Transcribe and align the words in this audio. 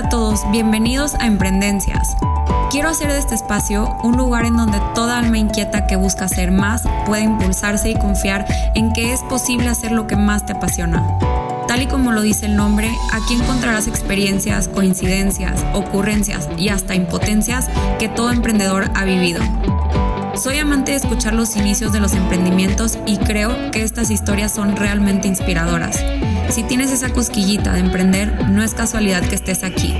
A 0.00 0.08
todos, 0.08 0.50
bienvenidos 0.50 1.14
a 1.16 1.26
Emprendencias. 1.26 2.16
Quiero 2.70 2.88
hacer 2.88 3.12
de 3.12 3.18
este 3.18 3.34
espacio 3.34 3.98
un 4.02 4.16
lugar 4.16 4.46
en 4.46 4.56
donde 4.56 4.80
toda 4.94 5.18
alma 5.18 5.36
inquieta 5.36 5.86
que 5.86 5.96
busca 5.96 6.24
hacer 6.24 6.52
más 6.52 6.84
pueda 7.04 7.20
impulsarse 7.20 7.90
y 7.90 7.98
confiar 7.98 8.46
en 8.74 8.94
que 8.94 9.12
es 9.12 9.20
posible 9.24 9.68
hacer 9.68 9.92
lo 9.92 10.06
que 10.06 10.16
más 10.16 10.46
te 10.46 10.54
apasiona. 10.54 11.06
Tal 11.68 11.82
y 11.82 11.86
como 11.86 12.12
lo 12.12 12.22
dice 12.22 12.46
el 12.46 12.56
nombre, 12.56 12.90
aquí 13.12 13.34
encontrarás 13.34 13.88
experiencias, 13.88 14.68
coincidencias, 14.68 15.66
ocurrencias 15.74 16.48
y 16.56 16.70
hasta 16.70 16.94
impotencias 16.94 17.68
que 17.98 18.08
todo 18.08 18.30
emprendedor 18.30 18.90
ha 18.94 19.04
vivido. 19.04 19.42
Soy 20.34 20.56
amante 20.56 20.92
de 20.92 20.96
escuchar 20.96 21.34
los 21.34 21.56
inicios 21.56 21.92
de 21.92 22.00
los 22.00 22.14
emprendimientos 22.14 22.96
y 23.04 23.18
creo 23.18 23.70
que 23.70 23.82
estas 23.82 24.10
historias 24.10 24.50
son 24.50 24.76
realmente 24.76 25.28
inspiradoras. 25.28 26.02
Si 26.50 26.64
tienes 26.64 26.90
esa 26.90 27.12
cosquillita 27.12 27.72
de 27.74 27.78
emprender, 27.78 28.48
no 28.50 28.64
es 28.64 28.74
casualidad 28.74 29.22
que 29.28 29.36
estés 29.36 29.62
aquí. 29.62 29.94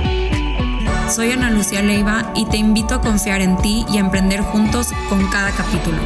Soy 1.09 1.31
Ana 1.31 1.49
Lucía 1.49 1.81
Leiva 1.81 2.33
y 2.35 2.45
te 2.45 2.57
invito 2.57 2.95
a 2.95 3.01
confiar 3.01 3.39
en 3.39 3.55
ti 3.61 3.85
y 3.89 3.95
a 3.95 4.01
emprender 4.01 4.41
juntos 4.41 4.87
con 5.07 5.25
cada 5.29 5.51
capítulo. 5.51 5.97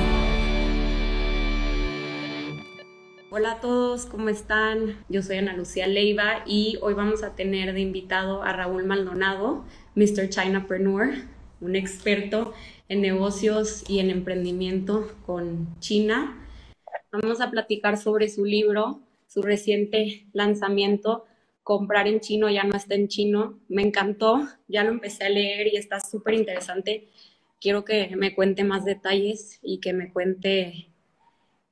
Hola 3.32 3.54
a 3.54 3.60
todos, 3.60 4.06
¿cómo 4.06 4.30
están? 4.30 5.04
Yo 5.10 5.24
soy 5.24 5.38
Ana 5.38 5.58
Lucía 5.58 5.88
Leiva 5.88 6.44
y 6.46 6.78
hoy 6.84 6.94
vamos 6.94 7.24
a 7.24 7.36
tener 7.36 7.74
de 7.74 7.82
invitado 7.82 8.44
a 8.44 8.54
Raúl 8.54 8.84
Maldonado, 8.84 9.66
Mr. 9.96 10.30
Chinapreneur, 10.30 11.10
un 11.60 11.76
experto 11.76 12.54
en 12.88 13.02
negocios 13.02 13.84
y 13.90 13.98
en 13.98 14.12
emprendimiento 14.12 15.12
con 15.26 15.76
China. 15.80 16.38
Vamos 17.12 17.42
a 17.42 17.50
platicar 17.50 17.98
sobre 17.98 18.30
su 18.30 18.46
libro 18.46 19.05
su 19.36 19.42
reciente 19.44 20.26
lanzamiento, 20.34 21.26
Comprar 21.66 22.08
en 22.08 22.20
chino 22.20 22.48
ya 22.48 22.64
no 22.64 22.78
está 22.78 22.94
en 22.94 23.08
chino. 23.08 23.60
Me 23.70 23.82
encantó, 23.82 24.48
ya 24.68 24.84
lo 24.84 24.92
empecé 24.92 25.26
a 25.26 25.30
leer 25.30 25.74
y 25.74 25.78
está 25.78 26.00
súper 26.00 26.36
interesante. 26.36 27.10
Quiero 27.60 27.84
que 27.84 28.16
me 28.16 28.36
cuente 28.36 28.64
más 28.64 28.86
detalles 28.86 29.58
y 29.64 29.80
que 29.80 29.92
me 29.92 30.14
cuente, 30.14 30.90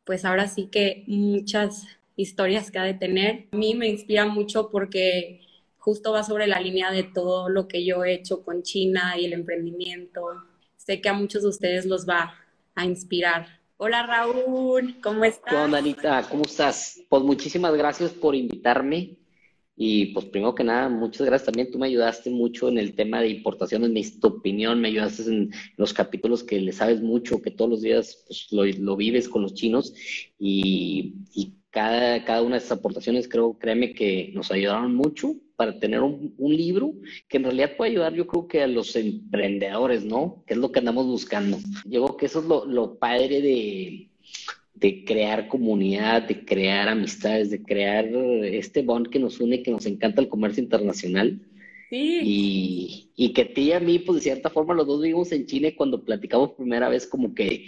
pues 0.04 0.26
ahora 0.26 0.48
sí 0.48 0.68
que 0.72 1.04
muchas 1.06 1.86
historias 2.16 2.72
que 2.72 2.80
ha 2.80 2.84
de 2.86 2.96
tener. 2.96 3.46
A 3.52 3.56
mí 3.56 3.76
me 3.76 3.88
inspira 3.88 4.26
mucho 4.26 4.72
porque 4.72 5.42
justo 5.78 6.12
va 6.12 6.24
sobre 6.24 6.48
la 6.48 6.60
línea 6.60 6.90
de 6.90 7.04
todo 7.04 7.48
lo 7.50 7.68
que 7.68 7.86
yo 7.86 8.04
he 8.04 8.16
hecho 8.16 8.44
con 8.44 8.64
China 8.64 9.14
y 9.20 9.26
el 9.26 9.34
emprendimiento. 9.34 10.26
Sé 10.76 11.02
que 11.02 11.10
a 11.10 11.14
muchos 11.14 11.44
de 11.44 11.50
ustedes 11.50 11.86
los 11.86 12.10
va 12.10 12.34
a 12.74 12.84
inspirar. 12.84 13.60
Hola 13.78 14.06
Raúl, 14.06 15.02
¿cómo 15.02 15.26
estás? 15.26 15.54
Hola 15.54 15.80
Anita, 15.80 16.28
¿cómo 16.30 16.44
estás? 16.44 17.02
Pues 17.10 17.24
muchísimas 17.24 17.74
gracias 17.74 18.12
por 18.12 18.36
invitarme. 18.36 19.18
Y 19.76 20.14
pues 20.14 20.28
primero 20.28 20.54
que 20.54 20.64
nada, 20.64 20.88
muchas 20.88 21.26
gracias 21.26 21.48
también. 21.48 21.72
Tú 21.72 21.80
me 21.80 21.88
ayudaste 21.88 22.30
mucho 22.30 22.70
en 22.70 22.78
el 22.78 22.96
tema 22.96 23.22
de 23.22 23.30
importaciones, 23.30 23.90
me 23.90 24.04
tu 24.20 24.28
opinión, 24.28 24.80
me 24.80 24.90
ayudaste 24.90 25.24
en 25.24 25.52
los 25.78 25.94
capítulos 25.94 26.44
que 26.44 26.62
le 26.62 26.72
sabes 26.72 27.02
mucho, 27.02 27.42
que 27.42 27.50
todos 27.50 27.72
los 27.72 27.82
días 27.82 28.24
pues, 28.28 28.48
lo, 28.52 28.96
vives 28.96 29.28
con 29.28 29.42
los 29.42 29.56
chinos. 29.56 29.94
Y, 30.38 31.16
cada, 31.74 32.24
cada 32.24 32.44
una 32.44 32.56
de 32.56 32.60
estas 32.60 32.78
aportaciones 32.78 33.28
creo, 33.28 33.58
créeme 33.58 33.96
que 33.96 34.30
nos 34.36 34.52
ayudaron 34.52 34.94
mucho 34.94 35.36
para 35.56 35.80
tener 35.80 36.02
un, 36.02 36.36
libro 36.38 36.94
que 37.28 37.38
en 37.38 37.46
realidad 37.46 37.76
puede 37.76 37.92
ayudar, 37.92 38.14
yo 38.14 38.28
creo 38.28 38.48
que 38.48 38.62
a 38.62 38.68
los 38.68 38.96
emprendedores, 38.96 40.06
¿no? 40.06 40.44
Que 40.46 40.54
es 40.54 40.60
lo 40.60 40.72
que 40.72 40.80
andamos 40.80 41.08
buscando. 41.08 41.58
Yo 41.86 42.06
creo 42.06 42.18
que 42.18 42.28
eso 42.28 42.40
es 42.42 42.46
lo, 42.46 43.00
padre 43.00 43.42
de, 43.42 44.10
de 44.76 45.04
crear 45.04 45.48
comunidad, 45.48 46.28
de 46.28 46.46
crear 46.46 46.90
amistades, 46.90 47.50
de 47.50 47.64
crear 47.64 48.06
este 48.06 48.84
bond 48.84 49.10
que 49.10 49.18
nos 49.18 49.40
une, 49.40 49.64
que 49.64 49.72
nos 49.72 49.88
encanta 49.88 50.22
el 50.22 50.30
comercio 50.30 50.62
internacional. 50.62 51.42
Sí. 51.90 52.20
Y, 52.24 53.10
y 53.16 53.34
que 53.34 53.42
a 53.42 53.54
ti 53.54 53.62
y 53.62 53.72
a 53.72 53.80
mí, 53.80 53.98
pues 53.98 54.18
de 54.18 54.22
cierta 54.22 54.52
forma, 54.52 54.76
los 54.76 54.86
dos 54.86 55.02
vivimos 55.02 55.32
en 55.32 55.48
China 55.48 55.70
y 55.70 55.76
cuando 55.76 56.04
platicamos 56.04 56.52
primera 56.52 56.88
vez, 56.88 57.08
como 57.08 57.34
que, 57.34 57.66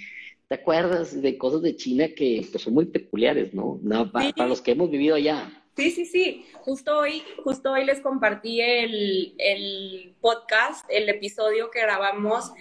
¿te 0.48 0.56
acuerdas 0.56 1.22
de 1.22 1.38
cosas 1.38 1.62
de 1.62 1.76
China 1.76 2.08
que 2.16 2.46
pues, 2.52 2.64
son 2.64 2.74
muy 2.74 2.86
peculiares, 2.86 3.54
¿no? 3.54 3.80
no 3.82 4.12
para 4.12 4.48
los 4.48 4.62
que 4.62 4.72
hemos 4.72 4.90
vivido 4.90 5.16
allá. 5.16 5.50
Sí, 5.76 5.92
sí, 5.92 6.06
sí. 6.06 6.46
Justo 6.62 6.98
hoy, 6.98 7.22
justo 7.44 7.72
hoy 7.72 7.84
les 7.84 8.00
compartí 8.00 8.62
el, 8.62 10.16
podcast, 10.22 10.86
el 10.90 11.10
episodio 11.10 11.70
que 11.70 11.82
grabamos 11.82 12.52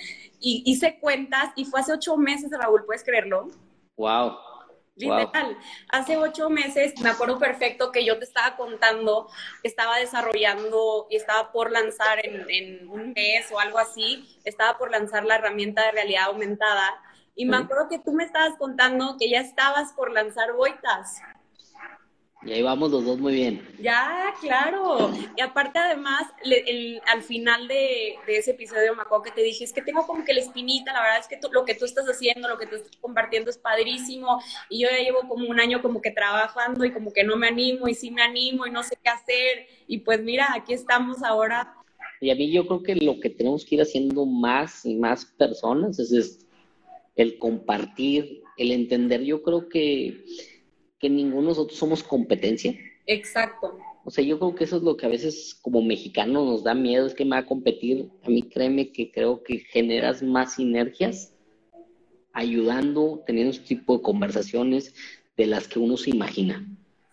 y 0.40 0.62
hice 0.66 0.98
cuentas 0.98 1.52
y 1.56 1.64
fue 1.64 1.80
hace 1.80 1.92
ocho 1.92 2.16
meses, 2.16 2.50
Raúl, 2.50 2.84
¿puedes 2.84 3.04
creerlo? 3.04 3.50
Wow. 3.96 4.36
Literal, 4.96 5.56
hace 5.88 6.16
ocho 6.16 6.48
meses 6.50 6.94
me 7.00 7.08
acuerdo 7.08 7.36
perfecto 7.40 7.90
que 7.90 8.04
yo 8.04 8.16
te 8.20 8.24
estaba 8.24 8.56
contando 8.56 9.28
que 9.60 9.66
estaba 9.66 9.98
desarrollando 9.98 11.08
y 11.10 11.16
estaba 11.16 11.50
por 11.50 11.72
lanzar 11.72 12.24
en, 12.24 12.48
en 12.48 12.88
un 12.88 13.12
mes 13.12 13.50
o 13.50 13.58
algo 13.58 13.78
así, 13.78 14.24
estaba 14.44 14.78
por 14.78 14.92
lanzar 14.92 15.24
la 15.24 15.34
herramienta 15.34 15.84
de 15.84 15.92
realidad 15.92 16.26
aumentada 16.26 17.02
y 17.34 17.46
me 17.46 17.56
acuerdo 17.56 17.88
que 17.88 17.98
tú 17.98 18.12
me 18.12 18.24
estabas 18.24 18.56
contando 18.58 19.16
que 19.18 19.28
ya 19.28 19.40
estabas 19.40 19.92
por 19.92 20.12
lanzar 20.12 20.52
Boitas. 20.52 21.20
Y 22.46 22.52
ahí 22.52 22.62
vamos 22.62 22.90
los 22.90 23.06
dos 23.06 23.18
muy 23.18 23.32
bien. 23.32 23.66
Ya, 23.80 24.34
claro. 24.40 25.10
Y 25.34 25.40
aparte, 25.40 25.78
además, 25.78 26.24
al 27.06 27.22
final 27.22 27.66
de, 27.68 28.16
ese 28.28 28.50
episodio 28.50 28.94
me 28.94 29.02
acuerdo 29.02 29.24
que 29.24 29.30
te 29.30 29.42
dije, 29.42 29.64
es 29.64 29.72
que 29.72 29.80
tengo 29.80 30.06
como 30.06 30.24
que 30.24 30.34
la 30.34 30.40
espinita, 30.40 30.92
la 30.92 31.00
verdad 31.00 31.20
es 31.20 31.26
que 31.26 31.40
lo 31.50 31.64
que 31.64 31.74
tú 31.74 31.86
estás 31.86 32.04
haciendo, 32.04 32.46
lo 32.48 32.58
que 32.58 32.66
tú 32.66 32.76
estás 32.76 32.94
compartiendo 33.00 33.50
es 33.50 33.56
padrísimo. 33.56 34.42
Y 34.68 34.82
yo 34.82 34.88
ya 34.90 35.02
llevo 35.02 35.26
como 35.26 35.48
un 35.48 35.58
año 35.58 35.80
como 35.80 36.02
que 36.02 36.10
trabajando 36.10 36.84
y 36.84 36.92
como 36.92 37.14
que 37.14 37.24
no 37.24 37.36
me 37.36 37.48
animo 37.48 37.88
y 37.88 37.94
sí 37.94 38.10
me 38.10 38.22
animo 38.22 38.66
y 38.66 38.70
no 38.70 38.82
sé 38.82 38.98
qué 39.02 39.08
hacer. 39.08 39.66
Y 39.86 39.98
pues 39.98 40.22
mira, 40.22 40.48
aquí 40.54 40.74
estamos 40.74 41.22
ahora. 41.22 41.74
Y 42.20 42.30
a 42.30 42.34
mí 42.34 42.52
yo 42.52 42.66
creo 42.66 42.82
que 42.82 42.96
lo 42.96 43.20
que 43.20 43.30
tenemos 43.30 43.64
que 43.64 43.76
ir 43.76 43.82
haciendo 43.82 44.26
más 44.26 44.84
y 44.84 44.96
más 44.96 45.24
personas 45.24 45.98
es 45.98 46.43
el 47.16 47.38
compartir, 47.38 48.42
el 48.56 48.72
entender. 48.72 49.22
Yo 49.22 49.42
creo 49.42 49.68
que 49.68 50.24
que 51.04 51.10
ninguno 51.10 51.42
de 51.42 51.48
nosotros 51.48 51.78
somos 51.78 52.02
competencia. 52.02 52.74
Exacto. 53.06 53.76
O 54.06 54.10
sea, 54.10 54.24
yo 54.24 54.38
creo 54.38 54.54
que 54.54 54.64
eso 54.64 54.78
es 54.78 54.82
lo 54.82 54.96
que 54.96 55.04
a 55.04 55.10
veces 55.10 55.54
como 55.60 55.82
mexicano 55.82 56.46
nos 56.46 56.64
da 56.64 56.72
miedo, 56.72 57.06
es 57.06 57.12
que 57.12 57.26
me 57.26 57.32
va 57.32 57.38
a 57.40 57.46
competir. 57.46 58.08
A 58.22 58.30
mí 58.30 58.42
créeme 58.42 58.90
que 58.90 59.10
creo 59.10 59.42
que 59.42 59.58
generas 59.58 60.22
más 60.22 60.54
sinergias 60.54 61.36
ayudando, 62.32 63.22
teniendo 63.26 63.50
este 63.50 63.76
tipo 63.76 63.98
de 63.98 64.02
conversaciones 64.02 64.94
de 65.36 65.46
las 65.46 65.68
que 65.68 65.78
uno 65.78 65.98
se 65.98 66.08
imagina. 66.08 66.66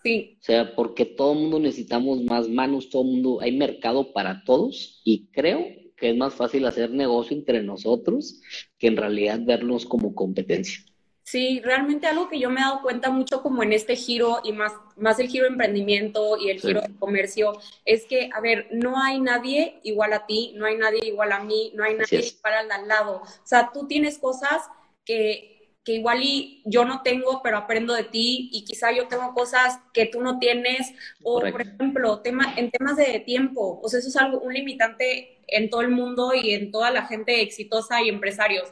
Sí. 0.05 0.37
O 0.39 0.43
sea, 0.43 0.73
porque 0.73 1.05
todo 1.05 1.33
el 1.33 1.39
mundo 1.39 1.59
necesitamos 1.59 2.23
más 2.23 2.47
manos, 2.47 2.89
todo 2.89 3.01
el 3.01 3.09
mundo, 3.09 3.39
hay 3.41 3.57
mercado 3.57 4.13
para 4.13 4.45
todos 4.45 5.01
y 5.03 5.27
creo 5.33 5.65
que 5.97 6.11
es 6.11 6.15
más 6.15 6.33
fácil 6.33 6.65
hacer 6.65 6.91
negocio 6.91 7.35
entre 7.35 7.61
nosotros 7.61 8.39
que 8.81 8.87
en 8.87 8.97
realidad 8.97 9.39
vernos 9.43 9.85
como 9.85 10.15
competencia. 10.15 10.83
Sí, 11.23 11.61
realmente 11.63 12.07
algo 12.07 12.27
que 12.27 12.39
yo 12.39 12.49
me 12.49 12.59
he 12.59 12.63
dado 12.63 12.81
cuenta 12.81 13.11
mucho 13.11 13.43
como 13.43 13.61
en 13.61 13.73
este 13.73 13.95
giro 13.95 14.41
y 14.43 14.53
más, 14.53 14.73
más 14.97 15.19
el 15.19 15.27
giro 15.27 15.43
de 15.43 15.51
emprendimiento 15.51 16.35
y 16.35 16.49
el 16.49 16.59
giro 16.59 16.81
de 16.81 16.97
comercio, 16.97 17.53
es 17.85 18.05
que, 18.05 18.31
a 18.33 18.41
ver, 18.41 18.67
no 18.71 18.99
hay 18.99 19.21
nadie 19.21 19.79
igual 19.83 20.13
a 20.13 20.25
ti, 20.25 20.53
no 20.55 20.65
hay 20.65 20.77
nadie 20.77 21.05
igual 21.05 21.31
a 21.31 21.43
mí, 21.43 21.71
no 21.75 21.83
hay 21.83 21.93
nadie 21.93 22.25
igual 22.25 22.71
al 22.71 22.87
lado. 22.87 23.21
O 23.21 23.45
sea, 23.45 23.69
tú 23.71 23.85
tienes 23.87 24.17
cosas 24.17 24.63
que, 25.05 25.60
que 25.83 25.93
igual 25.93 26.21
y 26.21 26.61
yo 26.65 26.85
no 26.85 27.01
tengo, 27.01 27.41
pero 27.43 27.57
aprendo 27.57 27.93
de 27.93 28.03
ti 28.03 28.49
y 28.51 28.65
quizá 28.65 28.91
yo 28.91 29.07
tengo 29.07 29.33
cosas 29.33 29.79
que 29.93 30.05
tú 30.05 30.21
no 30.21 30.39
tienes. 30.39 30.93
O, 31.23 31.39
por 31.39 31.61
ejemplo, 31.61 32.19
tema, 32.21 32.53
en 32.57 32.69
temas 32.71 32.97
de 32.97 33.19
tiempo, 33.19 33.79
o 33.81 33.89
sea, 33.89 33.99
eso 33.99 34.09
es 34.09 34.17
algo, 34.17 34.39
un 34.39 34.53
limitante 34.53 35.39
en 35.47 35.69
todo 35.69 35.81
el 35.81 35.89
mundo 35.89 36.33
y 36.33 36.51
en 36.53 36.71
toda 36.71 36.91
la 36.91 37.05
gente 37.07 37.41
exitosa 37.41 38.01
y 38.01 38.09
empresarios 38.09 38.71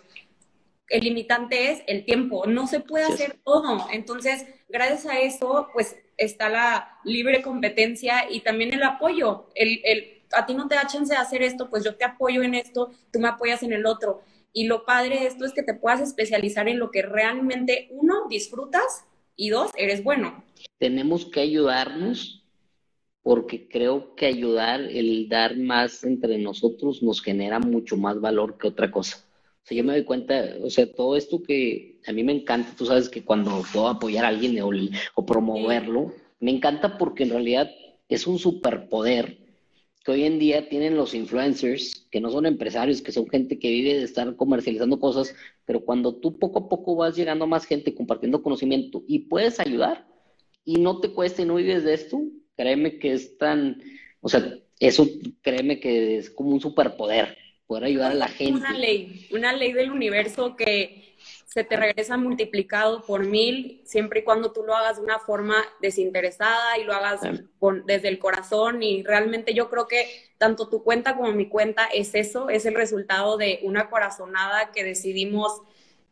el 0.89 1.03
limitante 1.03 1.71
es 1.71 1.83
el 1.87 2.03
tiempo, 2.03 2.45
no 2.47 2.67
se 2.67 2.79
puede 2.79 3.05
hacer 3.05 3.37
todo. 3.43 3.87
Entonces, 3.91 4.45
gracias 4.67 5.05
a 5.05 5.19
eso, 5.19 5.69
pues 5.73 5.95
está 6.17 6.49
la 6.49 6.99
libre 7.03 7.41
competencia 7.41 8.29
y 8.29 8.41
también 8.41 8.73
el 8.73 8.83
apoyo. 8.83 9.49
El, 9.55 9.79
el, 9.83 10.23
a 10.33 10.45
ti 10.45 10.53
no 10.53 10.67
te 10.67 10.75
da 10.75 10.87
chance 10.87 11.13
de 11.13 11.19
hacer 11.19 11.43
esto, 11.43 11.69
pues 11.69 11.83
yo 11.83 11.95
te 11.95 12.05
apoyo 12.05 12.43
en 12.43 12.55
esto, 12.55 12.91
tú 13.11 13.19
me 13.19 13.29
apoyas 13.29 13.63
en 13.63 13.73
el 13.73 13.85
otro. 13.85 14.21
Y 14.53 14.65
lo 14.65 14.85
padre 14.85 15.19
de 15.19 15.27
esto 15.27 15.45
es 15.45 15.53
que 15.53 15.63
te 15.63 15.73
puedas 15.73 16.01
especializar 16.01 16.67
en 16.67 16.79
lo 16.79 16.91
que 16.91 17.01
realmente, 17.01 17.87
uno, 17.91 18.27
disfrutas 18.29 19.05
y 19.35 19.49
dos, 19.49 19.71
eres 19.77 20.03
bueno. 20.03 20.43
Tenemos 20.77 21.25
que 21.25 21.41
ayudarnos 21.41 22.39
porque 23.21 23.67
creo 23.67 24.15
que 24.15 24.25
ayudar, 24.25 24.81
el 24.81 25.29
dar 25.29 25.55
más 25.57 26.03
entre 26.03 26.37
nosotros 26.37 27.03
nos 27.03 27.21
genera 27.21 27.59
mucho 27.59 27.97
más 27.97 28.19
valor 28.19 28.57
que 28.57 28.67
otra 28.67 28.89
cosa. 28.89 29.17
O 29.63 29.67
sea, 29.67 29.77
yo 29.77 29.83
me 29.83 29.93
doy 29.93 30.03
cuenta, 30.03 30.55
o 30.63 30.69
sea, 30.69 30.91
todo 30.91 31.15
esto 31.15 31.43
que 31.43 31.99
a 32.07 32.11
mí 32.11 32.23
me 32.23 32.31
encanta, 32.31 32.73
tú 32.77 32.85
sabes 32.85 33.09
que 33.09 33.23
cuando 33.23 33.63
puedo 33.71 33.87
apoyar 33.87 34.25
a 34.25 34.29
alguien 34.29 34.59
o, 35.15 35.25
promoverlo, 35.25 36.13
me 36.39 36.51
encanta 36.51 36.97
porque 36.97 37.23
en 37.23 37.31
realidad 37.31 37.69
es 38.07 38.25
un 38.25 38.39
superpoder 38.39 39.37
que 40.03 40.11
hoy 40.11 40.23
en 40.23 40.39
día 40.39 40.69
tienen 40.69 40.95
los 40.95 41.13
influencers, 41.13 42.07
que 42.09 42.21
no 42.21 42.31
son 42.31 42.45
empresarios, 42.45 43.01
que 43.01 43.11
son 43.11 43.27
gente 43.27 43.59
que 43.59 43.69
vive 43.69 43.95
de 43.95 44.03
estar 44.03 44.35
comercializando 44.35 44.99
cosas, 44.99 45.35
pero 45.65 45.81
cuando 45.81 46.15
tú 46.15 46.39
poco 46.39 46.59
a 46.59 46.69
poco 46.69 46.95
vas 46.95 47.15
llegando 47.15 47.45
a 47.45 47.47
más 47.47 47.65
gente 47.65 47.93
compartiendo 47.93 48.41
conocimiento 48.41 49.03
y 49.07 49.19
puedes 49.19 49.59
ayudar 49.59 50.07
y 50.63 50.75
no 50.75 50.99
te 50.99 51.11
cuesta 51.11 51.41
y 51.41 51.45
no 51.45 51.55
vives 51.55 51.83
de 51.83 51.93
esto, 51.93 52.21
créeme 52.55 52.99
que 52.99 53.13
es 53.13 53.37
tan, 53.37 53.81
o 54.21 54.29
sea, 54.29 54.57
eso 54.79 55.07
créeme 55.41 55.79
que 55.79 56.17
es 56.17 56.29
como 56.29 56.51
un 56.51 56.61
superpoder, 56.61 57.37
poder 57.67 57.83
ayudar 57.83 58.11
a 58.11 58.15
la 58.15 58.27
gente. 58.27 58.59
Una 58.59 58.77
ley, 58.77 59.27
una 59.31 59.53
ley 59.53 59.73
del 59.73 59.91
universo 59.91 60.55
que 60.55 61.08
se 61.49 61.63
te 61.63 61.75
regresa 61.75 62.15
multiplicado 62.15 63.01
por 63.01 63.25
mil, 63.25 63.81
siempre 63.83 64.19
y 64.19 64.23
cuando 64.23 64.51
tú 64.51 64.63
lo 64.63 64.75
hagas 64.75 64.97
de 64.97 65.03
una 65.03 65.17
forma 65.17 65.55
desinteresada 65.81 66.77
y 66.77 66.83
lo 66.83 66.93
hagas 66.93 67.21
con, 67.57 67.87
desde 67.87 68.07
el 68.07 68.19
corazón. 68.19 68.83
Y 68.83 69.01
realmente 69.01 69.55
yo 69.55 69.67
creo 69.67 69.87
que 69.87 70.07
tanto 70.37 70.69
tu 70.69 70.83
cuenta 70.83 71.15
como 71.15 71.31
mi 71.31 71.49
cuenta 71.49 71.87
es 71.91 72.13
eso, 72.13 72.49
es 72.49 72.67
el 72.67 72.75
resultado 72.75 73.35
de 73.37 73.61
una 73.63 73.89
corazonada 73.89 74.71
que 74.71 74.83
decidimos 74.83 75.63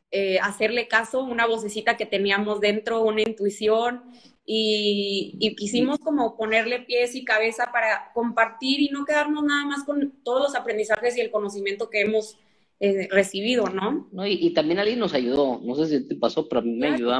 eh, 0.09 0.39
hacerle 0.39 0.87
caso, 0.87 1.23
una 1.23 1.45
vocecita 1.45 1.97
que 1.97 2.07
teníamos 2.07 2.59
dentro, 2.59 3.03
una 3.03 3.21
intuición. 3.21 4.03
Y, 4.43 5.35
y, 5.39 5.55
quisimos 5.55 5.99
como 5.99 6.37
ponerle 6.37 6.79
pies 6.79 7.15
y 7.15 7.25
cabeza 7.25 7.69
para 7.73 8.11
compartir 8.13 8.79
y 8.79 8.89
no 8.89 9.03
quedarnos 9.03 9.43
nada 9.43 9.65
más 9.65 9.83
con 9.83 10.13
todos 10.23 10.41
los 10.41 10.55
aprendizajes 10.55 11.17
y 11.17 11.21
el 11.21 11.31
conocimiento 11.31 11.89
que 11.89 11.99
hemos 11.99 12.39
eh, 12.79 13.07
recibido, 13.09 13.69
¿no? 13.69 14.07
no 14.11 14.27
y, 14.27 14.53
también 14.53 14.77
alguien 14.77 14.99
nos 14.99 15.15
ayudó, 15.15 15.59
no 15.63 15.73
sé 15.73 15.87
si 15.87 16.07
te 16.07 16.15
pasó, 16.15 16.47
pero 16.47 16.61
a 16.61 16.63
mí 16.63 16.75
me 16.75 16.89
ayudó 16.89 17.19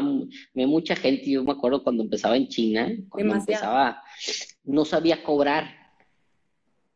me 0.54 0.68
mucha 0.68 0.95
gente, 0.95 1.31
yo 1.31 1.44
me 1.44 1.54
acuerdo 1.54 1.83
cuando 1.83 2.04
empezaba 2.04 2.38
en 2.38 2.48
China, 2.48 2.95
cuando 3.09 3.36
empezaba, 3.36 4.04
no 4.63 4.86
sabía 4.86 5.24
cobrar. 5.24 5.75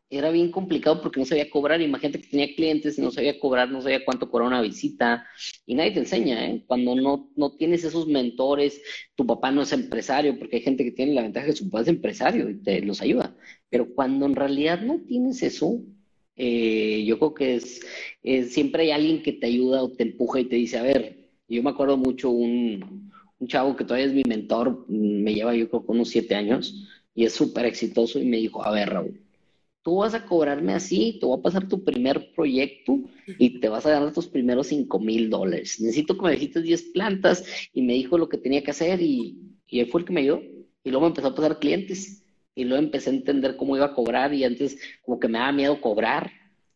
Era 0.08 0.30
bien 0.30 0.52
complicado 0.52 1.00
porque 1.00 1.18
no 1.18 1.26
sabía 1.26 1.48
cobrar. 1.48 1.80
Imagínate 1.80 2.20
que 2.20 2.28
tenía 2.28 2.54
clientes 2.54 2.98
y 2.98 3.00
no 3.00 3.10
sabía 3.10 3.40
cobrar, 3.40 3.70
no 3.70 3.80
sabía 3.80 4.04
cuánto 4.04 4.30
cobrar 4.30 4.48
una 4.48 4.60
visita. 4.60 5.26
Y 5.64 5.74
nadie 5.74 5.92
te 5.92 6.00
enseña, 6.00 6.46
¿eh? 6.46 6.62
Cuando 6.66 6.94
no, 6.94 7.30
no 7.34 7.56
tienes 7.56 7.82
esos 7.82 8.06
mentores, 8.06 8.82
tu 9.14 9.26
papá 9.26 9.50
no 9.50 9.62
es 9.62 9.72
empresario, 9.72 10.38
porque 10.38 10.56
hay 10.56 10.62
gente 10.62 10.84
que 10.84 10.92
tiene 10.92 11.14
la 11.14 11.22
ventaja 11.22 11.46
de 11.46 11.52
que 11.52 11.58
su 11.58 11.70
papá 11.70 11.80
es 11.80 11.88
empresario 11.88 12.50
y 12.50 12.62
te 12.62 12.82
los 12.82 13.00
ayuda. 13.00 13.34
Pero 13.70 13.94
cuando 13.94 14.26
en 14.26 14.36
realidad 14.36 14.82
no 14.82 15.00
tienes 15.00 15.42
eso, 15.42 15.80
eh, 16.44 17.04
yo 17.04 17.18
creo 17.18 17.34
que 17.34 17.54
es, 17.54 18.52
siempre 18.52 18.82
hay 18.82 18.90
alguien 18.90 19.22
que 19.22 19.32
te 19.32 19.46
ayuda 19.46 19.80
o 19.84 19.90
te 19.92 20.02
empuja 20.02 20.40
y 20.40 20.46
te 20.46 20.56
dice, 20.56 20.76
a 20.76 20.82
ver, 20.82 21.30
yo 21.48 21.62
me 21.62 21.70
acuerdo 21.70 21.96
mucho 21.96 22.30
un, 22.30 23.12
un 23.38 23.46
chavo 23.46 23.76
que 23.76 23.84
todavía 23.84 24.06
es 24.06 24.12
mi 24.12 24.24
mentor, 24.26 24.84
me 24.88 25.34
lleva 25.34 25.54
yo 25.54 25.68
creo 25.68 25.86
que 25.86 25.92
unos 25.92 26.08
siete 26.08 26.34
años 26.34 26.88
y 27.14 27.26
es 27.26 27.32
súper 27.32 27.66
exitoso 27.66 28.18
y 28.18 28.24
me 28.26 28.38
dijo, 28.38 28.64
a 28.64 28.72
ver 28.72 28.90
Raúl, 28.90 29.20
tú 29.82 29.98
vas 29.98 30.14
a 30.14 30.26
cobrarme 30.26 30.72
así, 30.74 31.18
te 31.20 31.26
voy 31.26 31.38
a 31.38 31.42
pasar 31.42 31.68
tu 31.68 31.84
primer 31.84 32.32
proyecto 32.34 32.98
y 33.38 33.60
te 33.60 33.68
vas 33.68 33.86
a 33.86 33.90
ganar 33.90 34.12
tus 34.12 34.26
primeros 34.26 34.66
cinco 34.66 34.98
mil 34.98 35.30
dólares. 35.30 35.80
Necesito 35.80 36.16
que 36.16 36.22
me 36.22 36.32
dijiste 36.32 36.60
10 36.60 36.82
plantas 36.92 37.44
y 37.72 37.82
me 37.82 37.92
dijo 37.92 38.18
lo 38.18 38.28
que 38.28 38.38
tenía 38.38 38.64
que 38.64 38.72
hacer 38.72 39.00
y, 39.00 39.38
y 39.68 39.78
él 39.78 39.86
fue 39.86 40.00
el 40.00 40.06
que 40.08 40.12
me 40.12 40.22
ayudó. 40.22 40.42
Y 40.84 40.90
luego 40.90 41.02
me 41.02 41.08
empezó 41.08 41.28
a 41.28 41.34
pasar 41.36 41.60
clientes 41.60 42.21
y 42.54 42.64
luego 42.64 42.82
empecé 42.82 43.10
a 43.10 43.14
entender 43.14 43.56
cómo 43.56 43.76
iba 43.76 43.86
a 43.86 43.94
cobrar 43.94 44.34
y 44.34 44.44
antes 44.44 44.78
como 45.02 45.18
que 45.18 45.28
me 45.28 45.38
daba 45.38 45.52
miedo 45.52 45.80
cobrar 45.80 46.30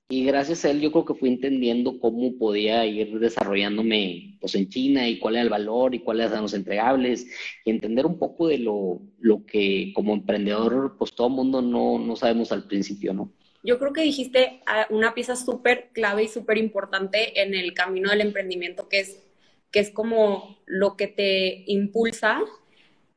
y 0.09 0.25
gracias 0.25 0.65
a 0.65 0.71
él 0.71 0.81
yo 0.81 0.93
creo 0.93 1.05
que 1.05 1.15
fui 1.15 1.29
entendiendo 1.29 1.99
cómo 1.99 2.39
podía 2.39 2.87
ir 2.87 3.19
desarrollándome 3.19 4.39
pues 4.41 4.55
en 4.55 4.69
China 4.69 5.09
y 5.09 5.19
cuál 5.19 5.35
era 5.35 5.43
el 5.43 5.51
valor 5.51 5.95
y 5.95 6.01
cuáles 6.01 6.31
eran 6.31 6.43
los 6.43 6.55
entregables 6.55 7.27
y 7.65 7.71
entender 7.71 8.07
un 8.07 8.19
poco 8.19 8.47
de 8.47 8.59
lo, 8.59 9.01
lo 9.19 9.45
que 9.45 9.93
como 9.95 10.15
emprendedor 10.15 10.97
pues 10.97 11.13
todo 11.13 11.29
mundo 11.29 11.61
no, 11.61 11.99
no 11.99 12.15
sabemos 12.15 12.53
al 12.53 12.69
principio, 12.69 13.13
¿no? 13.13 13.33
Yo 13.65 13.81
creo 13.81 13.93
que 13.93 14.03
dijiste 14.03 14.61
ah, 14.67 14.87
una 14.91 15.13
pieza 15.13 15.35
súper 15.35 15.91
clave 15.93 16.23
y 16.23 16.29
súper 16.29 16.57
importante 16.57 17.43
en 17.43 17.53
el 17.53 17.75
camino 17.75 18.11
del 18.11 18.21
emprendimiento 18.21 18.89
que 18.89 19.01
es, 19.01 19.27
que 19.73 19.81
es 19.81 19.91
como 19.91 20.57
lo 20.67 20.97
que 20.97 21.09
te 21.09 21.65
impulsa 21.67 22.45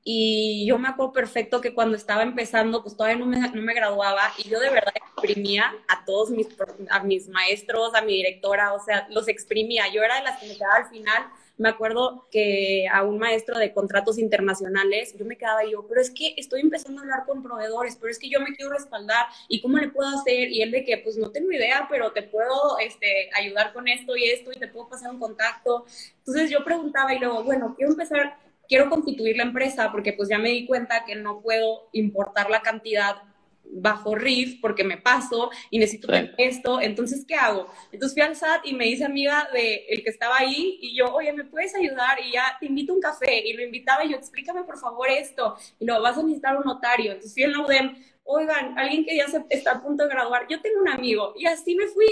y 0.03 0.65
yo 0.65 0.79
me 0.79 0.87
acuerdo 0.87 1.11
perfecto 1.11 1.59
que 1.61 1.73
cuando 1.73 1.97
estaba 1.97 2.23
empezando, 2.23 2.81
pues 2.81 2.95
todavía 2.95 3.17
no 3.17 3.25
me, 3.25 3.37
no 3.39 3.61
me 3.61 3.73
graduaba 3.73 4.33
y 4.37 4.47
yo 4.47 4.59
de 4.59 4.69
verdad 4.69 4.93
exprimía 4.95 5.73
a 5.87 6.05
todos 6.05 6.29
mis, 6.29 6.47
a 6.89 7.03
mis 7.03 7.27
maestros, 7.27 7.93
a 7.93 8.01
mi 8.01 8.13
directora, 8.13 8.73
o 8.73 8.83
sea, 8.83 9.07
los 9.09 9.27
exprimía. 9.27 9.91
Yo 9.93 10.01
era 10.01 10.15
de 10.15 10.23
las 10.23 10.39
que 10.39 10.47
me 10.47 10.53
quedaba 10.55 10.75
al 10.75 10.89
final. 10.89 11.27
Me 11.57 11.67
acuerdo 11.67 12.25
que 12.31 12.87
a 12.89 13.03
un 13.03 13.19
maestro 13.19 13.59
de 13.59 13.73
contratos 13.73 14.17
internacionales, 14.17 15.13
yo 15.17 15.25
me 15.25 15.37
quedaba 15.37 15.65
y 15.65 15.71
yo, 15.71 15.85
pero 15.89 15.99
es 15.99 16.09
que 16.09 16.33
estoy 16.37 16.61
empezando 16.61 17.01
a 17.01 17.03
hablar 17.03 17.25
con 17.25 17.43
proveedores, 17.43 17.97
pero 17.97 18.09
es 18.09 18.17
que 18.17 18.29
yo 18.29 18.39
me 18.39 18.55
quiero 18.55 18.71
respaldar 18.71 19.27
y 19.49 19.61
cómo 19.61 19.77
le 19.77 19.89
puedo 19.89 20.07
hacer. 20.17 20.49
Y 20.49 20.61
él 20.61 20.71
de 20.71 20.85
que, 20.85 20.99
pues 20.99 21.17
no 21.17 21.31
tengo 21.31 21.51
idea, 21.51 21.85
pero 21.89 22.13
te 22.13 22.23
puedo 22.23 22.79
este, 22.79 23.29
ayudar 23.35 23.73
con 23.73 23.89
esto 23.89 24.15
y 24.15 24.29
esto 24.29 24.51
y 24.53 24.59
te 24.59 24.69
puedo 24.69 24.87
pasar 24.87 25.11
un 25.11 25.19
contacto. 25.19 25.85
Entonces 26.19 26.49
yo 26.49 26.63
preguntaba 26.63 27.13
y 27.13 27.19
luego, 27.19 27.43
bueno, 27.43 27.75
quiero 27.77 27.91
empezar 27.91 28.37
quiero 28.69 28.89
constituir 28.89 29.35
la 29.35 29.43
empresa 29.43 29.91
porque 29.91 30.13
pues 30.13 30.29
ya 30.29 30.37
me 30.37 30.49
di 30.49 30.65
cuenta 30.65 31.03
que 31.03 31.15
no 31.15 31.41
puedo 31.41 31.89
importar 31.91 32.49
la 32.49 32.61
cantidad 32.61 33.23
bajo 33.71 34.15
RIF 34.15 34.59
porque 34.61 34.83
me 34.83 34.97
paso 34.97 35.51
y 35.69 35.79
necesito 35.79 36.11
esto, 36.37 36.81
entonces 36.81 37.25
¿qué 37.27 37.35
hago? 37.35 37.67
Entonces 37.91 38.15
fui 38.15 38.23
al 38.23 38.35
SAT 38.35 38.65
y 38.65 38.73
me 38.73 38.85
dice 38.85 39.05
amiga 39.05 39.47
de 39.53 39.85
el 39.89 40.03
que 40.03 40.09
estaba 40.09 40.37
ahí 40.37 40.79
y 40.81 40.95
yo, 40.95 41.13
oye, 41.13 41.33
¿me 41.33 41.43
puedes 41.43 41.75
ayudar? 41.75 42.19
Y 42.23 42.33
ya 42.33 42.57
te 42.59 42.65
invito 42.65 42.93
a 42.93 42.95
un 42.95 43.01
café 43.01 43.47
y 43.47 43.53
lo 43.53 43.63
invitaba 43.63 44.03
y 44.05 44.11
yo, 44.11 44.17
explícame 44.17 44.63
por 44.63 44.79
favor 44.79 45.09
esto 45.09 45.55
y 45.79 45.85
lo 45.85 46.01
vas 46.01 46.17
a 46.17 46.23
necesitar 46.23 46.57
un 46.57 46.63
notario. 46.63 47.11
Entonces 47.11 47.33
fui 47.33 47.43
al 47.43 47.57
UDEM 47.57 47.95
oigan, 48.29 48.77
alguien 48.77 49.03
que 49.03 49.17
ya 49.17 49.27
se 49.27 49.43
está 49.49 49.71
a 49.71 49.81
punto 49.81 50.03
de 50.03 50.09
graduar, 50.09 50.45
yo 50.49 50.61
tengo 50.61 50.81
un 50.81 50.87
amigo 50.87 51.33
y 51.37 51.45
así 51.45 51.75
me 51.75 51.87
fui. 51.87 52.05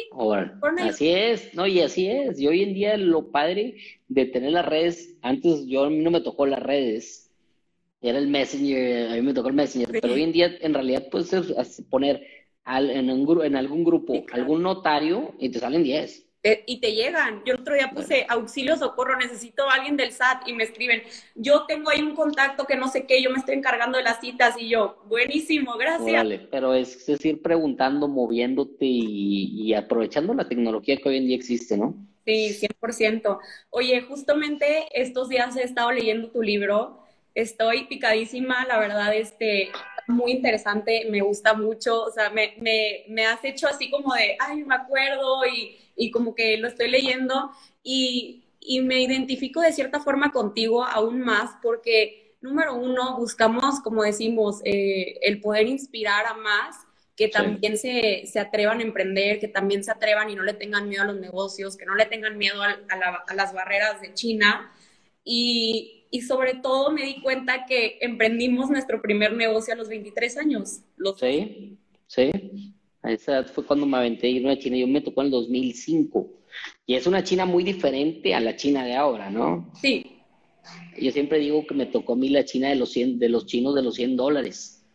así 0.80 1.10
es, 1.10 1.54
no, 1.54 1.68
y 1.68 1.80
así 1.82 2.08
es. 2.10 2.40
Y 2.40 2.48
hoy 2.48 2.64
en 2.64 2.74
día 2.74 2.98
lo 2.98 3.32
padre 3.32 3.76
de 4.08 4.26
tener 4.26 4.52
las 4.52 4.66
redes, 4.66 5.16
antes 5.22 5.66
yo 5.68 5.84
a 5.84 5.90
mí 5.90 6.00
no 6.00 6.12
me 6.12 6.22
tocó 6.22 6.46
las 6.46 6.62
redes, 6.62 7.32
era 8.02 8.18
el 8.18 8.28
Messenger, 8.28 9.12
a 9.12 9.16
mí 9.16 9.22
me 9.22 9.34
tocó 9.34 9.50
el 9.50 9.56
Messenger, 9.56 10.00
pero 10.02 10.14
hoy 10.14 10.24
en 10.24 10.32
día 10.32 10.58
en 10.60 10.74
realidad 10.74 11.08
puedes 11.12 11.32
poner 11.90 12.26
en, 12.66 13.10
un, 13.10 13.46
en 13.46 13.56
algún 13.56 13.84
grupo 13.84 14.26
algún 14.32 14.64
notario 14.64 15.36
y 15.40 15.50
te 15.50 15.60
salen 15.60 15.84
10 15.84 16.27
y 16.66 16.80
te 16.80 16.94
llegan. 16.94 17.42
Yo 17.46 17.54
el 17.54 17.62
otro 17.62 17.74
día 17.74 17.92
puse 17.94 18.26
auxilio, 18.30 18.76
socorro, 18.76 19.18
necesito 19.18 19.70
a 19.70 19.74
alguien 19.74 19.98
del 19.98 20.12
SAT 20.12 20.48
y 20.48 20.54
me 20.54 20.64
escriben, 20.64 21.02
yo 21.36 21.66
tengo 21.66 21.90
ahí 21.90 22.02
un 22.02 22.16
contacto 22.16 22.66
que 22.66 22.76
no 22.76 22.88
sé 22.88 23.06
qué, 23.06 23.22
yo 23.22 23.30
me 23.30 23.40
estoy 23.40 23.56
encargando 23.56 23.98
de 23.98 24.04
las 24.04 24.20
citas 24.20 24.56
y 24.60 24.70
yo, 24.70 25.04
buenísimo, 25.08 25.76
gracias. 25.78 26.14
Vale, 26.14 26.40
pero 26.52 26.74
es, 26.74 27.06
decir, 27.06 27.42
preguntando, 27.42 28.08
moviéndote 28.08 28.86
y, 28.86 29.74
aprovechando 29.74 30.34
la 30.34 30.48
tecnología 30.48 30.98
que 30.98 31.10
hoy 31.10 31.18
en 31.18 31.28
día 31.28 31.36
existe, 31.36 31.78
¿no? 31.78 31.96
Sí, 32.26 32.58
100%. 32.82 33.40
Oye, 33.70 34.02
justamente 34.02 34.88
estos 34.92 35.30
días 35.30 35.56
he 35.56 35.64
estado 35.64 35.92
leyendo 35.92 36.30
tu 36.30 36.42
libro, 36.42 37.00
estoy 37.34 37.86
picadísima, 37.86 38.66
la 38.66 38.80
verdad, 38.80 39.16
este, 39.16 39.70
muy 40.08 40.32
interesante, 40.32 41.08
me 41.10 41.22
gusta 41.22 41.54
mucho, 41.54 42.04
o 42.04 42.12
sea, 42.12 42.30
me, 42.30 42.56
me, 42.60 43.06
me 43.10 43.26
has 43.26 43.44
hecho 43.44 43.68
así 43.68 43.90
como 43.90 44.14
de, 44.14 44.36
ay, 44.40 44.64
me 44.64 44.76
acuerdo 44.76 45.46
y 45.46 45.78
y 45.98 46.12
como 46.12 46.36
que 46.36 46.58
lo 46.58 46.68
estoy 46.68 46.90
leyendo 46.90 47.52
y, 47.84 48.46
y 48.62 48.82
me 48.82 49.02
identifico 49.02 49.62
de 49.62 49.74
cierta 49.74 50.00
forma 50.00 50.32
contigo 50.32 50.86
aún 50.86 51.22
más 51.22 51.52
porque, 51.62 52.36
número 52.42 52.76
uno, 52.76 53.18
buscamos, 53.18 53.80
como 53.82 54.04
decimos, 54.04 54.62
eh, 54.64 55.18
el 55.22 55.42
poder 55.42 55.68
inspirar 55.68 56.26
a 56.26 56.36
más 56.36 56.78
que 57.16 57.28
también 57.30 57.78
se, 57.78 58.28
se, 58.28 58.40
atrevan 58.40 58.80
a 58.80 58.84
emprender, 58.84 59.40
que 59.40 59.48
también 59.48 59.84
se 59.84 59.90
atrevan 59.90 60.30
y 60.30 60.36
no 60.36 60.44
le 60.44 60.54
tengan 60.54 60.88
miedo 60.88 61.02
a 61.02 61.08
los 61.08 61.20
negocios, 61.20 61.76
que 61.76 61.86
no 61.86 61.96
le 61.96 62.06
tengan 62.06 62.38
miedo 62.38 62.62
a, 62.62 62.78
a, 63.28 63.34
las 63.34 63.54
barreras 63.54 64.00
de 64.02 64.14
China. 64.14 64.72
Y, 65.24 66.06
y, 66.12 66.22
sobre 66.22 66.54
todo 66.54 66.92
me 66.92 67.04
di 67.04 67.20
cuenta 67.22 67.66
que 67.66 67.98
emprendimos 68.02 68.70
nuestro 68.70 69.02
primer 69.02 69.34
negocio 69.34 69.74
a 69.74 69.78
los 69.78 69.90
23 69.90 70.38
años. 70.38 70.82
Los 70.96 71.20
sí, 71.20 71.80
sí. 72.06 72.77
A 73.08 73.12
esa 73.14 73.32
edad 73.32 73.48
fue 73.48 73.66
cuando 73.66 73.86
me 73.86 73.96
aventé 73.96 74.28
a 74.28 74.30
irme 74.32 74.52
a 74.52 74.60
China. 74.60 74.76
Yo 74.76 74.86
me 74.86 75.00
tocó 75.00 75.22
en 75.22 75.28
el 75.28 75.32
2005. 75.32 76.30
Y 76.86 76.96
es 76.96 77.08
una 77.08 77.24
China 77.24 77.46
muy 77.46 77.64
diferente 77.64 78.36
a 78.36 78.42
la 78.42 78.58
China 78.58 78.84
de 78.84 78.96
ahora, 78.96 79.30
¿no? 79.30 79.72
Sí. 79.82 80.18
Yo 81.00 81.12
siempre 81.14 81.40
digo 81.40 81.66
que 81.66 81.74
me 81.74 81.86
tocó 81.86 82.14
a 82.14 82.16
mí 82.18 82.28
la 82.28 82.44
China 82.44 82.68
de 82.68 82.76
los, 82.76 82.92
100, 82.92 83.18
de 83.18 83.30
los 83.30 83.46
chinos 83.46 83.76
de 83.76 83.82
los 83.82 83.96
100 83.96 84.18
dólares. 84.18 84.86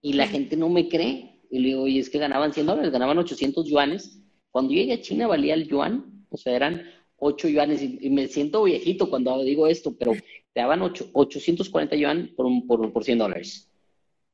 Y 0.00 0.12
la 0.12 0.28
gente 0.28 0.56
no 0.56 0.68
me 0.68 0.88
cree. 0.88 1.40
Y 1.50 1.58
le 1.58 1.68
digo, 1.70 1.82
oye, 1.82 1.98
es 1.98 2.08
que 2.08 2.20
ganaban 2.20 2.52
100 2.52 2.66
dólares, 2.66 2.92
ganaban 2.92 3.18
800 3.18 3.66
yuanes. 3.66 4.22
Cuando 4.52 4.72
llegué 4.72 4.92
a 4.92 5.00
China 5.00 5.26
valía 5.26 5.54
el 5.54 5.66
yuan, 5.66 6.24
o 6.30 6.36
sea, 6.36 6.54
eran 6.54 6.84
8 7.16 7.48
yuanes. 7.48 7.82
Y, 7.82 8.10
me 8.10 8.28
siento 8.28 8.62
viejito 8.62 9.10
cuando 9.10 9.42
digo 9.42 9.66
esto, 9.66 9.96
pero 9.98 10.12
te 10.12 10.60
daban 10.60 10.82
8, 10.82 11.10
840 11.12 11.96
yuan 11.96 12.30
por, 12.36 12.46
por, 12.68 12.92
por 12.92 13.02
100 13.02 13.18
dólares. 13.18 13.65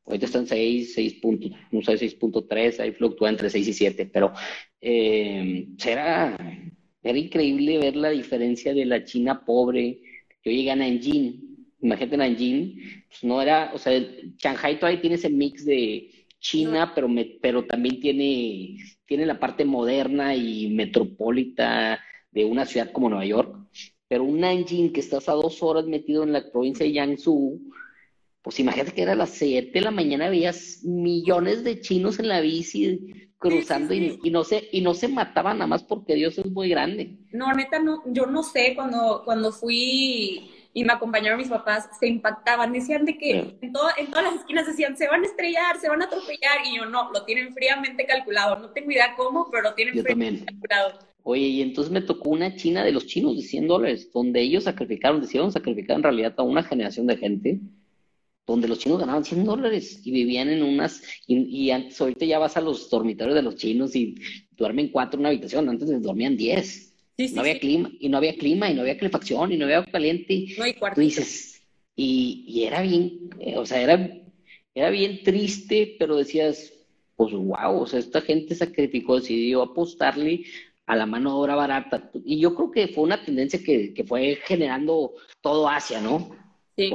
Ahorita 0.05 0.27
están 0.27 0.47
6, 0.47 0.95
6 0.95 1.15
puntos, 1.15 1.53
no 1.71 1.83
sé, 1.83 1.97
6.3, 1.97 2.81
ahí 2.81 2.93
fluctúa 2.93 3.29
entre 3.29 3.49
6 3.49 3.69
y 3.69 3.73
7, 3.73 4.11
pero 4.13 4.33
eh, 4.81 5.69
era, 5.85 6.37
era 7.03 7.19
increíble 7.19 7.79
ver 7.79 7.97
la 7.97 8.11
diferencia 8.11 8.75
de 8.75 8.85
la 8.85 9.05
China 9.05 9.45
pobre. 9.45 10.01
Yo 10.45 10.51
llegué 10.51 10.73
a 10.73 10.77
Nanjing, 10.77 11.53
imagínate 11.81 12.17
Nanjing, 12.17 13.05
pues 13.09 13.25
no 13.25 13.41
era, 13.41 13.71
o 13.75 13.79
sea, 13.79 13.93
Shanghai 14.39 14.79
todavía 14.79 15.01
tiene 15.01 15.17
ese 15.17 15.31
mix 15.31 15.65
de 15.65 16.11
China, 16.41 16.93
pero, 16.95 17.09
me, 17.09 17.39
pero 17.41 17.65
también 17.65 18.01
tiene, 18.01 18.77
tiene 19.07 19.25
la 19.25 19.39
parte 19.39 19.65
moderna 19.65 20.35
y 20.35 20.69
metropolita 20.71 22.01
de 22.33 22.45
una 22.45 22.67
ciudad 22.67 22.91
como 22.91 23.09
Nueva 23.09 23.25
York. 23.25 23.57
Pero 24.09 24.25
un 24.25 24.41
Nanjing 24.41 24.93
que 24.93 25.01
estás 25.01 25.29
a 25.29 25.33
dos 25.33 25.63
horas 25.63 25.87
metido 25.87 26.25
en 26.25 26.33
la 26.33 26.51
provincia 26.51 26.85
de 26.85 26.93
Jiangsu, 26.93 27.61
pues 28.43 28.59
imagínate 28.59 28.93
que 28.93 29.03
era 29.03 29.13
a 29.13 29.17
las 29.17 29.31
7 29.31 29.71
de 29.73 29.81
la 29.81 29.91
mañana, 29.91 30.29
veías 30.29 30.81
millones 30.83 31.63
de 31.65 31.81
chinos 31.81 32.19
en 32.19 32.29
la 32.29 32.41
bici 32.41 33.31
cruzando 33.39 33.93
Y, 33.93 34.31
no 34.31 34.45
se, 34.45 34.69
y 34.71 34.81
no 34.81 34.95
se 34.95 35.09
mataban 35.09 35.59
nada 35.59 35.67
más 35.67 35.83
porque 35.83 36.15
Dios 36.15 36.39
es 36.39 36.47
muy 36.47 36.69
grande. 36.69 37.19
No, 37.33 37.53
neta, 37.53 37.79
no, 37.81 38.03
yo 38.07 38.27
no 38.27 38.43
sé, 38.43 38.75
cuando, 38.75 39.23
cuando 39.25 39.53
fui 39.53 40.51
y 40.75 40.85
me 40.85 40.93
acompañaron 40.93 41.39
mis 41.39 41.51
papás, 41.51 41.89
se 41.99 42.07
impactaban, 42.07 42.73
decían 42.73 43.05
de 43.05 43.19
que 43.19 43.39
en, 43.39 43.59
en 43.61 43.73
todas 43.73 44.25
las 44.25 44.35
esquinas 44.37 44.67
decían, 44.67 44.97
se 44.97 45.07
van 45.07 45.23
a 45.23 45.27
estrellar, 45.27 45.79
se 45.79 45.89
van 45.89 46.01
a 46.01 46.07
atropellar, 46.07 46.59
y 46.65 46.77
yo 46.79 46.87
no, 46.87 47.11
lo 47.13 47.25
tienen 47.25 47.53
fríamente 47.53 48.07
calculado, 48.07 48.59
no 48.59 48.71
tengo 48.71 48.91
idea 48.91 49.15
cómo, 49.17 49.49
pero 49.51 49.65
lo 49.65 49.75
tienen 49.75 50.03
fríamente 50.03 50.47
calculado. 50.47 50.99
Oye, 51.25 51.43
y 51.43 51.63
entonces 51.63 51.93
me 51.93 52.01
tocó 52.01 52.31
una 52.31 52.57
china 52.57 52.85
de 52.85 52.93
los 52.93 53.07
chinos 53.07 53.37
de 53.37 53.43
100 53.43 53.69
dólares, 53.69 54.11
donde 54.13 54.41
ellos 54.41 54.65
sacrificaron, 54.65 55.21
decidieron 55.21 55.53
sacrificar 55.53 55.97
en 55.97 56.03
realidad 56.05 56.35
a 56.39 56.43
una 56.43 56.63
generación 56.63 57.07
de 57.07 57.17
gente, 57.17 57.61
donde 58.47 58.69
los 58.69 58.79
chinos 58.79 58.99
ganaban 58.99 59.25
100 59.25 59.45
dólares 59.45 60.01
y 60.05 60.11
vivían 60.11 60.49
en 60.49 60.63
unas, 60.63 61.03
y, 61.27 61.71
antes, 61.71 62.01
ahorita 62.01 62.25
ya 62.25 62.39
vas 62.39 62.57
a 62.57 62.61
los 62.61 62.91
dormitorios 62.91 63.35
de 63.35 63.43
los 63.43 63.57
chinos 63.57 63.95
y 63.95 64.17
duermen 64.51 64.89
cuatro 64.89 65.17
en 65.17 65.21
una 65.21 65.29
habitación, 65.29 65.69
antes 65.69 66.03
dormían 66.03 66.37
10 66.37 66.93
no 67.31 67.41
había 67.41 67.59
clima, 67.59 67.91
y 67.99 68.09
no 68.09 68.19
había 68.19 68.37
clima, 68.37 68.71
y 68.71 68.75
no 68.75 68.83
había 68.83 68.97
calefacción, 68.97 69.53
y 69.53 69.57
no 69.57 69.65
había 69.65 69.79
agua 69.79 69.93
caliente. 69.93 70.47
No 70.57 70.65
hay 70.65 70.75
cuarto. 70.75 70.97
Tú 70.97 71.03
dices, 71.03 71.63
y, 71.95 72.45
y, 72.49 72.65
era 72.65 72.83
bien, 72.83 73.31
eh, 73.39 73.57
o 73.57 73.67
sea, 73.67 73.81
era, 73.81 74.11
era 74.75 74.91
bien 74.91 75.23
triste, 75.23 75.97
pero 75.99 76.17
decías, 76.17 76.73
pues 77.17 77.33
wow, 77.35 77.83
o 77.83 77.87
sea, 77.87 78.01
esta 78.01 78.21
gente 78.21 78.55
sacrificó, 78.55 79.21
decidió 79.21 79.63
apostarle 79.63 80.45
a 80.87 80.97
la 80.97 81.07
mano 81.07 81.31
de 81.31 81.37
obra 81.37 81.55
barata. 81.55 82.11
Y 82.25 82.41
yo 82.41 82.55
creo 82.55 82.71
que 82.71 82.89
fue 82.89 83.05
una 83.05 83.25
tendencia 83.25 83.63
que, 83.63 83.95
que 83.95 84.05
fue 84.05 84.39
generando 84.45 85.13
todo 85.41 85.69
Asia, 85.69 86.01
¿no? 86.01 86.31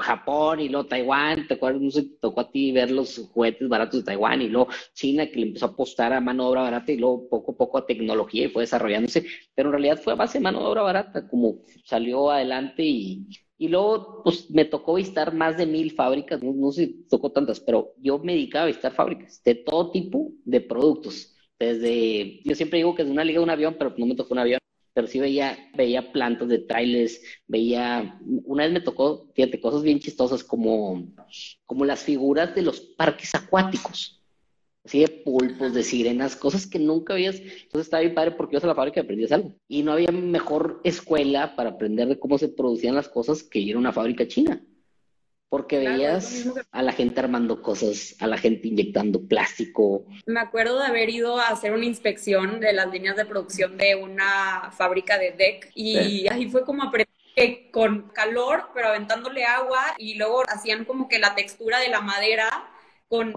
Japón 0.01 0.59
y 0.59 0.69
luego 0.69 0.87
Taiwán, 0.87 1.47
¿te 1.47 1.53
acuerdas? 1.53 1.81
No 1.81 1.91
sé, 1.91 2.03
tocó 2.19 2.41
a 2.41 2.51
ti 2.51 2.71
ver 2.71 2.91
los 2.91 3.17
juguetes 3.31 3.69
baratos 3.69 3.99
de 3.99 4.05
Taiwán 4.05 4.41
y 4.41 4.49
luego 4.49 4.69
China 4.93 5.27
que 5.27 5.39
le 5.39 5.47
empezó 5.47 5.65
a 5.67 5.69
apostar 5.69 6.13
a 6.13 6.21
mano 6.21 6.43
de 6.43 6.49
obra 6.49 6.61
barata 6.63 6.91
y 6.91 6.97
luego 6.97 7.29
poco 7.29 7.51
a 7.51 7.57
poco 7.57 7.77
a 7.77 7.85
tecnología 7.85 8.45
y 8.45 8.49
fue 8.49 8.63
desarrollándose, 8.63 9.25
pero 9.55 9.69
en 9.69 9.73
realidad 9.73 9.99
fue 10.01 10.13
a 10.13 10.15
base 10.15 10.39
de 10.39 10.43
mano 10.43 10.59
de 10.61 10.65
obra 10.67 10.81
barata, 10.81 11.27
como 11.27 11.59
salió 11.85 12.31
adelante 12.31 12.83
y, 12.83 13.27
y 13.57 13.67
luego 13.67 14.23
pues 14.23 14.49
me 14.51 14.65
tocó 14.65 14.95
visitar 14.95 15.33
más 15.33 15.57
de 15.57 15.65
mil 15.65 15.91
fábricas, 15.91 16.41
no, 16.41 16.53
no 16.53 16.71
sé 16.71 16.93
tocó 17.09 17.31
tantas, 17.31 17.59
pero 17.59 17.93
yo 17.97 18.19
me 18.19 18.33
dedicaba 18.33 18.63
a 18.65 18.67
visitar 18.67 18.93
fábricas 18.93 19.41
de 19.43 19.55
todo 19.55 19.91
tipo 19.91 20.31
de 20.45 20.61
productos. 20.61 21.33
Desde, 21.59 22.41
yo 22.43 22.55
siempre 22.55 22.77
digo 22.77 22.93
que 22.95 23.01
es 23.01 23.09
una 23.09 23.23
liga 23.23 23.39
de 23.39 23.43
un 23.43 23.49
avión, 23.49 23.75
pero 23.79 23.93
no 23.97 24.05
me 24.05 24.15
tocó 24.15 24.33
un 24.33 24.39
avión 24.39 24.59
pero 24.97 25.07
sí 25.07 25.19
veía, 25.19 25.55
veía 25.75 26.11
plantas 26.11 26.47
de 26.47 26.57
trailers, 26.57 27.21
veía, 27.45 28.19
una 28.45 28.63
vez 28.63 28.73
me 28.73 28.81
tocó, 28.81 29.29
fíjate, 29.35 29.61
cosas 29.61 29.83
bien 29.83 29.99
chistosas 29.99 30.43
como, 30.43 31.13
como 31.67 31.85
las 31.85 32.01
figuras 32.01 32.55
de 32.55 32.63
los 32.63 32.79
parques 32.79 33.35
acuáticos, 33.35 34.23
así 34.83 35.01
de 35.01 35.07
pulpos, 35.07 35.75
de 35.75 35.83
sirenas, 35.83 36.35
cosas 36.35 36.65
que 36.65 36.79
nunca 36.79 37.13
veías. 37.13 37.35
Entonces 37.35 37.81
estaba 37.81 38.01
bien 38.01 38.15
padre 38.15 38.31
porque 38.31 38.55
ibas 38.55 38.63
a 38.63 38.67
la 38.69 38.73
fábrica 38.73 39.01
aprendías 39.01 39.31
algo. 39.31 39.53
Y 39.67 39.83
no 39.83 39.91
había 39.91 40.11
mejor 40.11 40.81
escuela 40.83 41.55
para 41.55 41.69
aprender 41.69 42.07
de 42.07 42.17
cómo 42.17 42.39
se 42.39 42.47
producían 42.47 42.95
las 42.95 43.07
cosas 43.07 43.43
que 43.43 43.59
ir 43.59 43.75
a 43.75 43.79
una 43.79 43.93
fábrica 43.93 44.27
china. 44.27 44.63
Porque 45.49 45.79
veías 45.79 46.45
a 46.71 46.81
la 46.81 46.91
gente 46.91 47.19
armando 47.19 47.61
cosas, 47.61 48.15
a 48.19 48.27
la 48.27 48.37
gente 48.37 48.67
inyectando 48.67 49.27
plástico. 49.27 50.05
Me 50.25 50.41
acuerdo 50.41 50.79
de 50.79 50.87
haber 50.87 51.09
ido 51.09 51.39
a 51.39 51.47
hacer 51.47 51.71
una 51.71 51.85
inspección 51.85 52.59
de 52.59 52.73
las 52.73 52.91
líneas 52.91 53.15
de 53.15 53.25
producción 53.25 53.77
de 53.77 53.95
una 53.95 54.71
fábrica 54.75 55.17
de 55.17 55.31
deck 55.31 55.71
y 55.73 56.27
ahí 56.27 56.49
fue 56.49 56.65
como 56.65 56.83
aprendí 56.83 57.11
que 57.35 57.69
con 57.71 58.09
calor, 58.09 58.71
pero 58.73 58.87
aventándole 58.87 59.45
agua 59.45 59.93
y 59.97 60.15
luego 60.15 60.43
hacían 60.47 60.85
como 60.85 61.07
que 61.07 61.19
la 61.19 61.35
textura 61.35 61.79
de 61.79 61.89
la 61.89 62.01
madera 62.01 62.49
con, 63.09 63.33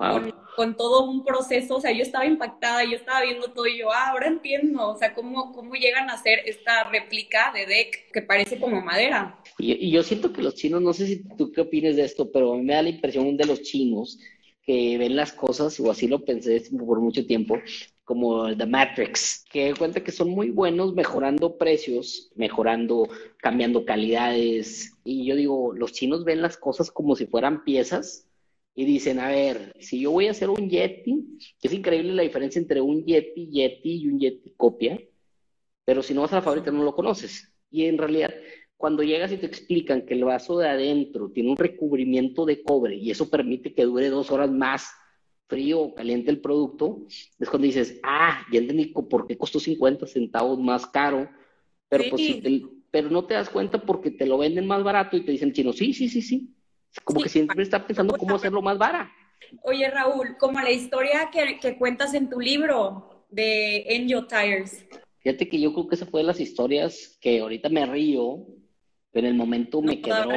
con, 0.56 0.76
todo 0.76 1.04
un 1.04 1.24
proceso, 1.24 1.76
o 1.76 1.80
sea, 1.80 1.92
yo 1.92 2.02
estaba 2.02 2.26
impactada, 2.26 2.84
yo 2.84 2.96
estaba 2.96 3.22
viendo 3.22 3.52
todo 3.52 3.66
y 3.66 3.78
yo, 3.78 3.90
ah, 3.92 4.10
ahora 4.10 4.26
entiendo, 4.26 4.88
o 4.88 4.98
sea, 4.98 5.14
cómo, 5.14 5.52
cómo 5.52 5.74
llegan 5.74 6.10
a 6.10 6.14
hacer 6.14 6.40
esta 6.44 6.84
réplica 6.90 7.52
de 7.54 7.66
deck 7.66 8.10
que 8.12 8.22
parece 8.22 8.58
como 8.58 8.80
madera. 8.80 9.38
Y, 9.58 9.90
yo 9.90 10.02
siento 10.02 10.32
que 10.32 10.42
los 10.42 10.56
chinos, 10.56 10.82
no 10.82 10.92
sé 10.92 11.06
si 11.06 11.28
tú 11.36 11.52
qué 11.52 11.60
opinas 11.60 11.96
de 11.96 12.04
esto, 12.04 12.32
pero 12.32 12.52
a 12.52 12.56
mí 12.56 12.62
me 12.62 12.74
da 12.74 12.82
la 12.82 12.88
impresión 12.88 13.36
de 13.36 13.46
los 13.46 13.62
chinos 13.62 14.18
que 14.62 14.98
ven 14.98 15.14
las 15.14 15.32
cosas, 15.32 15.78
o 15.78 15.90
así 15.90 16.08
lo 16.08 16.24
pensé 16.24 16.62
por 16.76 17.00
mucho 17.00 17.24
tiempo, 17.26 17.56
como 18.04 18.54
The 18.56 18.66
Matrix, 18.66 19.44
que 19.50 19.72
cuenta 19.78 20.02
que 20.02 20.10
son 20.10 20.30
muy 20.30 20.50
buenos 20.50 20.94
mejorando 20.94 21.56
precios, 21.56 22.32
mejorando, 22.34 23.08
cambiando 23.36 23.84
calidades. 23.84 24.96
Y 25.04 25.24
yo 25.26 25.36
digo, 25.36 25.72
los 25.72 25.92
chinos 25.92 26.24
ven 26.24 26.42
las 26.42 26.56
cosas 26.56 26.90
como 26.90 27.14
si 27.14 27.26
fueran 27.26 27.62
piezas 27.62 28.26
y 28.74 28.84
dicen, 28.84 29.18
a 29.18 29.28
ver, 29.28 29.74
si 29.80 30.00
yo 30.00 30.12
voy 30.12 30.28
a 30.28 30.30
hacer 30.30 30.48
un 30.48 30.68
Yeti, 30.68 31.38
es 31.60 31.72
increíble 31.72 32.14
la 32.14 32.22
diferencia 32.22 32.60
entre 32.60 32.80
un 32.80 33.04
Yeti 33.04 33.50
Yeti 33.50 34.02
y 34.02 34.08
un 34.08 34.20
Yeti 34.20 34.54
copia, 34.56 35.00
pero 35.84 36.02
si 36.02 36.14
no 36.14 36.22
vas 36.22 36.32
a 36.32 36.36
la 36.36 36.42
fábrica 36.42 36.70
no 36.70 36.84
lo 36.84 36.94
conoces. 36.94 37.52
Y 37.70 37.86
en 37.86 37.98
realidad, 37.98 38.32
cuando 38.76 39.02
llegas 39.02 39.32
y 39.32 39.36
te 39.36 39.46
explican 39.46 40.06
que 40.06 40.14
el 40.14 40.24
vaso 40.24 40.58
de 40.58 40.68
adentro 40.68 41.30
tiene 41.30 41.50
un 41.50 41.56
recubrimiento 41.56 42.44
de 42.44 42.62
cobre 42.62 42.96
y 42.96 43.10
eso 43.10 43.28
permite 43.28 43.74
que 43.74 43.84
dure 43.84 44.08
dos 44.08 44.30
horas 44.30 44.50
más 44.50 44.90
frío 45.48 45.80
o 45.80 45.94
caliente 45.94 46.30
el 46.30 46.40
producto, 46.40 47.06
es 47.08 47.50
cuando 47.50 47.66
dices, 47.66 47.98
ah, 48.04 48.46
ya 48.52 48.60
entendí 48.60 48.86
por 48.86 49.26
qué 49.26 49.36
costó 49.36 49.58
50 49.58 50.06
centavos 50.06 50.60
más 50.60 50.86
caro, 50.86 51.28
pero, 51.88 52.04
pues, 52.08 52.38
pero 52.90 53.10
no 53.10 53.26
te 53.26 53.34
das 53.34 53.50
cuenta 53.50 53.82
porque 53.82 54.12
te 54.12 54.26
lo 54.26 54.38
venden 54.38 54.66
más 54.66 54.84
barato 54.84 55.16
y 55.16 55.24
te 55.24 55.32
dicen 55.32 55.52
chino, 55.52 55.72
sí, 55.72 55.92
sí, 55.92 56.08
sí, 56.08 56.22
sí, 56.22 56.54
como 57.04 57.22
que 57.22 57.28
siempre 57.28 57.62
está 57.62 57.86
pensando 57.86 58.16
cómo 58.16 58.36
hacerlo 58.36 58.62
más 58.62 58.78
vara. 58.78 59.12
Oye, 59.62 59.88
Raúl, 59.90 60.36
como 60.38 60.60
la 60.60 60.70
historia 60.70 61.30
que, 61.32 61.58
que 61.58 61.76
cuentas 61.76 62.14
en 62.14 62.28
tu 62.28 62.40
libro 62.40 63.26
de 63.30 63.86
Angel 63.90 64.26
Tires. 64.26 64.86
Fíjate 65.20 65.48
que 65.48 65.60
yo 65.60 65.72
creo 65.72 65.88
que 65.88 65.94
esa 65.96 66.06
fue 66.06 66.20
de 66.20 66.26
las 66.26 66.40
historias 66.40 67.18
que 67.20 67.40
ahorita 67.40 67.68
me 67.68 67.84
río, 67.86 68.46
pero 69.12 69.26
en 69.26 69.32
el 69.32 69.38
momento 69.38 69.82
me 69.82 70.00
quedó. 70.00 70.28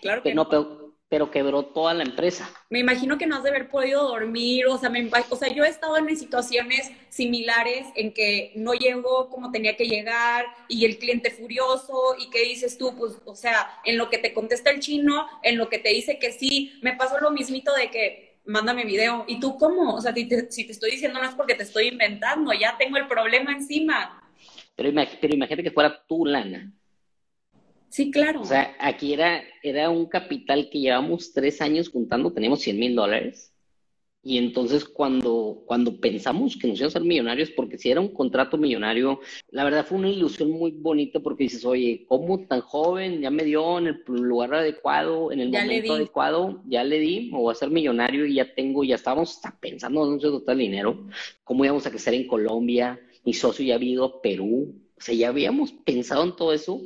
Claro 0.00 0.22
que 0.22 0.34
no, 0.34 0.44
no. 0.44 0.48
Pero, 0.48 0.87
pero 1.08 1.30
quebró 1.30 1.64
toda 1.64 1.94
la 1.94 2.02
empresa. 2.02 2.50
Me 2.68 2.80
imagino 2.80 3.16
que 3.16 3.26
no 3.26 3.36
has 3.36 3.42
de 3.42 3.48
haber 3.48 3.68
podido 3.70 4.06
dormir, 4.06 4.66
o 4.66 4.76
sea, 4.76 4.90
me, 4.90 5.10
o 5.30 5.36
sea, 5.36 5.48
yo 5.48 5.64
he 5.64 5.68
estado 5.68 5.96
en 5.96 6.16
situaciones 6.16 6.90
similares 7.08 7.86
en 7.94 8.12
que 8.12 8.52
no 8.56 8.74
llego 8.74 9.30
como 9.30 9.50
tenía 9.50 9.76
que 9.76 9.86
llegar 9.86 10.44
y 10.68 10.84
el 10.84 10.98
cliente 10.98 11.30
furioso 11.30 12.14
y 12.18 12.28
qué 12.30 12.42
dices 12.42 12.76
tú, 12.76 12.94
pues, 12.96 13.14
o 13.24 13.34
sea, 13.34 13.80
en 13.84 13.96
lo 13.96 14.10
que 14.10 14.18
te 14.18 14.34
contesta 14.34 14.70
el 14.70 14.80
chino, 14.80 15.26
en 15.42 15.56
lo 15.56 15.68
que 15.68 15.78
te 15.78 15.90
dice 15.90 16.18
que 16.18 16.32
sí, 16.32 16.78
me 16.82 16.94
pasó 16.94 17.18
lo 17.20 17.30
mismito 17.30 17.72
de 17.74 17.90
que 17.90 18.40
mándame 18.44 18.84
video. 18.84 19.24
¿Y 19.26 19.40
tú 19.40 19.56
cómo? 19.56 19.94
O 19.94 20.00
sea, 20.00 20.12
si 20.12 20.26
te, 20.26 20.50
si 20.50 20.64
te 20.64 20.72
estoy 20.72 20.90
diciendo 20.90 21.20
no 21.20 21.28
es 21.28 21.34
porque 21.34 21.54
te 21.54 21.62
estoy 21.62 21.88
inventando, 21.88 22.52
ya 22.52 22.76
tengo 22.76 22.96
el 22.98 23.06
problema 23.06 23.52
encima. 23.52 24.22
Pero, 24.76 24.90
pero 25.20 25.34
imagínate 25.34 25.62
que 25.62 25.70
fuera 25.70 26.04
tu 26.06 26.24
lana. 26.24 26.72
Sí, 27.90 28.10
claro. 28.10 28.42
O 28.42 28.44
sea, 28.44 28.76
aquí 28.78 29.12
era, 29.12 29.42
era 29.62 29.90
un 29.90 30.06
capital 30.06 30.68
que 30.70 30.80
llevamos 30.80 31.32
tres 31.32 31.60
años 31.60 31.88
juntando, 31.88 32.32
teníamos 32.32 32.60
100 32.60 32.78
mil 32.78 32.94
dólares. 32.94 33.52
Y 34.22 34.36
entonces 34.36 34.84
cuando, 34.84 35.62
cuando 35.64 36.00
pensamos 36.00 36.56
que 36.56 36.68
nos 36.68 36.78
íbamos 36.78 36.96
a 36.96 36.98
ser 36.98 37.06
millonarios, 37.06 37.50
porque 37.50 37.78
si 37.78 37.90
era 37.90 38.00
un 38.00 38.12
contrato 38.12 38.58
millonario, 38.58 39.20
la 39.50 39.64
verdad 39.64 39.86
fue 39.86 39.96
una 39.96 40.10
ilusión 40.10 40.50
muy 40.50 40.72
bonita 40.72 41.20
porque 41.20 41.44
dices, 41.44 41.64
oye, 41.64 42.04
¿cómo 42.06 42.46
tan 42.46 42.60
joven? 42.60 43.20
Ya 43.20 43.30
me 43.30 43.44
dio 43.44 43.78
en 43.78 43.86
el 43.86 44.02
lugar 44.06 44.52
adecuado, 44.54 45.32
en 45.32 45.40
el 45.40 45.50
momento 45.50 45.94
adecuado, 45.94 46.62
ya 46.66 46.84
le 46.84 46.98
di, 46.98 47.30
me 47.30 47.38
voy 47.38 47.52
a 47.52 47.54
ser 47.54 47.70
millonario 47.70 48.26
y 48.26 48.34
ya 48.34 48.54
tengo, 48.54 48.82
ya 48.84 48.96
estábamos 48.96 49.40
pensando 49.60 50.04
en 50.04 50.12
un 50.12 50.20
total 50.20 50.58
dinero, 50.58 51.06
cómo 51.44 51.64
íbamos 51.64 51.86
a 51.86 51.90
crecer 51.90 52.12
en 52.12 52.26
Colombia, 52.26 53.00
mi 53.24 53.32
socio 53.32 53.64
ya 53.64 53.76
había 53.76 53.92
ido 53.92 54.04
a 54.04 54.20
Perú, 54.20 54.74
o 54.96 55.00
sea, 55.00 55.14
ya 55.14 55.28
habíamos 55.28 55.72
pensado 55.72 56.24
en 56.24 56.34
todo 56.34 56.52
eso 56.52 56.82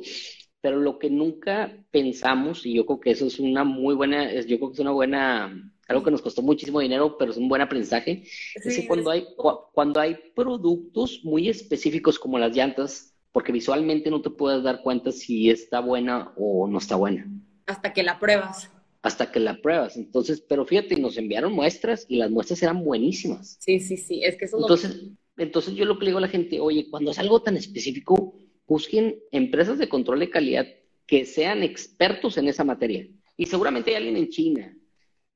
pero 0.63 0.79
lo 0.79 0.97
que 0.97 1.09
nunca 1.09 1.77
pensamos, 1.91 2.65
y 2.65 2.73
yo 2.73 2.85
creo 2.85 3.01
que 3.01 3.11
eso 3.11 3.27
es 3.27 3.37
una 3.37 3.65
muy 3.65 3.95
buena, 3.95 4.33
yo 4.33 4.57
creo 4.57 4.69
que 4.69 4.75
es 4.75 4.79
una 4.79 4.91
buena, 4.91 5.73
algo 5.89 6.03
que 6.03 6.11
nos 6.11 6.21
costó 6.21 6.41
muchísimo 6.41 6.79
dinero, 6.79 7.17
pero 7.17 7.31
es 7.31 7.37
un 7.37 7.49
buen 7.49 7.61
aprendizaje, 7.61 8.23
es 8.55 8.77
que 8.77 8.87
cuando 8.87 9.11
hay, 9.11 9.25
cuando 9.73 9.99
hay 9.99 10.15
productos 10.33 11.19
muy 11.25 11.49
específicos 11.49 12.17
como 12.17 12.39
las 12.39 12.55
llantas, 12.55 13.13
porque 13.33 13.51
visualmente 13.51 14.09
no 14.09 14.21
te 14.21 14.29
puedes 14.29 14.63
dar 14.63 14.81
cuenta 14.81 15.11
si 15.11 15.49
está 15.49 15.81
buena 15.81 16.31
o 16.37 16.65
no 16.65 16.77
está 16.77 16.95
buena. 16.95 17.29
Hasta 17.65 17.91
que 17.91 18.01
la 18.01 18.17
pruebas. 18.17 18.71
Hasta 19.01 19.33
que 19.33 19.41
la 19.41 19.61
pruebas. 19.61 19.97
Entonces, 19.97 20.39
pero 20.47 20.65
fíjate, 20.65 20.95
nos 20.95 21.17
enviaron 21.17 21.51
muestras 21.51 22.05
y 22.07 22.15
las 22.15 22.31
muestras 22.31 22.63
eran 22.63 22.85
buenísimas. 22.85 23.57
Sí, 23.59 23.81
sí, 23.81 23.97
sí, 23.97 24.23
es 24.23 24.37
que 24.37 24.45
eso 24.45 24.59
entonces, 24.61 25.09
Entonces 25.35 25.73
yo 25.73 25.83
lo 25.83 25.99
que 25.99 26.05
le 26.05 26.11
digo 26.11 26.19
a 26.19 26.21
la 26.21 26.29
gente, 26.29 26.61
oye, 26.61 26.87
cuando 26.89 27.11
es 27.11 27.19
algo 27.19 27.41
tan 27.41 27.57
específico, 27.57 28.33
busquen 28.67 29.19
empresas 29.31 29.77
de 29.77 29.89
control 29.89 30.19
de 30.19 30.29
calidad 30.29 30.67
que 31.05 31.25
sean 31.25 31.63
expertos 31.63 32.37
en 32.37 32.47
esa 32.47 32.63
materia. 32.63 33.07
Y 33.37 33.45
seguramente 33.45 33.91
hay 33.91 33.97
alguien 33.97 34.17
en 34.17 34.29
China. 34.29 34.77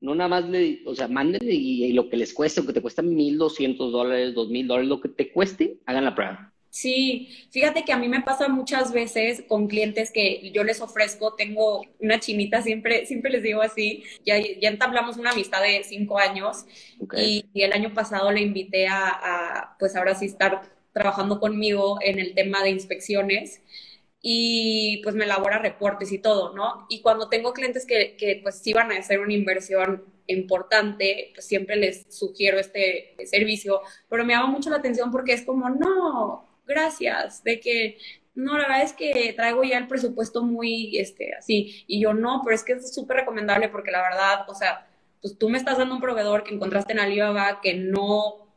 No 0.00 0.14
nada 0.14 0.28
más 0.28 0.48
le, 0.48 0.82
o 0.86 0.94
sea, 0.94 1.08
mándenle 1.08 1.52
y, 1.52 1.92
lo 1.92 2.08
que 2.08 2.16
les 2.16 2.32
cueste, 2.32 2.60
aunque 2.60 2.72
te 2.72 2.80
cuesta 2.80 3.02
1.200 3.02 3.90
dólares, 3.90 4.34
2.000 4.34 4.66
dólares, 4.66 4.88
lo 4.88 5.00
que 5.00 5.08
te 5.08 5.32
cueste, 5.32 5.78
hagan 5.86 6.04
la 6.04 6.14
prueba. 6.14 6.52
Sí, 6.70 7.28
fíjate 7.50 7.84
que 7.84 7.92
a 7.92 7.96
mí 7.96 8.08
me 8.08 8.20
pasa 8.20 8.48
muchas 8.48 8.92
veces 8.92 9.42
con 9.48 9.66
clientes 9.68 10.12
que 10.12 10.50
yo 10.52 10.62
les 10.64 10.80
ofrezco, 10.80 11.34
tengo 11.34 11.82
una 11.98 12.20
chinita, 12.20 12.62
siempre, 12.62 13.06
siempre 13.06 13.32
les 13.32 13.42
digo 13.42 13.62
así, 13.62 14.04
ya, 14.24 14.38
ya 14.38 14.68
entablamos 14.68 15.16
una 15.16 15.30
amistad 15.30 15.62
de 15.62 15.82
cinco 15.82 16.18
años 16.18 16.66
y, 17.16 17.46
el 17.54 17.72
año 17.72 17.94
pasado 17.94 18.30
le 18.30 18.42
invité 18.42 18.86
a, 18.86 19.08
a, 19.08 19.76
pues 19.78 19.96
ahora 19.96 20.14
sí 20.14 20.26
estar 20.26 20.77
trabajando 20.98 21.40
conmigo 21.40 21.98
en 22.02 22.18
el 22.18 22.34
tema 22.34 22.62
de 22.62 22.70
inspecciones 22.70 23.62
y 24.20 25.00
pues 25.02 25.14
me 25.14 25.24
elabora 25.24 25.58
reportes 25.58 26.12
y 26.12 26.18
todo, 26.18 26.54
¿no? 26.54 26.86
Y 26.88 27.00
cuando 27.00 27.28
tengo 27.28 27.52
clientes 27.52 27.86
que, 27.86 28.16
que 28.16 28.40
pues 28.42 28.58
sí 28.58 28.72
van 28.72 28.90
a 28.90 28.98
hacer 28.98 29.20
una 29.20 29.32
inversión 29.32 30.04
importante, 30.26 31.30
pues 31.34 31.46
siempre 31.46 31.76
les 31.76 32.06
sugiero 32.14 32.58
este 32.58 33.16
servicio, 33.24 33.80
pero 34.08 34.24
me 34.24 34.34
llama 34.34 34.48
mucho 34.48 34.70
la 34.70 34.76
atención 34.76 35.10
porque 35.10 35.32
es 35.32 35.44
como, 35.44 35.70
no, 35.70 36.48
gracias, 36.66 37.42
de 37.44 37.60
que 37.60 37.98
no, 38.34 38.56
la 38.56 38.68
verdad 38.68 38.82
es 38.82 38.92
que 38.92 39.32
traigo 39.34 39.64
ya 39.64 39.78
el 39.78 39.88
presupuesto 39.88 40.44
muy, 40.44 40.98
este, 40.98 41.34
así, 41.34 41.84
y 41.86 42.00
yo 42.00 42.12
no, 42.14 42.42
pero 42.44 42.54
es 42.54 42.62
que 42.62 42.74
es 42.74 42.94
súper 42.94 43.18
recomendable 43.18 43.68
porque 43.68 43.90
la 43.90 44.02
verdad, 44.02 44.48
o 44.48 44.54
sea, 44.54 44.86
pues 45.20 45.36
tú 45.38 45.48
me 45.48 45.58
estás 45.58 45.78
dando 45.78 45.94
un 45.94 46.00
proveedor 46.00 46.44
que 46.44 46.54
encontraste 46.54 46.92
en 46.92 47.00
Alibaba 47.00 47.60
que 47.60 47.74
no 47.74 48.47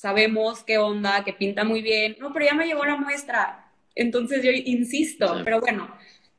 sabemos 0.00 0.62
qué 0.62 0.78
onda, 0.78 1.24
que 1.24 1.32
pinta 1.32 1.64
muy 1.64 1.82
bien, 1.82 2.16
no, 2.20 2.32
pero 2.32 2.44
ya 2.44 2.54
me 2.54 2.66
llegó 2.66 2.84
la 2.84 2.96
muestra, 2.96 3.72
entonces 3.96 4.44
yo 4.44 4.52
insisto, 4.52 5.40
pero 5.44 5.60
bueno, 5.60 5.88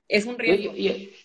es 0.08 0.26
un 0.26 0.40
riesgo. 0.40 0.74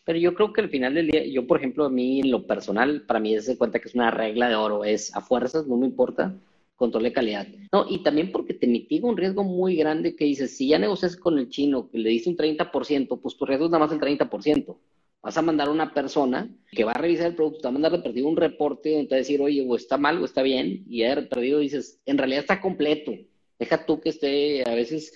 pero 0.04 0.18
yo 0.18 0.34
creo 0.34 0.52
que 0.52 0.60
al 0.60 0.68
final 0.68 0.94
del 0.94 1.06
día, 1.12 1.24
yo 1.26 1.46
por 1.46 1.58
ejemplo, 1.58 1.84
a 1.84 1.90
mí 1.90 2.20
en 2.20 2.32
lo 2.32 2.44
personal, 2.44 3.02
para 3.02 3.20
mí 3.20 3.36
es 3.36 3.46
de 3.46 3.56
cuenta 3.56 3.78
que 3.78 3.88
es 3.88 3.94
una 3.94 4.10
regla 4.10 4.48
de 4.48 4.56
oro, 4.56 4.84
es 4.84 5.14
a 5.14 5.20
fuerzas, 5.20 5.68
no 5.68 5.76
me 5.76 5.86
importa, 5.86 6.34
control 6.74 7.04
de 7.04 7.12
calidad. 7.12 7.46
No, 7.72 7.86
y 7.88 8.02
también 8.02 8.32
porque 8.32 8.52
te 8.52 8.66
mitiga 8.66 9.08
un 9.08 9.16
riesgo 9.16 9.44
muy 9.44 9.76
grande 9.76 10.16
que 10.16 10.24
dices, 10.24 10.56
si 10.56 10.68
ya 10.68 10.78
negocias 10.80 11.14
con 11.14 11.38
el 11.38 11.48
chino 11.48 11.88
que 11.88 11.98
le 11.98 12.10
dice 12.10 12.30
un 12.30 12.36
30%, 12.36 13.20
pues 13.20 13.36
tu 13.36 13.46
riesgo 13.46 13.66
es 13.66 13.70
nada 13.70 13.86
más 13.86 13.92
el 13.92 14.00
30%. 14.00 14.76
Vas 15.24 15.38
a 15.38 15.42
mandar 15.42 15.68
a 15.68 15.72
una 15.72 15.94
persona 15.94 16.48
que 16.70 16.84
va 16.84 16.92
a 16.92 16.98
revisar 16.98 17.26
el 17.26 17.34
producto, 17.34 17.60
te 17.60 17.64
va 17.64 17.70
a 17.70 17.72
mandar 17.72 17.92
de 17.92 17.98
perdido 18.00 18.28
un 18.28 18.36
reporte 18.36 18.90
donde 18.90 19.06
te 19.06 19.14
va 19.14 19.16
a 19.16 19.24
decir, 19.24 19.40
oye, 19.40 19.64
o 19.66 19.74
está 19.74 19.96
mal 19.96 20.20
o 20.20 20.24
está 20.24 20.42
bien, 20.42 20.84
y 20.88 21.02
de 21.02 21.22
perdido 21.22 21.60
dices, 21.60 22.00
en 22.04 22.18
realidad 22.18 22.42
está 22.42 22.60
completo. 22.60 23.12
Deja 23.58 23.86
tú 23.86 24.00
que 24.00 24.10
esté, 24.10 24.68
a 24.68 24.74
veces 24.74 25.12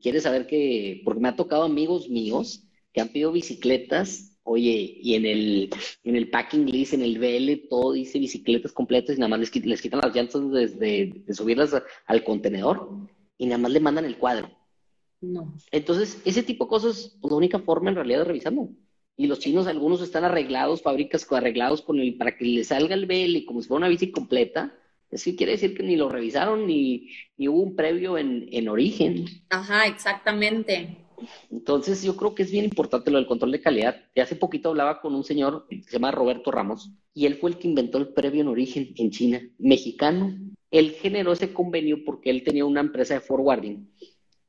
quieres 0.00 0.22
saber 0.22 0.46
que, 0.46 1.02
porque 1.04 1.20
me 1.20 1.28
ha 1.28 1.36
tocado 1.36 1.64
amigos 1.64 2.08
míos 2.08 2.64
que 2.92 3.00
han 3.00 3.08
pedido 3.08 3.32
bicicletas 3.32 4.30
Oye, 4.42 4.98
y 5.00 5.14
en 5.14 5.26
el, 5.26 5.70
en 6.02 6.16
el 6.16 6.30
packing 6.30 6.66
list, 6.66 6.94
en 6.94 7.02
el 7.02 7.18
BL, 7.18 7.68
todo 7.68 7.92
dice 7.92 8.18
bicicletas 8.18 8.72
completas 8.72 9.16
y 9.16 9.20
nada 9.20 9.28
más 9.28 9.38
les, 9.38 9.64
les 9.64 9.82
quitan 9.82 10.00
las 10.00 10.14
llantas 10.14 10.50
desde 10.50 11.22
de 11.24 11.34
subirlas 11.34 11.72
al 12.06 12.24
contenedor 12.24 12.88
y 13.38 13.46
nada 13.46 13.58
más 13.58 13.70
le 13.70 13.80
mandan 13.80 14.06
el 14.06 14.16
cuadro. 14.16 14.50
No. 15.20 15.54
Entonces, 15.70 16.20
ese 16.24 16.42
tipo 16.42 16.64
de 16.64 16.68
cosas, 16.70 17.16
pues, 17.20 17.30
la 17.30 17.36
única 17.36 17.58
forma 17.58 17.90
en 17.90 17.96
realidad 17.96 18.20
de 18.20 18.24
revisarlo. 18.24 18.70
Y 19.20 19.26
los 19.26 19.38
chinos, 19.38 19.66
algunos 19.66 20.00
están 20.00 20.24
arreglados, 20.24 20.80
fábricas 20.80 21.30
arreglados 21.30 21.82
con 21.82 21.98
el, 21.98 22.16
para 22.16 22.38
que 22.38 22.46
le 22.46 22.64
salga 22.64 22.94
el 22.94 23.04
BL 23.04 23.44
como 23.44 23.60
si 23.60 23.68
fuera 23.68 23.80
una 23.80 23.88
bici 23.88 24.10
completa. 24.10 24.74
Eso 25.10 25.30
quiere 25.36 25.52
decir 25.52 25.76
que 25.76 25.82
ni 25.82 25.94
lo 25.94 26.08
revisaron 26.08 26.66
ni, 26.66 27.10
ni 27.36 27.46
hubo 27.46 27.60
un 27.60 27.76
previo 27.76 28.16
en, 28.16 28.48
en 28.50 28.70
origen. 28.70 29.26
Ajá, 29.50 29.84
exactamente. 29.84 31.04
Entonces, 31.50 32.02
yo 32.02 32.16
creo 32.16 32.34
que 32.34 32.44
es 32.44 32.50
bien 32.50 32.64
importante 32.64 33.10
lo 33.10 33.18
del 33.18 33.26
control 33.26 33.52
de 33.52 33.60
calidad. 33.60 34.02
Hace 34.16 34.36
poquito 34.36 34.70
hablaba 34.70 35.02
con 35.02 35.14
un 35.14 35.22
señor 35.22 35.66
que 35.68 35.82
se 35.82 35.90
llama 35.90 36.12
Roberto 36.12 36.50
Ramos 36.50 36.90
y 37.12 37.26
él 37.26 37.34
fue 37.34 37.50
el 37.50 37.58
que 37.58 37.68
inventó 37.68 37.98
el 37.98 38.14
previo 38.14 38.40
en 38.40 38.48
origen 38.48 38.94
en 38.96 39.10
China, 39.10 39.42
mexicano. 39.58 40.34
Él 40.70 40.92
generó 40.92 41.32
ese 41.32 41.52
convenio 41.52 42.06
porque 42.06 42.30
él 42.30 42.42
tenía 42.42 42.64
una 42.64 42.80
empresa 42.80 43.12
de 43.12 43.20
forwarding 43.20 43.86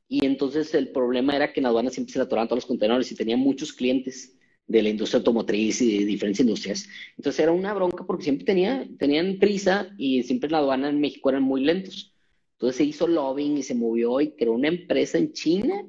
y 0.08 0.24
entonces 0.24 0.72
el 0.74 0.92
problema 0.92 1.36
era 1.36 1.52
que 1.52 1.60
en 1.60 1.66
aduana 1.66 1.90
siempre 1.90 2.14
se 2.14 2.18
le 2.18 2.24
atoraban 2.24 2.48
todos 2.48 2.62
los 2.62 2.66
contenedores 2.66 3.12
y 3.12 3.16
tenía 3.16 3.36
muchos 3.36 3.72
clientes 3.72 4.38
de 4.66 4.82
la 4.82 4.88
industria 4.88 5.18
automotriz 5.18 5.82
y 5.82 5.98
de 5.98 6.04
diferentes 6.04 6.40
industrias. 6.40 6.88
Entonces 7.16 7.40
era 7.40 7.52
una 7.52 7.74
bronca 7.74 8.04
porque 8.06 8.24
siempre 8.24 8.44
tenía, 8.44 8.88
tenían 8.98 9.38
prisa 9.38 9.88
y 9.98 10.22
siempre 10.22 10.46
en 10.46 10.52
la 10.52 10.58
aduana 10.58 10.88
en 10.88 11.00
México 11.00 11.30
eran 11.30 11.42
muy 11.42 11.64
lentos. 11.64 12.14
Entonces 12.54 12.76
se 12.76 12.84
hizo 12.84 13.06
lobbying 13.06 13.58
y 13.58 13.62
se 13.62 13.74
movió 13.74 14.20
y 14.20 14.32
creó 14.32 14.52
una 14.52 14.68
empresa 14.68 15.18
en 15.18 15.32
China 15.32 15.84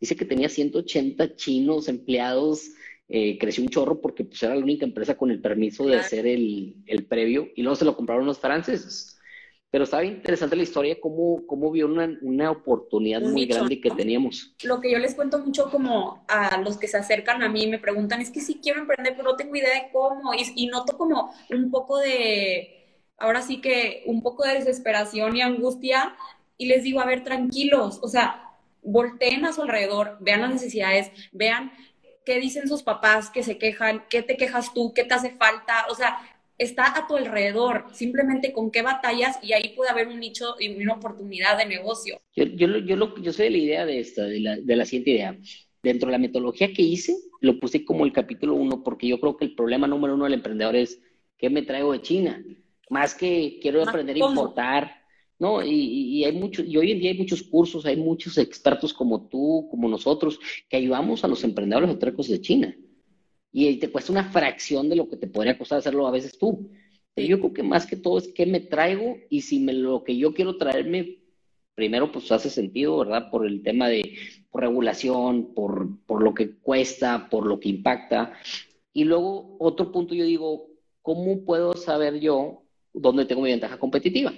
Dice 0.00 0.16
que 0.16 0.24
tenía 0.24 0.48
180 0.48 1.36
chinos 1.36 1.88
empleados, 1.88 2.70
eh, 3.08 3.38
creció 3.38 3.62
un 3.62 3.70
chorro 3.70 4.00
porque 4.00 4.24
pues, 4.24 4.42
era 4.42 4.54
la 4.54 4.62
única 4.62 4.84
empresa 4.84 5.16
con 5.16 5.30
el 5.30 5.40
permiso 5.40 5.86
de 5.86 5.96
hacer 5.96 6.26
el, 6.26 6.74
previo 7.08 7.48
y 7.54 7.62
luego 7.62 7.76
se 7.76 7.84
lo 7.84 7.96
compraron 7.96 8.26
los 8.26 8.38
franceses. 8.38 9.15
Pero 9.76 9.84
estaba 9.84 10.06
interesante 10.06 10.56
la 10.56 10.62
historia, 10.62 10.98
cómo, 10.98 11.46
cómo 11.46 11.70
vio 11.70 11.84
una, 11.84 12.08
una 12.22 12.50
oportunidad 12.50 13.20
muy 13.20 13.44
grande 13.44 13.78
que 13.78 13.90
teníamos. 13.90 14.54
Lo 14.62 14.80
que 14.80 14.90
yo 14.90 14.98
les 14.98 15.14
cuento 15.14 15.38
mucho 15.40 15.70
como 15.70 16.24
a 16.28 16.56
los 16.62 16.78
que 16.78 16.88
se 16.88 16.96
acercan 16.96 17.42
a 17.42 17.50
mí 17.50 17.66
me 17.66 17.78
preguntan, 17.78 18.22
es 18.22 18.30
que 18.30 18.40
sí 18.40 18.58
quiero 18.62 18.80
emprender, 18.80 19.12
pero 19.14 19.32
no 19.32 19.36
tengo 19.36 19.54
idea 19.54 19.74
de 19.74 19.90
cómo. 19.92 20.32
Y, 20.32 20.50
y 20.56 20.68
noto 20.68 20.96
como 20.96 21.30
un 21.50 21.70
poco 21.70 21.98
de, 21.98 23.02
ahora 23.18 23.42
sí 23.42 23.60
que 23.60 24.02
un 24.06 24.22
poco 24.22 24.44
de 24.44 24.54
desesperación 24.54 25.36
y 25.36 25.42
angustia. 25.42 26.16
Y 26.56 26.68
les 26.68 26.82
digo, 26.82 27.00
a 27.00 27.04
ver, 27.04 27.22
tranquilos, 27.22 28.00
o 28.02 28.08
sea, 28.08 28.56
volteen 28.82 29.44
a 29.44 29.52
su 29.52 29.60
alrededor, 29.60 30.16
vean 30.20 30.40
las 30.40 30.52
necesidades, 30.54 31.10
vean 31.32 31.70
qué 32.24 32.40
dicen 32.40 32.66
sus 32.66 32.82
papás 32.82 33.28
que 33.28 33.42
se 33.42 33.58
quejan, 33.58 34.06
qué 34.08 34.22
te 34.22 34.38
quejas 34.38 34.72
tú, 34.72 34.94
qué 34.94 35.04
te 35.04 35.12
hace 35.12 35.32
falta, 35.32 35.84
o 35.90 35.94
sea, 35.94 36.18
está 36.58 36.96
a 36.96 37.06
tu 37.06 37.16
alrededor, 37.16 37.86
simplemente 37.92 38.52
con 38.52 38.70
qué 38.70 38.82
batallas 38.82 39.38
y 39.42 39.52
ahí 39.52 39.74
puede 39.76 39.90
haber 39.90 40.08
un 40.08 40.20
nicho 40.20 40.54
y 40.58 40.68
una 40.70 40.94
oportunidad 40.94 41.58
de 41.58 41.66
negocio. 41.66 42.20
Yo, 42.34 42.44
yo, 42.44 42.78
yo, 42.78 43.14
yo 43.16 43.32
soy 43.32 43.46
de 43.46 43.50
la 43.50 43.58
idea 43.58 43.86
de 43.86 44.00
esta, 44.00 44.24
de 44.24 44.40
la, 44.40 44.56
de 44.56 44.76
la 44.76 44.84
siguiente 44.84 45.10
idea. 45.10 45.38
Dentro 45.82 46.06
de 46.06 46.12
la 46.12 46.18
metodología 46.18 46.72
que 46.72 46.82
hice, 46.82 47.14
lo 47.40 47.60
puse 47.60 47.84
como 47.84 48.04
el 48.04 48.12
capítulo 48.12 48.54
uno, 48.54 48.82
porque 48.82 49.06
yo 49.06 49.20
creo 49.20 49.36
que 49.36 49.44
el 49.44 49.54
problema 49.54 49.86
número 49.86 50.14
uno 50.14 50.24
del 50.24 50.34
emprendedor 50.34 50.74
es, 50.76 51.00
¿qué 51.36 51.50
me 51.50 51.62
traigo 51.62 51.92
de 51.92 52.02
China? 52.02 52.44
Más 52.90 53.14
que 53.14 53.58
quiero 53.60 53.82
aprender 53.82 54.16
a 54.16 54.28
importar, 54.28 55.02
¿no? 55.38 55.62
Y, 55.62 56.24
hay 56.24 56.32
mucho, 56.32 56.62
y 56.62 56.76
hoy 56.76 56.92
en 56.92 56.98
día 56.98 57.10
hay 57.10 57.18
muchos 57.18 57.42
cursos, 57.42 57.84
hay 57.86 57.96
muchos 57.96 58.38
expertos 58.38 58.92
como 58.92 59.28
tú, 59.28 59.68
como 59.70 59.88
nosotros, 59.88 60.40
que 60.68 60.78
ayudamos 60.78 61.24
a 61.24 61.28
los 61.28 61.44
emprendedores 61.44 61.90
a 61.90 61.98
traer 61.98 62.14
cosas 62.14 62.32
de 62.32 62.40
China. 62.40 62.76
Y 63.58 63.78
te 63.78 63.90
cuesta 63.90 64.12
una 64.12 64.30
fracción 64.30 64.90
de 64.90 64.96
lo 64.96 65.08
que 65.08 65.16
te 65.16 65.28
podría 65.28 65.56
costar 65.56 65.78
hacerlo 65.78 66.06
a 66.06 66.10
veces 66.10 66.36
tú. 66.36 66.68
Pero 67.14 67.26
yo 67.26 67.38
creo 67.38 67.54
que 67.54 67.62
más 67.62 67.86
que 67.86 67.96
todo 67.96 68.18
es 68.18 68.28
qué 68.28 68.44
me 68.44 68.60
traigo 68.60 69.16
y 69.30 69.40
si 69.40 69.60
me, 69.60 69.72
lo 69.72 70.04
que 70.04 70.14
yo 70.14 70.34
quiero 70.34 70.58
traerme, 70.58 71.20
primero 71.74 72.12
pues 72.12 72.30
hace 72.30 72.50
sentido, 72.50 72.98
¿verdad? 72.98 73.30
Por 73.30 73.46
el 73.46 73.62
tema 73.62 73.88
de 73.88 74.14
regulación, 74.52 75.54
por, 75.54 75.88
por 76.04 76.22
lo 76.22 76.34
que 76.34 76.58
cuesta, 76.58 77.30
por 77.30 77.46
lo 77.46 77.58
que 77.58 77.70
impacta. 77.70 78.34
Y 78.92 79.04
luego 79.04 79.56
otro 79.58 79.90
punto 79.90 80.14
yo 80.14 80.26
digo, 80.26 80.68
¿cómo 81.00 81.42
puedo 81.42 81.72
saber 81.72 82.20
yo 82.20 82.62
dónde 82.92 83.24
tengo 83.24 83.40
mi 83.40 83.52
ventaja 83.52 83.78
competitiva? 83.78 84.34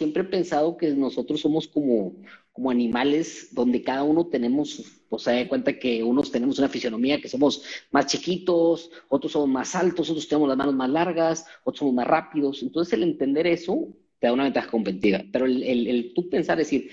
siempre 0.00 0.22
he 0.22 0.26
pensado 0.26 0.78
que 0.78 0.88
nosotros 0.94 1.42
somos 1.42 1.68
como, 1.68 2.14
como 2.60 2.70
animales 2.70 3.48
donde 3.52 3.82
cada 3.82 4.02
uno 4.02 4.26
tenemos, 4.26 4.84
o 5.08 5.18
sea, 5.18 5.32
de 5.32 5.48
cuenta 5.48 5.78
que 5.78 6.02
unos 6.02 6.30
tenemos 6.30 6.58
una 6.58 6.68
fisionomía 6.68 7.18
que 7.18 7.26
somos 7.26 7.62
más 7.90 8.04
chiquitos, 8.04 8.90
otros 9.08 9.32
somos 9.32 9.48
más 9.48 9.74
altos, 9.74 10.10
otros 10.10 10.28
tenemos 10.28 10.46
las 10.46 10.58
manos 10.58 10.74
más 10.74 10.90
largas, 10.90 11.46
otros 11.64 11.78
somos 11.78 11.94
más 11.94 12.06
rápidos. 12.06 12.62
Entonces 12.62 12.92
el 12.92 13.04
entender 13.04 13.46
eso 13.46 13.88
te 14.18 14.26
da 14.26 14.34
una 14.34 14.44
ventaja 14.44 14.70
competitiva. 14.70 15.24
Pero 15.32 15.46
el, 15.46 15.62
el 15.62 16.12
tú 16.12 16.28
pensar, 16.28 16.58
decir, 16.58 16.90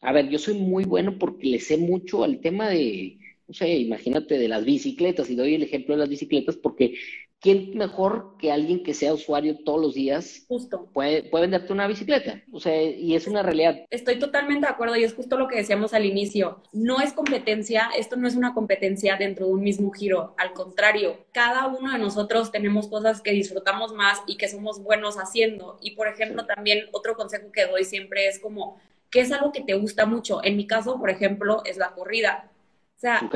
a 0.00 0.12
ver, 0.12 0.28
yo 0.28 0.38
soy 0.38 0.54
muy 0.54 0.84
bueno 0.84 1.18
porque 1.18 1.48
le 1.48 1.58
sé 1.58 1.76
mucho 1.76 2.22
al 2.22 2.40
tema 2.40 2.68
de, 2.68 3.18
no 3.48 3.54
sé, 3.54 3.78
imagínate 3.78 4.38
de 4.38 4.46
las 4.46 4.64
bicicletas, 4.64 5.28
y 5.28 5.34
doy 5.34 5.56
el 5.56 5.64
ejemplo 5.64 5.96
de 5.96 6.02
las 6.02 6.08
bicicletas 6.08 6.54
porque 6.54 6.94
¿quién 7.40 7.76
mejor 7.76 8.36
que 8.38 8.52
alguien 8.52 8.82
que 8.82 8.94
sea 8.94 9.14
usuario 9.14 9.58
todos 9.64 9.80
los 9.80 9.94
días 9.94 10.44
justo. 10.46 10.88
Puede, 10.92 11.22
puede 11.22 11.42
venderte 11.42 11.72
una 11.72 11.86
bicicleta? 11.86 12.42
O 12.52 12.60
sea, 12.60 12.82
y 12.82 13.14
es 13.14 13.26
una 13.26 13.42
realidad. 13.42 13.80
Estoy 13.90 14.18
totalmente 14.18 14.66
de 14.66 14.72
acuerdo 14.72 14.96
y 14.96 15.04
es 15.04 15.14
justo 15.14 15.38
lo 15.38 15.48
que 15.48 15.56
decíamos 15.56 15.94
al 15.94 16.04
inicio. 16.04 16.62
No 16.72 17.00
es 17.00 17.12
competencia, 17.12 17.90
esto 17.96 18.16
no 18.16 18.28
es 18.28 18.36
una 18.36 18.52
competencia 18.52 19.16
dentro 19.16 19.46
de 19.46 19.52
un 19.52 19.62
mismo 19.62 19.90
giro. 19.90 20.34
Al 20.36 20.52
contrario, 20.52 21.24
cada 21.32 21.66
uno 21.66 21.92
de 21.92 21.98
nosotros 21.98 22.52
tenemos 22.52 22.88
cosas 22.88 23.22
que 23.22 23.32
disfrutamos 23.32 23.94
más 23.94 24.20
y 24.26 24.36
que 24.36 24.48
somos 24.48 24.82
buenos 24.82 25.16
haciendo. 25.16 25.78
Y 25.80 25.92
por 25.92 26.08
ejemplo, 26.08 26.44
también 26.44 26.88
otro 26.92 27.16
consejo 27.16 27.50
que 27.52 27.66
doy 27.66 27.84
siempre 27.84 28.28
es 28.28 28.38
como, 28.38 28.78
¿qué 29.10 29.20
es 29.20 29.32
algo 29.32 29.50
que 29.50 29.62
te 29.62 29.74
gusta 29.74 30.04
mucho? 30.04 30.44
En 30.44 30.56
mi 30.56 30.66
caso, 30.66 30.98
por 30.98 31.08
ejemplo, 31.08 31.62
es 31.64 31.78
la 31.78 31.92
corrida. 31.92 32.50
O 32.96 33.00
sea, 33.00 33.30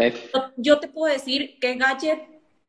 yo 0.58 0.78
te 0.78 0.88
puedo 0.88 1.10
decir 1.10 1.56
qué 1.58 1.76
gadget 1.76 2.20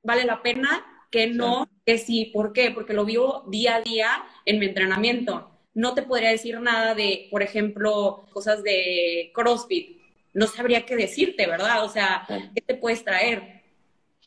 vale 0.01 0.23
la 0.23 0.41
pena 0.41 0.85
que 1.11 1.27
no, 1.27 1.69
que 1.85 1.97
sí. 1.97 2.25
¿Por 2.33 2.53
qué? 2.53 2.71
Porque 2.71 2.93
lo 2.93 3.05
vivo 3.05 3.43
día 3.47 3.75
a 3.75 3.81
día 3.81 4.09
en 4.45 4.59
mi 4.59 4.67
entrenamiento. 4.67 5.49
No 5.73 5.93
te 5.93 6.03
podría 6.03 6.29
decir 6.29 6.59
nada 6.61 6.95
de, 6.95 7.27
por 7.31 7.43
ejemplo, 7.43 8.25
cosas 8.31 8.63
de 8.63 9.31
CrossFit. 9.33 9.97
No 10.33 10.47
sabría 10.47 10.85
qué 10.85 10.95
decirte, 10.95 11.47
¿verdad? 11.47 11.83
O 11.83 11.89
sea, 11.89 12.25
¿qué 12.27 12.61
te 12.61 12.75
puedes 12.75 13.03
traer? 13.03 13.61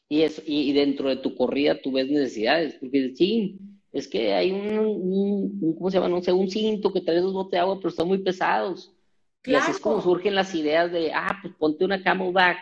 Y, 0.09 0.23
eso, 0.23 0.43
y, 0.47 0.73
dentro 0.73 1.09
de 1.09 1.17
tu 1.17 1.35
corrida 1.35 1.81
tú 1.81 1.93
ves 1.93 2.09
necesidades, 2.09 2.77
porque 2.81 3.13
sí, 3.15 3.59
es 3.93 4.09
que 4.09 4.33
hay 4.33 4.53
un, 4.53 5.75
¿cómo 5.77 5.91
se 5.91 5.99
llama? 5.99 6.09
No 6.09 6.23
sé, 6.23 6.33
un 6.33 6.51
cinto 6.51 6.93
que 6.93 7.03
trae 7.03 7.21
dos 7.21 7.35
botes 7.35 7.53
de 7.53 7.59
agua, 7.59 7.77
pero 7.77 7.91
están 7.91 8.09
muy 8.09 8.19
pesados. 8.19 8.93
Y 9.45 9.55
así 9.55 9.71
es 9.71 9.79
como 9.79 10.03
surgen 10.03 10.35
las 10.35 10.55
ideas 10.55 10.93
de, 10.93 11.13
ah, 11.13 11.39
pues 11.43 11.55
ponte 11.55 11.85
una 11.85 12.03
camelback. 12.03 12.59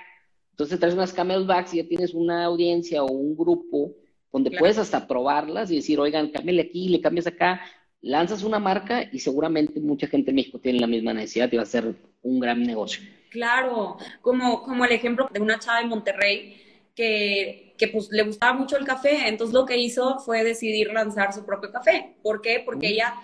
Entonces 0.52 0.78
traes 0.78 0.94
unas 0.94 1.12
camelbacks 1.12 1.74
y 1.74 1.78
ya 1.78 1.88
tienes 1.88 2.14
una 2.14 2.44
audiencia 2.44 3.02
o 3.02 3.10
un 3.10 3.36
grupo 3.36 3.92
donde 4.36 4.50
puedes 4.50 4.76
hasta 4.76 5.08
probarlas 5.08 5.70
y 5.70 5.76
decir, 5.76 5.98
oigan, 5.98 6.28
cámbiale 6.28 6.60
aquí, 6.60 6.90
le 6.90 7.00
cambias 7.00 7.26
acá, 7.26 7.62
lanzas 8.02 8.42
una 8.42 8.58
marca 8.58 9.08
y 9.10 9.18
seguramente 9.18 9.80
mucha 9.80 10.08
gente 10.08 10.30
en 10.30 10.36
México 10.36 10.58
tiene 10.58 10.78
la 10.78 10.86
misma 10.86 11.14
necesidad 11.14 11.50
y 11.50 11.56
va 11.56 11.62
a 11.62 11.66
ser 11.66 11.94
un 12.20 12.38
gran 12.38 12.62
negocio. 12.62 13.02
Claro, 13.30 13.96
como, 14.20 14.62
como 14.62 14.84
el 14.84 14.92
ejemplo 14.92 15.26
de 15.32 15.40
una 15.40 15.58
chava 15.58 15.80
en 15.80 15.88
Monterrey 15.88 16.62
que, 16.94 17.72
que, 17.78 17.88
pues 17.88 18.10
le 18.10 18.24
gustaba 18.24 18.52
mucho 18.52 18.76
el 18.76 18.84
café, 18.84 19.26
entonces 19.26 19.54
lo 19.54 19.64
que 19.64 19.78
hizo 19.78 20.18
fue 20.18 20.44
decidir 20.44 20.92
lanzar 20.92 21.32
su 21.32 21.46
propio 21.46 21.72
café. 21.72 22.16
¿Por 22.22 22.42
qué? 22.42 22.62
Porque 22.62 22.88
ella 22.88 23.14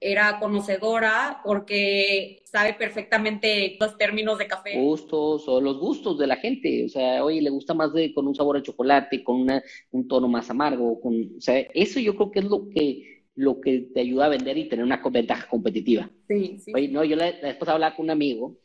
era 0.00 0.38
conocedora, 0.38 1.40
porque 1.44 2.42
sabe 2.44 2.74
perfectamente 2.74 3.76
los 3.80 3.96
términos 3.96 4.38
de 4.38 4.46
café. 4.46 4.78
Gustos 4.78 5.48
o 5.48 5.60
los 5.60 5.78
gustos 5.78 6.18
de 6.18 6.26
la 6.26 6.36
gente, 6.36 6.84
o 6.84 6.88
sea, 6.88 7.24
oye, 7.24 7.40
le 7.40 7.50
gusta 7.50 7.74
más 7.74 7.92
de 7.92 8.12
con 8.12 8.26
un 8.26 8.34
sabor 8.34 8.56
de 8.56 8.62
chocolate, 8.62 9.24
con 9.24 9.40
una, 9.40 9.62
un 9.90 10.06
tono 10.06 10.28
más 10.28 10.50
amargo, 10.50 11.00
con, 11.00 11.14
o 11.38 11.40
sea, 11.40 11.58
eso 11.74 12.00
yo 12.00 12.14
creo 12.16 12.30
que 12.30 12.40
es 12.40 12.44
lo 12.44 12.68
que 12.68 13.14
lo 13.36 13.60
que 13.60 13.88
te 13.92 13.98
ayuda 13.98 14.26
a 14.26 14.28
vender 14.28 14.56
y 14.58 14.68
tener 14.68 14.84
una 14.84 15.02
ventaja 15.10 15.48
competitiva. 15.48 16.08
Sí, 16.28 16.56
sí. 16.64 16.72
Oye, 16.72 16.86
no, 16.86 17.02
yo 17.02 17.16
la, 17.16 17.32
la 17.32 17.48
vez 17.54 17.68
hablaba 17.68 17.96
con 17.96 18.04
un 18.04 18.10
amigo 18.10 18.58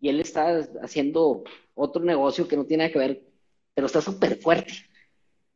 y 0.00 0.08
él 0.08 0.18
está 0.18 0.58
haciendo 0.82 1.44
otro 1.74 2.02
negocio 2.02 2.48
que 2.48 2.56
no 2.56 2.66
tiene 2.66 2.82
nada 2.82 2.92
que 2.92 2.98
ver 2.98 3.28
pero 3.78 3.86
está 3.86 4.00
súper 4.00 4.34
fuerte. 4.38 4.72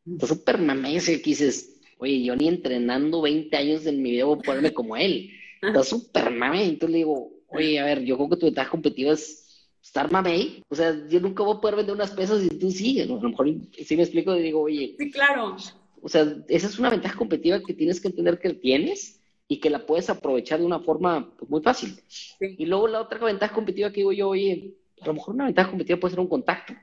Está 0.05 0.27
súper 0.27 0.57
mamese 0.57 1.21
que 1.21 1.31
dices, 1.31 1.72
oye, 2.03 2.21
yo 2.21 2.35
ni 2.35 2.47
entrenando 2.47 3.21
20 3.21 3.55
años 3.55 3.85
en 3.85 4.01
mi 4.01 4.11
vida 4.11 4.25
voy 4.25 4.37
a 4.39 4.41
ponerme 4.41 4.73
como 4.73 4.95
él. 4.95 5.31
Está 5.61 5.83
súper 5.83 6.31
mame. 6.31 6.65
Entonces 6.65 6.91
le 6.91 6.97
digo, 6.97 7.31
oye, 7.47 7.79
a 7.79 7.85
ver, 7.85 8.03
yo 8.03 8.17
creo 8.17 8.29
que 8.29 8.37
tu 8.37 8.45
ventaja 8.45 8.69
competitiva 8.69 9.13
es 9.13 9.67
estar 9.81 10.11
mamey. 10.11 10.63
O 10.69 10.75
sea, 10.75 10.95
yo 11.07 11.19
nunca 11.19 11.43
voy 11.43 11.57
a 11.57 11.61
poder 11.61 11.77
vender 11.77 11.95
unas 11.95 12.11
pesas 12.11 12.43
y 12.43 12.49
tú 12.49 12.69
sí. 12.71 12.99
A 12.99 13.05
lo 13.05 13.19
mejor 13.19 13.47
si 13.85 13.95
me 13.95 14.03
explico 14.03 14.35
y 14.35 14.41
digo, 14.41 14.61
oye. 14.61 14.95
Sí, 14.97 15.11
claro. 15.11 15.55
O 16.01 16.09
sea, 16.09 16.35
esa 16.49 16.67
es 16.67 16.79
una 16.79 16.89
ventaja 16.89 17.17
competitiva 17.17 17.63
que 17.63 17.73
tienes 17.73 18.01
que 18.01 18.09
entender 18.09 18.39
que 18.39 18.53
tienes 18.53 19.21
y 19.47 19.59
que 19.59 19.69
la 19.69 19.85
puedes 19.85 20.09
aprovechar 20.09 20.59
de 20.59 20.65
una 20.65 20.79
forma 20.79 21.33
pues, 21.37 21.49
muy 21.49 21.61
fácil. 21.61 21.95
Y 22.39 22.65
luego 22.65 22.87
la 22.87 23.01
otra 23.01 23.19
ventaja 23.19 23.53
competitiva 23.53 23.89
que 23.89 24.01
digo 24.01 24.11
yo, 24.11 24.29
oye, 24.29 24.73
a 25.01 25.07
lo 25.07 25.13
mejor 25.13 25.35
una 25.35 25.45
ventaja 25.45 25.69
competitiva 25.69 25.99
puede 25.99 26.11
ser 26.11 26.19
un 26.19 26.27
contacto. 26.27 26.73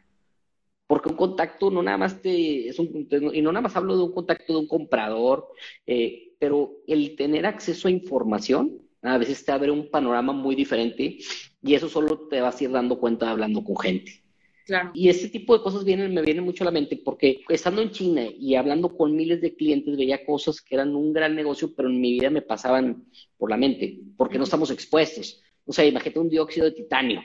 Porque 0.91 1.09
un 1.09 1.15
contacto 1.15 1.71
no 1.71 1.85
nada 1.85 1.99
más 1.99 2.21
te, 2.21 2.69
es 2.69 2.77
un, 2.81 3.07
y 3.33 3.43
no 3.43 3.53
nada 3.53 3.63
más 3.63 3.77
hablo 3.77 3.97
de 3.97 4.03
un 4.03 4.11
contacto 4.11 4.55
de 4.55 4.59
un 4.59 4.67
comprador, 4.67 5.47
eh, 5.87 6.33
pero 6.37 6.79
el 6.89 7.15
tener 7.15 7.47
acceso 7.47 7.87
a 7.87 7.93
información 7.93 8.83
a 9.01 9.17
veces 9.17 9.45
te 9.45 9.53
abre 9.53 9.71
un 9.71 9.89
panorama 9.89 10.33
muy 10.33 10.57
diferente 10.57 11.19
y 11.63 11.75
eso 11.75 11.89
solo 11.89 12.27
te 12.27 12.41
vas 12.41 12.61
a 12.61 12.65
ir 12.65 12.73
dando 12.73 12.99
cuenta 12.99 13.31
hablando 13.31 13.63
con 13.63 13.77
gente. 13.79 14.25
Claro. 14.67 14.91
Y 14.93 15.09
este 15.09 15.29
tipo 15.29 15.57
de 15.57 15.63
cosas 15.63 15.85
vienen, 15.85 16.13
me 16.13 16.23
vienen 16.23 16.45
mucho 16.45 16.65
a 16.65 16.67
la 16.67 16.73
mente 16.73 17.01
porque 17.05 17.43
estando 17.49 17.83
en 17.83 17.93
China 17.93 18.25
y 18.25 18.57
hablando 18.57 18.97
con 18.97 19.15
miles 19.15 19.41
de 19.41 19.55
clientes 19.55 19.97
veía 19.97 20.27
cosas 20.27 20.61
que 20.61 20.75
eran 20.75 20.97
un 20.97 21.13
gran 21.13 21.37
negocio, 21.37 21.73
pero 21.73 21.89
en 21.89 22.01
mi 22.01 22.15
vida 22.15 22.31
me 22.31 22.43
pasaban 22.43 23.05
por 23.39 23.49
la 23.49 23.57
mente 23.57 23.97
porque 24.17 24.39
no 24.39 24.43
estamos 24.43 24.73
expuestos. 24.73 25.41
O 25.67 25.73
sea, 25.73 25.85
imagínate 25.85 26.19
un 26.19 26.29
dióxido 26.29 26.67
de 26.67 26.73
titanio. 26.73 27.21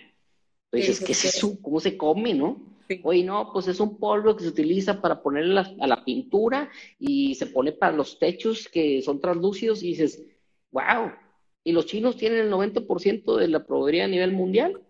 Entonces, 0.79 1.05
¿qué 1.05 1.11
es 1.11 1.25
eso? 1.25 1.57
¿Cómo 1.61 1.79
se 1.79 1.97
come, 1.97 2.33
no? 2.33 2.61
Oye, 3.03 3.23
no, 3.23 3.49
pues 3.51 3.67
es 3.67 3.79
un 3.79 3.97
polvo 3.97 4.35
que 4.35 4.43
se 4.43 4.49
utiliza 4.49 5.01
para 5.01 5.21
ponerle 5.21 5.61
a 5.79 5.87
la 5.87 6.03
pintura 6.05 6.69
y 6.99 7.33
se 7.35 7.47
pone 7.47 7.71
para 7.71 7.95
los 7.95 8.19
techos 8.19 8.67
que 8.67 9.01
son 9.01 9.19
translúcidos 9.19 9.81
y 9.81 9.87
dices, 9.87 10.23
wow, 10.71 11.11
y 11.63 11.71
los 11.71 11.87
chinos 11.87 12.15
tienen 12.15 12.39
el 12.39 12.51
90% 12.51 13.37
de 13.37 13.47
la 13.47 13.65
proveeduría 13.65 14.05
a 14.05 14.07
nivel 14.07 14.33
mundial 14.33 14.84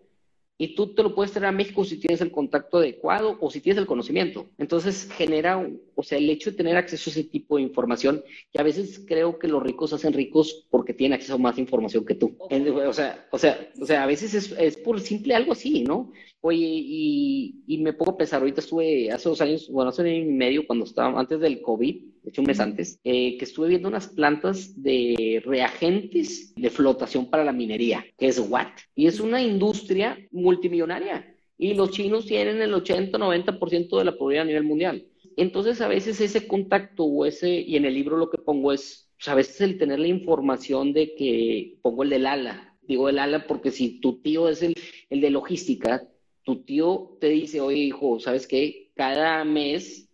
y 0.58 0.74
tú 0.74 0.94
te 0.94 1.02
lo 1.02 1.14
puedes 1.14 1.32
traer 1.32 1.46
a 1.46 1.52
México 1.52 1.84
si 1.84 1.98
tienes 1.98 2.20
el 2.22 2.30
contacto 2.30 2.78
adecuado 2.78 3.36
o 3.40 3.50
si 3.50 3.60
tienes 3.60 3.78
el 3.78 3.86
conocimiento. 3.86 4.46
Entonces 4.56 5.10
genera, 5.12 5.68
o 5.94 6.02
sea, 6.02 6.16
el 6.16 6.30
hecho 6.30 6.50
de 6.50 6.56
tener 6.56 6.76
acceso 6.76 7.10
a 7.10 7.12
ese 7.12 7.24
tipo 7.24 7.56
de 7.56 7.62
información, 7.62 8.24
que 8.52 8.60
a 8.60 8.64
veces 8.64 9.04
creo 9.06 9.38
que 9.38 9.48
los 9.48 9.62
ricos 9.62 9.92
hacen 9.92 10.14
ricos 10.14 10.66
porque 10.70 10.94
tienen 10.94 11.16
acceso 11.16 11.34
a 11.34 11.38
más 11.38 11.58
información 11.58 12.06
que 12.06 12.14
tú. 12.14 12.36
O 12.38 12.92
sea, 12.92 13.26
o 13.30 13.38
sea, 13.38 13.70
o 13.80 13.84
sea 13.86 14.02
a 14.02 14.06
veces 14.06 14.32
es, 14.32 14.52
es 14.52 14.76
por 14.78 15.00
simple 15.00 15.34
algo 15.34 15.52
así, 15.52 15.84
¿no? 15.84 16.12
Oye, 16.40 16.64
y, 16.64 17.64
y, 17.66 17.78
me 17.78 17.92
pongo 17.92 18.12
a 18.12 18.16
pensar, 18.16 18.40
ahorita 18.40 18.60
estuve 18.60 19.10
hace 19.10 19.28
dos 19.28 19.40
años, 19.40 19.68
bueno, 19.68 19.88
hace 19.90 20.02
un 20.02 20.08
año 20.08 20.18
y 20.18 20.26
medio, 20.26 20.66
cuando 20.66 20.84
estaba, 20.84 21.18
antes 21.18 21.40
del 21.40 21.60
COVID, 21.60 22.04
de 22.26 22.30
hecho 22.30 22.40
un 22.40 22.48
mes 22.48 22.58
antes, 22.58 22.98
eh, 23.04 23.38
que 23.38 23.44
estuve 23.44 23.68
viendo 23.68 23.88
unas 23.88 24.08
plantas 24.08 24.82
de 24.82 25.40
reagentes 25.46 26.52
de 26.56 26.70
flotación 26.70 27.30
para 27.30 27.44
la 27.44 27.52
minería, 27.52 28.04
que 28.18 28.26
es 28.26 28.40
WAT. 28.40 28.80
Y 28.96 29.06
es 29.06 29.20
una 29.20 29.40
industria 29.40 30.18
multimillonaria. 30.32 31.32
Y 31.56 31.74
los 31.74 31.92
chinos 31.92 32.26
tienen 32.26 32.60
el 32.60 32.74
80-90% 32.74 33.96
de 33.96 34.04
la 34.04 34.10
probabilidad 34.10 34.42
a 34.42 34.46
nivel 34.46 34.64
mundial. 34.64 35.06
Entonces, 35.36 35.80
a 35.80 35.86
veces 35.86 36.20
ese 36.20 36.48
contacto 36.48 37.04
o 37.04 37.26
ese, 37.26 37.60
y 37.60 37.76
en 37.76 37.84
el 37.84 37.94
libro 37.94 38.16
lo 38.16 38.28
que 38.28 38.38
pongo 38.38 38.72
es, 38.72 39.08
pues, 39.16 39.28
a 39.28 39.36
veces 39.36 39.60
el 39.60 39.78
tener 39.78 40.00
la 40.00 40.08
información 40.08 40.92
de 40.92 41.14
que 41.14 41.78
pongo 41.80 42.02
el 42.02 42.10
del 42.10 42.26
ala, 42.26 42.76
digo 42.82 43.08
el 43.08 43.20
ala 43.20 43.46
porque 43.46 43.70
si 43.70 44.00
tu 44.00 44.20
tío 44.20 44.48
es 44.48 44.64
el, 44.64 44.74
el 45.10 45.20
de 45.20 45.30
logística, 45.30 46.02
tu 46.42 46.64
tío 46.64 47.18
te 47.20 47.28
dice, 47.28 47.60
oye 47.60 47.78
hijo, 47.78 48.18
¿sabes 48.18 48.48
qué? 48.48 48.90
Cada 48.96 49.44
mes 49.44 50.05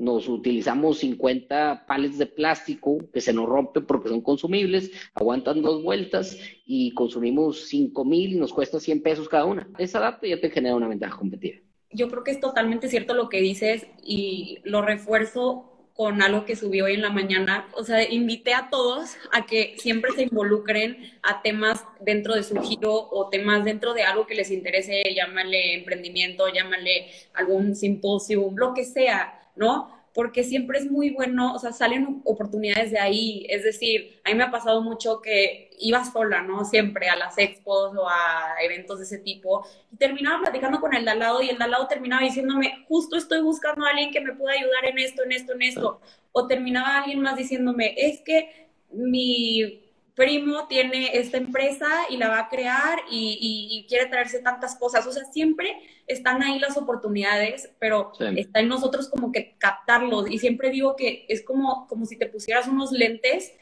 nos 0.00 0.28
utilizamos 0.28 0.98
50 0.98 1.84
palets 1.86 2.16
de 2.16 2.26
plástico 2.26 2.98
que 3.12 3.20
se 3.20 3.34
nos 3.34 3.46
rompen 3.46 3.84
porque 3.84 4.08
son 4.08 4.22
consumibles, 4.22 4.90
aguantan 5.14 5.60
dos 5.60 5.82
vueltas 5.82 6.38
y 6.64 6.92
consumimos 6.94 7.68
5 7.68 8.04
mil 8.06 8.32
y 8.32 8.36
nos 8.36 8.52
cuesta 8.52 8.80
100 8.80 9.02
pesos 9.02 9.28
cada 9.28 9.44
una. 9.44 9.68
Esa 9.78 10.00
data 10.00 10.26
ya 10.26 10.40
te 10.40 10.50
genera 10.50 10.74
una 10.74 10.88
ventaja 10.88 11.18
competitiva. 11.18 11.60
Yo 11.92 12.08
creo 12.08 12.24
que 12.24 12.30
es 12.30 12.40
totalmente 12.40 12.88
cierto 12.88 13.12
lo 13.12 13.28
que 13.28 13.42
dices 13.42 13.86
y 14.02 14.58
lo 14.64 14.80
refuerzo 14.80 15.66
con 15.92 16.22
algo 16.22 16.46
que 16.46 16.56
subió 16.56 16.86
hoy 16.86 16.94
en 16.94 17.02
la 17.02 17.10
mañana. 17.10 17.68
O 17.74 17.84
sea, 17.84 18.02
invité 18.10 18.54
a 18.54 18.70
todos 18.70 19.16
a 19.32 19.44
que 19.44 19.74
siempre 19.76 20.12
se 20.12 20.22
involucren 20.22 20.96
a 21.22 21.42
temas 21.42 21.84
dentro 22.00 22.34
de 22.34 22.42
su 22.42 22.56
giro 22.62 22.94
o 23.10 23.28
temas 23.28 23.66
dentro 23.66 23.92
de 23.92 24.04
algo 24.04 24.26
que 24.26 24.34
les 24.34 24.50
interese, 24.50 25.02
llámale 25.14 25.74
emprendimiento, 25.74 26.48
llámale 26.48 27.10
algún 27.34 27.76
simposio, 27.76 28.50
lo 28.56 28.72
que 28.72 28.84
sea, 28.84 29.39
¿no? 29.56 30.00
porque 30.12 30.42
siempre 30.42 30.78
es 30.78 30.90
muy 30.90 31.10
bueno, 31.10 31.54
o 31.54 31.58
sea, 31.58 31.72
salen 31.72 32.20
oportunidades 32.24 32.90
de 32.90 32.98
ahí. 32.98 33.46
Es 33.48 33.62
decir, 33.62 34.20
a 34.24 34.30
mí 34.30 34.34
me 34.34 34.44
ha 34.44 34.50
pasado 34.50 34.82
mucho 34.82 35.20
que 35.20 35.70
iba 35.78 36.04
sola, 36.04 36.42
¿no? 36.42 36.64
Siempre 36.64 37.08
a 37.08 37.16
las 37.16 37.38
expos 37.38 37.94
o 37.96 38.08
a 38.08 38.56
eventos 38.62 38.98
de 38.98 39.04
ese 39.04 39.18
tipo 39.18 39.64
y 39.92 39.96
terminaba 39.96 40.42
platicando 40.42 40.80
con 40.80 40.94
el 40.94 41.04
de 41.04 41.12
al 41.12 41.18
lado 41.20 41.42
y 41.42 41.48
el 41.50 41.58
de 41.58 41.64
al 41.64 41.70
lado 41.70 41.86
terminaba 41.86 42.22
diciéndome, 42.22 42.84
justo 42.88 43.16
estoy 43.16 43.40
buscando 43.42 43.86
a 43.86 43.90
alguien 43.90 44.10
que 44.10 44.20
me 44.20 44.34
pueda 44.34 44.54
ayudar 44.54 44.86
en 44.86 44.98
esto, 44.98 45.22
en 45.22 45.32
esto, 45.32 45.52
en 45.52 45.62
esto. 45.62 46.00
O 46.32 46.46
terminaba 46.46 46.98
alguien 46.98 47.20
más 47.20 47.36
diciéndome, 47.36 47.94
es 47.96 48.20
que 48.22 48.68
mi 48.92 49.89
primo 50.20 50.66
tiene 50.68 51.16
esta 51.18 51.38
empresa 51.38 51.88
y 52.10 52.18
la 52.18 52.28
va 52.28 52.40
a 52.40 52.48
crear 52.50 52.98
y, 53.10 53.86
quiere 53.88 54.04
traerse 54.04 54.40
tantas 54.40 54.76
cosas. 54.76 55.06
O 55.06 55.12
sea, 55.12 55.24
siempre 55.24 55.74
están 56.06 56.42
ahí 56.42 56.58
las 56.58 56.76
oportunidades, 56.76 57.70
pero 57.78 58.12
está 58.36 58.60
en 58.60 58.68
nosotros 58.68 59.08
como 59.08 59.32
que 59.32 59.56
captarlos. 59.56 60.30
Y 60.30 60.38
siempre 60.38 60.68
digo 60.68 60.94
que 60.94 61.24
es 61.30 61.42
como, 61.42 61.86
como 61.88 62.04
si 62.04 62.18
te 62.18 62.26
pusieras 62.26 62.68
unos 62.68 62.92
lentes 62.92 63.54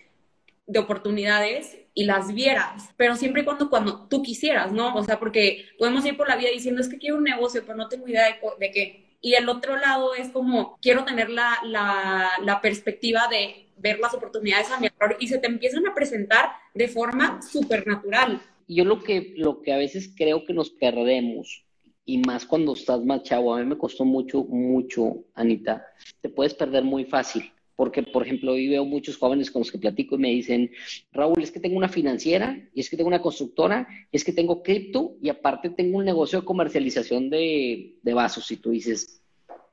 de 0.66 0.80
oportunidades 0.80 1.78
y 1.94 2.04
las 2.04 2.34
vieras, 2.34 2.90
pero 2.96 3.14
siempre 3.14 3.42
y 3.42 3.44
cuando, 3.44 3.70
cuando 3.70 4.08
tú 4.08 4.22
quisieras, 4.22 4.72
¿no? 4.72 4.94
O 4.96 5.04
sea, 5.04 5.18
porque 5.20 5.64
podemos 5.78 6.04
ir 6.04 6.16
por 6.16 6.28
la 6.28 6.36
vida 6.36 6.50
diciendo, 6.50 6.80
es 6.80 6.88
que 6.88 6.98
quiero 6.98 7.18
un 7.18 7.24
negocio, 7.24 7.62
pero 7.64 7.76
no 7.76 7.88
tengo 7.88 8.08
idea 8.08 8.24
de, 8.24 8.36
de 8.58 8.70
qué. 8.72 9.04
Y 9.20 9.34
el 9.34 9.48
otro 9.48 9.76
lado 9.76 10.14
es 10.14 10.28
como, 10.30 10.76
quiero 10.82 11.04
tener 11.04 11.30
la, 11.30 11.58
la, 11.62 12.30
la 12.42 12.60
perspectiva 12.60 13.28
de 13.28 13.67
ver 13.80 13.98
las 13.98 14.14
oportunidades 14.14 14.70
a 14.70 14.80
mi 14.80 14.86
error 14.86 15.16
y 15.20 15.28
se 15.28 15.38
te 15.38 15.46
empiezan 15.46 15.86
a 15.86 15.94
presentar 15.94 16.50
de 16.74 16.88
forma 16.88 17.40
súper 17.42 17.86
natural. 17.86 18.40
Yo 18.66 18.84
lo 18.84 19.02
que, 19.02 19.34
lo 19.36 19.62
que 19.62 19.72
a 19.72 19.78
veces 19.78 20.12
creo 20.16 20.44
que 20.44 20.52
nos 20.52 20.70
perdemos, 20.70 21.64
y 22.04 22.18
más 22.18 22.46
cuando 22.46 22.72
estás 22.72 23.04
más 23.04 23.22
chavo, 23.22 23.54
a 23.54 23.60
mí 23.60 23.66
me 23.66 23.78
costó 23.78 24.04
mucho, 24.04 24.44
mucho, 24.44 25.24
Anita, 25.34 25.86
te 26.20 26.28
puedes 26.28 26.54
perder 26.54 26.84
muy 26.84 27.04
fácil. 27.04 27.52
Porque, 27.76 28.02
por 28.02 28.24
ejemplo, 28.24 28.52
hoy 28.54 28.66
veo 28.68 28.84
muchos 28.84 29.16
jóvenes 29.16 29.52
con 29.52 29.60
los 29.60 29.70
que 29.70 29.78
platico 29.78 30.16
y 30.16 30.18
me 30.18 30.30
dicen, 30.30 30.72
Raúl, 31.12 31.40
es 31.40 31.52
que 31.52 31.60
tengo 31.60 31.76
una 31.76 31.88
financiera, 31.88 32.58
y 32.74 32.80
es 32.80 32.90
que 32.90 32.96
tengo 32.96 33.06
una 33.06 33.22
constructora, 33.22 33.86
y 34.10 34.16
es 34.16 34.24
que 34.24 34.32
tengo 34.32 34.64
cripto, 34.64 35.16
y 35.22 35.28
aparte 35.28 35.70
tengo 35.70 35.98
un 35.98 36.04
negocio 36.04 36.40
de 36.40 36.44
comercialización 36.44 37.30
de, 37.30 37.94
de 38.02 38.14
vasos. 38.14 38.50
Y 38.50 38.56
tú 38.56 38.70
dices, 38.70 39.22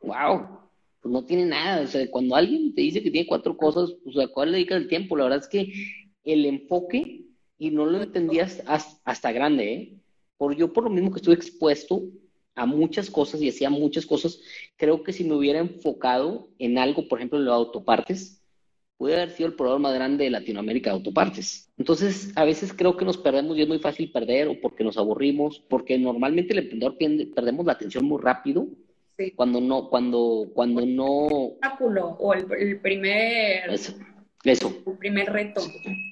wow, 0.04 0.65
pues 1.06 1.14
no 1.14 1.24
tiene 1.24 1.46
nada. 1.46 1.84
O 1.84 1.88
sea, 1.88 2.10
cuando 2.10 2.36
alguien 2.36 2.74
te 2.74 2.82
dice 2.82 3.04
que 3.04 3.12
tiene 3.12 3.28
cuatro 3.28 3.56
cosas, 3.56 3.96
pues 4.04 4.18
a 4.18 4.28
cuál 4.28 4.52
le 4.52 4.58
dedicas 4.58 4.82
el 4.82 4.88
tiempo. 4.88 5.16
La 5.16 5.26
verdad 5.26 5.40
es 5.40 5.48
que 5.48 5.72
el 6.24 6.48
enfoque, 6.48 7.26
y 7.60 7.70
no 7.70 7.86
lo 7.86 8.02
entendías 8.02 8.64
hasta, 8.66 9.32
grande, 9.32 9.72
¿eh? 9.72 9.94
Por 10.36 10.56
yo, 10.56 10.74
por 10.74 10.86
lo 10.86 10.90
mismo 10.90 11.12
que 11.12 11.18
estuve 11.18 11.36
expuesto 11.36 12.02
a 12.56 12.66
muchas 12.66 13.12
cosas 13.12 13.40
y 13.44 13.50
hacía 13.50 13.70
muchas 13.70 14.08
cosas, 14.08 14.40
creo 14.78 15.04
que 15.04 15.14
si 15.14 15.24
me 15.24 15.36
hubiera 15.36 15.60
enfocado 15.60 16.50
en 16.58 16.80
algo, 16.80 17.08
por 17.08 17.20
ejemplo, 17.20 17.38
en 17.38 17.46
los 17.46 17.54
autopartes, 17.54 18.42
puede 18.98 19.14
haber 19.14 19.30
sido 19.30 19.50
el 19.50 19.56
proveedor 19.56 19.82
más 19.82 19.94
grande 19.94 20.24
de 20.24 20.32
Latinoamérica 20.32 20.90
de 20.90 20.96
autopartes. 20.96 21.72
Entonces, 21.78 22.34
a 22.36 22.46
veces 22.46 22.74
creo 22.74 22.98
que 22.98 23.06
nos 23.06 23.20
perdemos 23.20 23.56
y 23.56 23.62
es 23.62 23.68
muy 23.68 23.78
fácil 23.78 24.12
perder 24.12 24.48
o 24.48 24.60
porque 24.60 24.84
nos 24.84 24.98
aburrimos, 24.98 25.60
porque 25.70 26.00
normalmente 26.00 26.54
el 26.54 26.60
emprendedor 26.60 26.98
perdemos 26.98 27.64
la 27.64 27.74
atención 27.74 28.06
muy 28.06 28.20
rápido. 28.20 28.68
Cuando 29.36 29.62
no, 29.62 29.90
cuando, 29.90 30.50
cuando 30.54 30.86
no. 30.86 31.26
o 31.26 32.34
el, 32.34 32.80
primer. 32.82 33.70
Eso. 33.70 33.94
Eso. 34.44 34.84
El 34.86 34.98
primer 34.98 35.32
reto. 35.32 35.62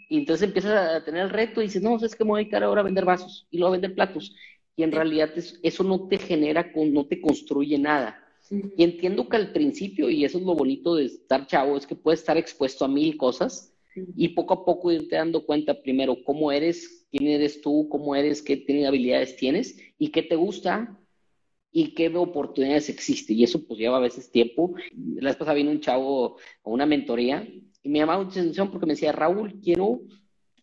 Y 0.10 0.20
entonces 0.20 0.48
empiezas 0.48 0.96
a 0.96 1.04
tener 1.04 1.24
el 1.24 1.30
reto 1.30 1.62
y 1.62 1.66
dices, 1.66 1.82
no, 1.82 1.98
es 1.98 2.16
que 2.16 2.24
me 2.24 2.32
voy 2.32 2.40
a 2.40 2.44
dedicar 2.44 2.64
ahora 2.64 2.82
a 2.82 2.86
vender 2.86 3.06
vasos 3.06 3.48
y 3.52 3.58
luego 3.58 3.74
a 3.74 3.78
vender 3.78 3.94
platos. 3.94 4.36
Y 4.76 4.84
en 4.84 4.92
realidad 4.92 5.32
eso 5.62 5.84
no 5.84 6.08
te 6.08 6.18
genera, 6.18 6.72
no 6.76 7.06
te 7.06 7.22
construye 7.22 7.78
nada. 7.78 8.20
Y 8.50 8.84
entiendo 8.84 9.28
que 9.28 9.38
al 9.38 9.52
principio, 9.52 10.10
y 10.10 10.26
eso 10.26 10.38
es 10.38 10.44
lo 10.44 10.56
bonito 10.56 10.96
de 10.96 11.06
estar 11.06 11.48
chavo, 11.48 11.78
es 11.78 11.88
que 11.88 11.96
puedes 11.96 12.22
estar 12.22 12.38
expuesto 12.38 12.86
a 12.86 12.88
mil 12.88 13.18
cosas 13.18 13.74
y 14.16 14.30
poco 14.30 14.54
a 14.54 14.66
poco 14.66 14.92
irte 14.92 15.16
dando 15.16 15.46
cuenta 15.46 15.82
primero 15.82 16.24
cómo 16.24 16.52
eres, 16.52 17.06
quién 17.12 17.28
eres 17.28 17.62
tú, 17.62 17.88
cómo 17.90 18.16
eres, 18.16 18.42
qué 18.42 18.66
habilidades 18.88 19.36
tienes 19.36 19.78
y 19.98 20.10
qué 20.10 20.24
te 20.24 20.36
gusta 20.36 21.00
y 21.74 21.96
qué 21.96 22.08
oportunidades 22.16 22.88
existen. 22.88 23.36
Y 23.36 23.44
eso 23.44 23.66
pues 23.66 23.80
lleva 23.80 23.98
a 23.98 24.02
veces 24.02 24.32
tiempo. 24.32 24.76
La 25.16 25.32
vez 25.32 25.36
pasada 25.36 25.56
vino 25.56 25.72
un 25.72 25.82
chavo 25.82 26.38
a 26.64 26.70
una 26.70 26.86
mentoría 26.86 27.46
y 27.82 27.90
me 27.90 28.00
llamaba 28.00 28.24
mucha 28.24 28.40
atención 28.40 28.70
porque 28.70 28.86
me 28.86 28.94
decía, 28.94 29.12
Raúl, 29.12 29.60
quiero 29.60 30.02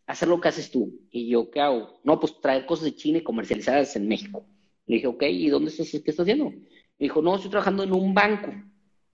hacer 0.07 0.29
lo 0.29 0.41
que 0.41 0.49
haces 0.49 0.71
tú. 0.71 1.01
Y 1.11 1.29
yo, 1.29 1.51
¿qué 1.51 1.61
hago? 1.61 2.01
No, 2.05 2.21
pues 2.21 2.41
traer 2.41 2.65
cosas 2.65 2.85
de 2.85 2.95
China 2.95 3.19
y 3.19 3.23
comercializadas 3.23 3.95
en 3.97 4.07
México. 4.07 4.47
Le 4.87 4.97
dije, 4.97 5.09
ok, 5.09 5.25
¿y 5.25 5.49
dónde 5.49 5.71
estás? 5.71 5.91
¿Qué 5.91 5.99
estás 5.99 6.21
haciendo? 6.21 6.51
Me 6.51 6.61
dijo, 6.99 7.21
no, 7.21 7.35
estoy 7.35 7.51
trabajando 7.51 7.83
en 7.83 7.93
un 7.93 8.15
banco. 8.15 8.53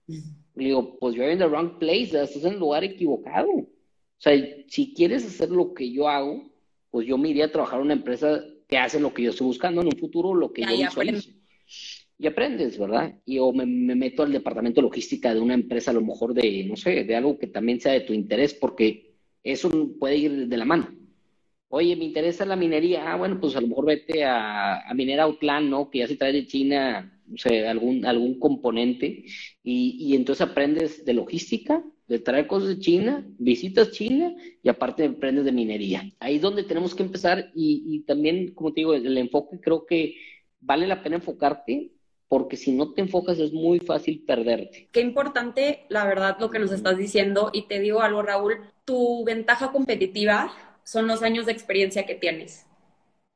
Le 0.05 0.65
digo, 0.65 0.97
pues 0.99 1.15
you're 1.15 1.31
in 1.31 1.39
the 1.39 1.47
wrong 1.47 1.79
place, 1.79 2.21
estás 2.21 2.43
en 2.43 2.53
el 2.53 2.59
lugar 2.59 2.83
equivocado. 2.83 3.49
O 3.49 4.19
sea, 4.19 4.33
si 4.67 4.93
quieres 4.93 5.25
hacer 5.25 5.49
lo 5.49 5.73
que 5.73 5.91
yo 5.91 6.07
hago, 6.07 6.43
pues 6.91 7.07
yo 7.07 7.17
me 7.17 7.29
iría 7.29 7.45
a 7.45 7.51
trabajar 7.51 7.79
en 7.79 7.85
una 7.85 7.93
empresa 7.93 8.43
que 8.67 8.77
hace 8.77 8.99
lo 8.99 9.13
que 9.13 9.23
yo 9.23 9.31
estoy 9.31 9.47
buscando 9.47 9.81
en 9.81 9.87
un 9.87 9.97
futuro, 9.97 10.33
lo 10.33 10.53
que 10.53 10.61
yo 10.61 10.77
visualizo. 10.77 11.31
Y 12.19 12.27
aprendes, 12.27 12.79
¿verdad? 12.79 13.19
Y 13.25 13.37
o 13.39 13.51
me, 13.53 13.65
meto 13.65 14.23
al 14.23 14.31
departamento 14.31 14.81
de 14.81 14.87
logística 14.87 15.33
de 15.33 15.39
una 15.39 15.53
empresa, 15.53 15.91
a 15.91 15.93
lo 15.93 16.01
mejor 16.01 16.33
de, 16.33 16.65
no 16.65 16.75
sé, 16.75 17.03
de 17.03 17.15
algo 17.15 17.37
que 17.37 17.47
también 17.47 17.79
sea 17.79 17.93
de 17.93 18.01
tu 18.01 18.13
interés, 18.13 18.53
porque 18.53 19.15
eso 19.43 19.69
puede 19.99 20.17
ir 20.17 20.47
de 20.47 20.57
la 20.57 20.65
mano. 20.65 20.93
Oye, 21.69 21.95
me 21.95 22.05
interesa 22.05 22.45
la 22.45 22.55
minería. 22.55 23.11
Ah, 23.11 23.17
bueno, 23.17 23.39
pues 23.39 23.55
a 23.55 23.61
lo 23.61 23.67
mejor 23.67 23.85
vete 23.85 24.23
a, 24.23 24.89
a 24.89 24.93
Minera 24.93 25.23
Outland, 25.23 25.69
¿no? 25.69 25.89
Que 25.89 25.99
ya 25.99 26.07
se 26.07 26.15
trae 26.15 26.33
de 26.33 26.47
China 26.47 27.13
o 27.33 27.37
sea, 27.37 27.71
algún, 27.71 28.05
algún 28.05 28.39
componente 28.39 29.25
y, 29.63 29.97
y, 29.99 30.15
entonces 30.15 30.47
aprendes 30.47 31.03
de 31.03 31.13
logística, 31.13 31.83
de 32.07 32.19
traer 32.19 32.47
cosas 32.47 32.69
de 32.69 32.79
China, 32.79 33.27
visitas 33.37 33.91
China 33.91 34.33
y 34.63 34.69
aparte 34.69 35.05
aprendes 35.05 35.45
de 35.45 35.51
minería. 35.51 36.09
Ahí 36.19 36.35
es 36.35 36.41
donde 36.41 36.63
tenemos 36.63 36.95
que 36.95 37.03
empezar 37.03 37.51
y, 37.53 37.83
y 37.85 37.99
también, 38.03 38.53
como 38.53 38.73
te 38.73 38.81
digo, 38.81 38.93
el 38.93 39.17
enfoque 39.17 39.59
creo 39.59 39.85
que 39.85 40.15
vale 40.61 40.87
la 40.87 41.03
pena 41.03 41.17
enfocarte 41.17 41.91
porque 42.27 42.57
si 42.57 42.71
no 42.71 42.93
te 42.93 43.01
enfocas 43.01 43.39
es 43.39 43.53
muy 43.53 43.79
fácil 43.79 44.23
perderte. 44.25 44.89
Qué 44.91 45.01
importante, 45.01 45.85
la 45.89 46.05
verdad, 46.05 46.37
lo 46.39 46.49
que 46.49 46.59
nos 46.59 46.71
estás 46.71 46.97
diciendo 46.97 47.51
y 47.53 47.67
te 47.67 47.79
digo 47.79 48.01
algo, 48.01 48.21
Raúl, 48.21 48.59
tu 48.85 49.23
ventaja 49.23 49.71
competitiva 49.71 50.51
son 50.83 51.07
los 51.07 51.23
años 51.23 51.45
de 51.45 51.53
experiencia 51.53 52.05
que 52.05 52.15
tienes. 52.15 52.65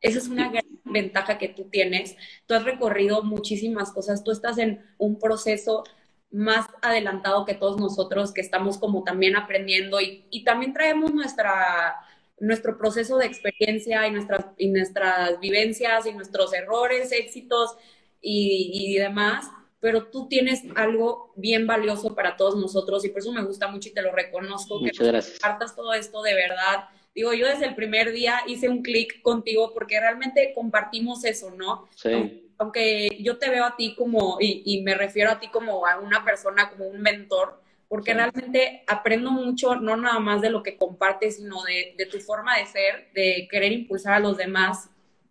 Esa 0.02 0.18
es 0.18 0.28
una 0.28 0.50
gran 0.50 0.66
ventaja 0.84 1.38
que 1.38 1.50
tú 1.50 1.66
tienes. 1.66 2.18
Tú 2.48 2.54
has 2.54 2.66
recorrido 2.66 3.24
muchísimas 3.24 3.92
cosas, 3.92 4.24
tú 4.24 4.32
estás 4.32 4.58
en 4.58 4.84
un 4.98 5.20
proceso 5.20 5.84
más 6.32 6.66
adelantado 6.82 7.46
que 7.46 7.54
todos 7.54 7.80
nosotros 7.80 8.34
que 8.34 8.42
estamos 8.42 8.78
como 8.78 9.04
también 9.04 9.36
aprendiendo 9.36 10.00
y, 10.02 10.44
también 10.46 10.74
traemos 10.74 11.14
nuestra, 11.14 11.98
nuestro 12.40 12.78
proceso 12.78 13.18
de 13.18 13.26
experiencia 13.26 14.08
y 14.08 14.12
nuestras, 14.12 14.46
y 14.58 14.70
nuestras 14.70 15.40
vivencias 15.40 16.06
y 16.06 16.14
nuestros 16.14 16.54
errores, 16.54 17.12
éxitos 17.12 17.76
y, 18.22 18.72
y 18.74 18.98
demás, 18.98 19.50
pero 19.80 20.06
tú 20.06 20.28
tienes 20.28 20.64
algo 20.76 21.34
bien 21.36 21.66
valioso 21.66 22.14
para 22.14 22.38
todos 22.38 22.56
nosotros 22.56 23.04
y 23.04 23.10
por 23.10 23.20
eso 23.20 23.32
me 23.32 23.44
gusta 23.44 23.68
mucho 23.68 23.90
y 23.90 23.94
te 23.94 24.02
lo 24.02 24.12
reconozco, 24.12 24.80
Muchas 24.80 25.08
que 25.08 25.12
nos 25.12 25.30
compartas 25.30 25.76
todo 25.76 25.94
esto 25.94 26.22
de 26.22 26.36
verdad 26.36 26.86
Digo, 27.14 27.34
yo 27.34 27.48
desde 27.48 27.66
el 27.66 27.76
primer 27.76 28.12
día 28.12 28.42
hice 28.48 28.70
un 28.70 28.82
clic 28.82 29.22
contigo 29.22 29.74
porque 29.74 30.00
realmente 30.00 30.54
compartimos 30.56 31.26
eso, 31.26 31.52
¿no? 31.52 31.88
Sí. 31.96 32.50
Aunque 32.58 33.18
yo 33.20 33.38
te 33.38 33.50
veo 33.50 33.66
a 33.66 33.76
ti 33.76 33.96
como, 33.96 34.38
y, 34.40 34.82
me 34.84 34.94
refiero 34.94 35.32
a 35.32 35.40
ti 35.40 35.48
como 35.50 35.86
a 35.86 36.00
una 36.00 36.24
persona, 36.24 36.70
como 36.70 36.86
un 36.88 37.02
mentor, 37.02 37.60
porque 37.90 38.14
realmente 38.14 38.84
aprendo 38.88 39.32
mucho, 39.32 39.76
no 39.76 39.98
nada 39.98 40.20
más 40.20 40.42
de 40.42 40.52
lo 40.52 40.64
que 40.64 40.78
compartes, 40.78 41.38
sino 41.38 41.64
de, 41.64 42.06
tu 42.06 42.20
forma 42.20 42.58
de 42.58 42.68
ser, 42.68 43.10
de 43.14 43.48
querer 43.50 43.72
impulsar 43.72 44.14
a 44.14 44.20
los 44.20 44.38
demás. 44.38 44.90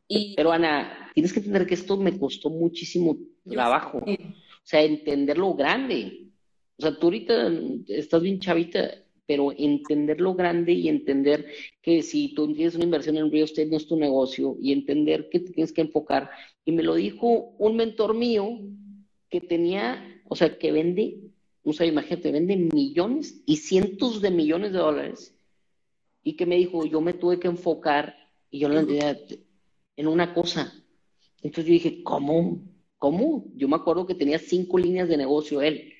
Y... 0.09 0.35
Pero 0.35 0.53
Ana, 0.53 1.00
tienes 1.15 1.33
que 1.33 1.41
entender 1.41 1.67
que 1.67 1.75
esto 1.75 1.97
me 1.97 2.19
costó 2.19 2.51
muchísimo 2.51 3.17
trabajo. 3.49 3.99
O 3.99 4.17
sea, 4.63 4.83
entender 4.83 5.39
lo 5.39 5.55
grande. 5.55 6.29
O 6.77 6.83
sea, 6.83 6.99
tú 6.99 7.07
ahorita 7.09 7.51
estás 7.89 8.23
bien 8.23 8.41
chavita, 8.41 8.91
pero 9.27 9.53
entender 9.57 10.21
lo 10.21 10.35
grande 10.35 10.73
y 10.73 10.89
entender 10.89 11.47
que 11.83 12.03
si 12.03 12.35
tú 12.35 12.53
tienes 12.53 12.75
una 12.75 12.85
inversión 12.85 13.17
en 13.17 13.31
real 13.31 13.45
estate 13.45 13.69
no 13.69 13.77
es 13.77 13.87
tu 13.87 13.97
negocio 13.97 14.57
y 14.61 14.73
entender 14.73 15.29
que 15.31 15.41
te 15.41 15.53
tienes 15.53 15.73
que 15.73 15.83
enfocar. 15.83 16.31
Y 16.65 16.73
me 16.73 16.83
lo 16.83 16.95
dijo 16.95 17.55
un 17.59 17.77
mentor 17.77 18.15
mío 18.15 18.59
que 19.29 19.41
tenía, 19.41 20.23
o 20.29 20.35
sea, 20.35 20.59
que 20.59 20.73
vende, 20.73 21.21
o 21.63 21.73
sea, 21.73 21.87
imagínate, 21.87 22.33
vende 22.33 22.57
millones 22.57 23.43
y 23.47 23.59
cientos 23.59 24.21
de 24.21 24.31
millones 24.31 24.73
de 24.73 24.79
dólares 24.79 25.37
y 26.23 26.35
que 26.35 26.47
me 26.47 26.57
dijo, 26.57 26.85
yo 26.85 27.01
me 27.01 27.15
tuve 27.15 27.39
que 27.39 27.49
enfocar 27.49 28.17
y 28.51 28.59
yo 28.59 28.69
no 28.69 28.81
entendía 28.81 29.19
en 29.97 30.09
una 30.09 30.35
cosa. 30.35 30.73
Entonces 31.43 31.67
yo 31.67 31.73
dije, 31.73 32.03
¿cómo? 32.03 32.63
¿Cómo? 32.99 33.47
Yo 33.57 33.69
me 33.69 33.77
acuerdo 33.77 34.07
que 34.07 34.15
tenía 34.15 34.39
cinco 34.39 34.79
líneas 34.79 35.09
de 35.09 35.17
negocio 35.17 35.63
él 35.63 35.95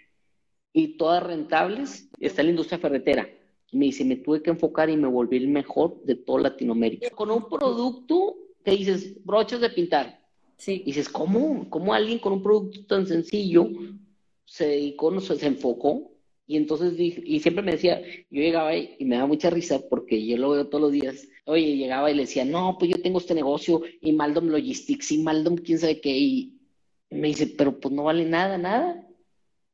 y 0.73 0.97
todas 0.97 1.23
rentables, 1.23 2.09
está 2.19 2.43
en 2.43 2.49
la 2.49 2.51
industria 2.51 2.79
ferretera. 2.79 3.29
Me 3.73 3.87
dice, 3.87 4.05
me 4.05 4.17
tuve 4.17 4.43
que 4.43 4.51
enfocar 4.51 4.91
y 4.91 4.97
me 4.97 5.09
volví 5.09 5.37
el 5.37 5.49
mejor 5.49 6.03
de 6.05 6.17
toda 6.17 6.43
Latinoamérica. 6.43 7.11
Con 7.11 7.31
un 7.31 7.49
producto 7.49 8.37
que 8.65 8.73
dices, 8.73 9.25
broches 9.25 9.61
de 9.61 9.71
pintar. 9.71 10.21
Sí. 10.57 10.83
Y 10.83 10.87
dices, 10.87 11.09
¿cómo? 11.09 11.69
¿Cómo 11.71 11.95
alguien 11.95 12.19
con 12.19 12.35
un 12.35 12.43
producto 12.43 12.85
tan 12.87 13.07
sencillo 13.07 13.69
se 14.45 14.67
dedicó, 14.67 15.11
no, 15.11 15.21
se, 15.21 15.37
se 15.37 15.47
enfocó? 15.47 16.10
Y 16.51 16.57
entonces 16.57 16.97
dije, 16.97 17.23
y 17.25 17.39
siempre 17.39 17.63
me 17.63 17.71
decía, 17.71 18.03
yo 18.29 18.43
llegaba 18.43 18.77
y 18.77 19.05
me 19.05 19.15
daba 19.15 19.29
mucha 19.29 19.51
risa 19.51 19.81
porque 19.89 20.27
yo 20.27 20.37
lo 20.37 20.51
veo 20.51 20.67
todos 20.67 20.83
los 20.83 20.91
días. 20.91 21.29
Oye, 21.45 21.77
llegaba 21.77 22.11
y 22.11 22.15
le 22.17 22.23
decía, 22.23 22.45
no, 22.45 22.77
pues 22.77 22.91
yo 22.91 23.01
tengo 23.01 23.21
este 23.21 23.37
negocio 23.37 23.83
y 24.01 24.13
Maldom 24.13 24.49
Logistics 24.49 25.13
y 25.13 25.19
Maldom 25.19 25.55
quién 25.59 25.79
sabe 25.79 26.01
qué. 26.01 26.11
Y 26.11 26.59
me 27.09 27.29
dice, 27.29 27.47
pero 27.47 27.79
pues 27.79 27.95
no 27.95 28.03
vale 28.03 28.25
nada, 28.25 28.59
nada. 28.59 29.09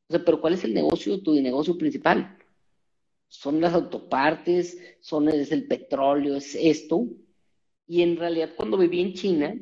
O 0.06 0.12
sea, 0.12 0.22
pero 0.22 0.38
¿cuál 0.38 0.52
es 0.52 0.64
el 0.64 0.74
negocio, 0.74 1.22
tu 1.22 1.32
negocio 1.40 1.78
principal? 1.78 2.36
Son 3.26 3.58
las 3.58 3.72
autopartes, 3.72 4.78
son 5.00 5.30
es 5.30 5.52
el 5.52 5.66
petróleo, 5.66 6.36
es 6.36 6.54
esto. 6.54 7.06
Y 7.86 8.02
en 8.02 8.18
realidad 8.18 8.50
cuando 8.54 8.76
viví 8.76 9.00
en 9.00 9.14
China, 9.14 9.56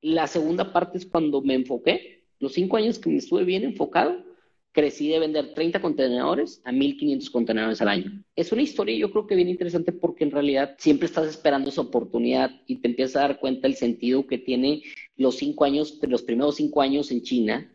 la 0.00 0.28
segunda 0.28 0.72
parte 0.72 0.98
es 0.98 1.06
cuando 1.06 1.42
me 1.42 1.54
enfoqué. 1.54 2.22
Los 2.38 2.52
cinco 2.52 2.76
años 2.76 3.00
que 3.00 3.10
me 3.10 3.16
estuve 3.16 3.42
bien 3.42 3.64
enfocado, 3.64 4.27
crecí 4.72 5.08
de 5.08 5.18
vender 5.18 5.54
30 5.54 5.80
contenedores 5.80 6.60
a 6.64 6.72
1500 6.72 7.30
contenedores 7.30 7.80
al 7.80 7.88
año. 7.88 8.24
Es 8.36 8.52
una 8.52 8.62
historia 8.62 8.96
yo 8.96 9.10
creo 9.10 9.26
que 9.26 9.34
bien 9.34 9.48
interesante 9.48 9.92
porque 9.92 10.24
en 10.24 10.30
realidad 10.30 10.76
siempre 10.78 11.06
estás 11.06 11.28
esperando 11.28 11.70
esa 11.70 11.80
oportunidad 11.80 12.50
y 12.66 12.76
te 12.76 12.88
empiezas 12.88 13.16
a 13.16 13.28
dar 13.28 13.40
cuenta 13.40 13.66
el 13.66 13.74
sentido 13.74 14.26
que 14.26 14.38
tiene 14.38 14.82
los 15.16 15.36
cinco 15.36 15.64
años, 15.64 15.98
los 16.02 16.22
primeros 16.22 16.56
cinco 16.56 16.80
años 16.82 17.10
en 17.10 17.22
China 17.22 17.72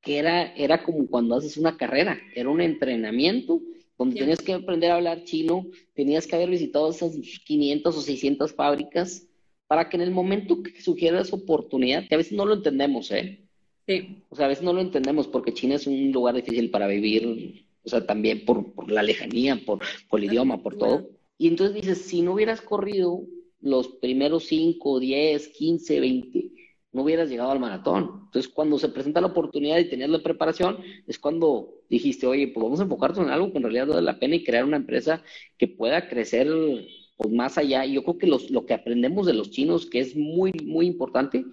que 0.00 0.18
era, 0.18 0.54
era 0.54 0.82
como 0.82 1.06
cuando 1.08 1.36
haces 1.36 1.56
una 1.56 1.76
carrera, 1.76 2.18
era 2.34 2.48
un 2.48 2.60
entrenamiento 2.60 3.60
donde 3.98 4.18
tenías 4.18 4.40
que 4.40 4.54
aprender 4.54 4.90
a 4.90 4.94
hablar 4.96 5.24
chino, 5.24 5.66
tenías 5.94 6.26
que 6.26 6.34
haber 6.34 6.48
visitado 6.48 6.90
esas 6.90 7.12
500 7.44 7.94
o 7.94 8.00
600 8.00 8.54
fábricas 8.54 9.26
para 9.66 9.88
que 9.88 9.96
en 9.96 10.02
el 10.02 10.10
momento 10.10 10.62
que 10.62 10.80
sugieras 10.80 11.32
oportunidad, 11.32 12.08
que 12.08 12.14
a 12.14 12.18
veces 12.18 12.32
no 12.32 12.46
lo 12.46 12.54
entendemos, 12.54 13.10
¿eh? 13.10 13.46
Sí. 13.90 14.22
O 14.28 14.36
sea, 14.36 14.44
a 14.46 14.48
veces 14.48 14.62
no 14.62 14.72
lo 14.72 14.80
entendemos 14.80 15.26
porque 15.26 15.52
China 15.52 15.74
es 15.74 15.88
un 15.88 16.12
lugar 16.12 16.36
difícil 16.36 16.70
para 16.70 16.86
vivir, 16.86 17.66
o 17.82 17.88
sea, 17.88 18.06
también 18.06 18.44
por, 18.44 18.72
por 18.72 18.88
la 18.88 19.02
lejanía, 19.02 19.60
por, 19.66 19.80
por 20.08 20.20
el 20.20 20.26
idioma, 20.26 20.62
por 20.62 20.78
todo. 20.78 21.08
Y 21.38 21.48
entonces 21.48 21.74
dices, 21.74 22.02
si 22.02 22.22
no 22.22 22.34
hubieras 22.34 22.60
corrido 22.60 23.24
los 23.60 23.88
primeros 23.88 24.44
5, 24.44 25.00
10, 25.00 25.48
15, 25.48 25.98
20, 25.98 26.50
no 26.92 27.02
hubieras 27.02 27.30
llegado 27.30 27.50
al 27.50 27.58
maratón. 27.58 28.26
Entonces, 28.26 28.48
cuando 28.52 28.78
se 28.78 28.90
presenta 28.90 29.20
la 29.20 29.26
oportunidad 29.26 29.78
y 29.78 29.90
tenías 29.90 30.10
la 30.10 30.22
preparación, 30.22 30.78
es 31.08 31.18
cuando 31.18 31.74
dijiste, 31.88 32.28
oye, 32.28 32.46
pues 32.46 32.62
vamos 32.62 32.78
a 32.78 32.84
enfocarnos 32.84 33.18
en 33.18 33.30
algo 33.30 33.50
que 33.50 33.58
en 33.58 33.64
realidad 33.64 33.88
vale 33.88 34.02
la 34.02 34.20
pena 34.20 34.36
y 34.36 34.44
crear 34.44 34.64
una 34.64 34.76
empresa 34.76 35.24
que 35.58 35.66
pueda 35.66 36.08
crecer 36.08 36.46
pues, 37.16 37.34
más 37.34 37.58
allá. 37.58 37.84
Y 37.84 37.94
yo 37.94 38.04
creo 38.04 38.18
que 38.18 38.28
los, 38.28 38.52
lo 38.52 38.66
que 38.66 38.74
aprendemos 38.74 39.26
de 39.26 39.34
los 39.34 39.50
chinos, 39.50 39.84
que 39.86 39.98
es 39.98 40.14
muy, 40.14 40.52
muy 40.64 40.86
importante 40.86 41.44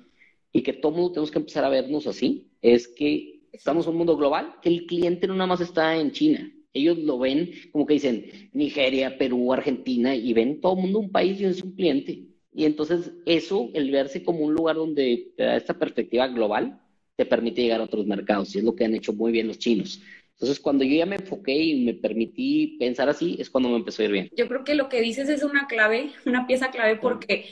y 0.58 0.64
que 0.64 0.74
todo 0.74 0.92
mundo 0.92 1.12
tenemos 1.12 1.30
que 1.30 1.38
empezar 1.38 1.64
a 1.64 1.70
vernos 1.70 2.08
así, 2.08 2.48
es 2.64 2.88
que 2.88 3.42
estamos 3.52 3.86
en 3.86 3.92
un 3.92 3.98
mundo 4.00 4.18
global, 4.18 4.56
que 4.60 4.70
el 4.70 4.88
cliente 4.88 5.28
no 5.28 5.36
nada 5.36 5.46
más 5.46 5.62
está 5.62 5.96
en 5.96 6.12
China, 6.12 6.52
Ellos 6.74 6.98
lo 6.98 7.20
ven 7.20 7.52
como 7.72 7.86
que 7.86 7.94
dicen 7.94 8.50
Nigeria, 8.54 9.18
Perú, 9.20 9.54
Argentina, 9.54 10.16
y 10.16 10.34
ven 10.34 10.60
todo 10.60 10.74
el 10.76 10.82
mundo 10.82 11.00
un 11.00 11.12
país 11.12 11.40
y 11.40 11.46
es 11.46 11.62
un 11.62 11.76
cliente. 11.76 12.24
Y 12.54 12.66
entonces 12.66 13.12
eso, 13.28 13.70
el 13.76 13.92
verse 13.92 14.24
como 14.24 14.40
un 14.40 14.56
lugar 14.56 14.78
donde 14.78 15.32
te 15.38 15.44
da 15.44 15.58
esta 15.58 15.78
perspectiva 15.78 16.28
global, 16.28 16.82
te 17.16 17.26
permite 17.26 17.62
llegar 17.62 17.82
a 17.82 17.86
otros 17.86 18.08
mercados, 18.08 18.56
y 18.56 18.58
es 18.58 18.64
lo 18.64 18.76
que 18.76 18.86
han 18.86 18.96
hecho 18.96 19.14
muy 19.14 19.32
bien 19.32 19.48
los 19.48 19.60
chinos. 19.60 20.02
Entonces, 20.34 20.60
cuando 20.60 20.84
yo 20.84 20.96
ya 20.96 21.06
me 21.06 21.18
enfoqué 21.18 21.56
y 21.56 21.84
me 21.84 21.94
permití 21.94 22.78
pensar 22.80 23.10
así, 23.10 23.38
es 23.40 23.50
cuando 23.50 23.70
me 23.70 23.78
empezó 23.78 24.02
a 24.02 24.06
ir 24.06 24.12
bien. 24.12 24.30
Yo 24.36 24.48
creo 24.48 24.64
que 24.64 24.76
lo 24.76 24.90
que 24.90 25.02
dices 25.02 25.30
es 25.30 25.44
una 25.44 25.68
clave, 25.68 26.12
una 26.26 26.46
pieza 26.46 26.70
clave, 26.70 26.96
porque 26.96 27.46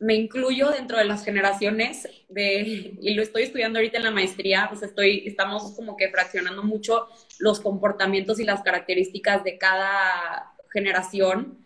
me 0.00 0.14
incluyo 0.14 0.70
dentro 0.70 0.96
de 0.96 1.04
las 1.04 1.24
generaciones 1.24 2.08
de, 2.30 2.96
y 3.00 3.14
lo 3.14 3.22
estoy 3.22 3.42
estudiando 3.42 3.78
ahorita 3.78 3.98
en 3.98 4.04
la 4.04 4.10
maestría, 4.10 4.66
pues 4.70 4.82
estoy, 4.82 5.24
estamos 5.26 5.74
como 5.76 5.96
que 5.96 6.08
fraccionando 6.08 6.62
mucho 6.62 7.06
los 7.38 7.60
comportamientos 7.60 8.40
y 8.40 8.44
las 8.44 8.62
características 8.62 9.44
de 9.44 9.58
cada 9.58 10.52
generación. 10.72 11.58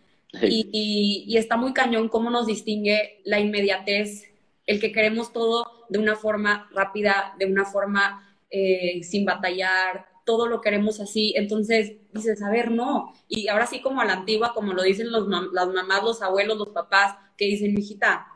Y, 0.43 1.25
y, 1.29 1.37
está 1.37 1.57
muy 1.57 1.73
cañón 1.73 2.09
cómo 2.09 2.29
nos 2.29 2.49
distingue 2.49 3.21
la 3.25 3.39
inmediatez, 3.39 4.25
el 4.67 4.81
que 4.81 4.91
queremos 4.91 5.33
todo 5.33 5.87
de 5.89 6.01
una 6.01 6.17
forma 6.17 6.69
rápida, 6.73 7.37
de 7.39 7.47
una 7.47 7.65
forma 7.65 8.37
eh, 8.51 9.05
sin 9.05 9.25
batallar, 9.25 10.07
todo 10.25 10.49
lo 10.49 10.61
queremos 10.61 10.99
así. 10.99 11.35
Entonces 11.37 11.93
dices, 12.13 12.43
a 12.43 12.51
ver, 12.51 12.73
no. 12.73 13.13
Y 13.29 13.47
ahora 13.47 13.67
sí, 13.67 13.81
como 13.81 14.01
a 14.01 14.05
la 14.05 14.15
antigua, 14.15 14.55
como 14.55 14.73
lo 14.73 14.83
dicen 14.83 15.13
los 15.13 15.29
las 15.53 15.69
mamás, 15.69 16.03
los 16.03 16.21
abuelos, 16.21 16.59
los 16.59 16.71
papás, 16.71 17.17
que 17.37 17.47
dicen, 17.47 17.79
hijita, 17.79 18.27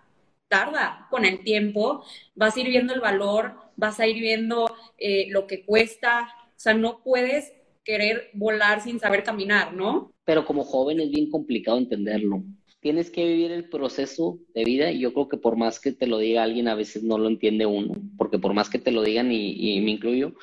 tarda 0.48 1.06
con 1.10 1.24
el 1.24 1.42
tiempo, 1.44 2.04
vas 2.34 2.56
a 2.56 2.60
ir 2.60 2.68
viendo 2.68 2.94
el 2.94 3.00
valor, 3.00 3.54
vas 3.76 4.00
a 4.00 4.06
ir 4.06 4.20
viendo 4.20 4.70
eh, 4.96 5.26
lo 5.30 5.46
que 5.46 5.64
cuesta. 5.64 6.28
O 6.48 6.60
sea, 6.60 6.74
no 6.74 7.02
puedes 7.02 7.52
querer 7.84 8.30
volar 8.34 8.80
sin 8.80 8.98
saber 9.00 9.22
caminar, 9.22 9.74
¿no? 9.74 10.12
Pero 10.24 10.44
como 10.44 10.64
joven 10.64 11.00
es 11.00 11.10
bien 11.10 11.30
complicado 11.30 11.78
entenderlo. 11.78 12.42
Tienes 12.80 13.10
que 13.10 13.26
vivir 13.26 13.50
el 13.50 13.68
proceso 13.68 14.38
de 14.54 14.64
vida 14.64 14.92
y 14.92 15.00
yo 15.00 15.12
creo 15.12 15.28
que 15.28 15.36
por 15.36 15.56
más 15.56 15.80
que 15.80 15.92
te 15.92 16.06
lo 16.06 16.18
diga 16.18 16.42
alguien, 16.42 16.68
a 16.68 16.74
veces 16.74 17.02
no 17.02 17.18
lo 17.18 17.28
entiende 17.28 17.66
uno, 17.66 17.94
porque 18.16 18.38
por 18.38 18.54
más 18.54 18.70
que 18.70 18.78
te 18.78 18.92
lo 18.92 19.02
digan, 19.02 19.32
y 19.32 19.80
me 19.80 19.90
incluyo, 19.90 20.34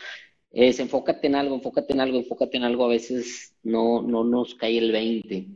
enfócate 0.56 1.28
en 1.28 1.36
algo, 1.36 1.56
enfócate 1.56 1.94
en 1.94 2.00
algo, 2.00 2.18
enfócate 2.18 2.58
en 2.58 2.64
algo, 2.64 2.86
a 2.86 2.90
veces 2.90 3.56
no, 3.64 4.02
no 4.02 4.24
nos 4.24 4.56
cae 4.56 4.78
el 4.78 4.92
20. 4.92 5.48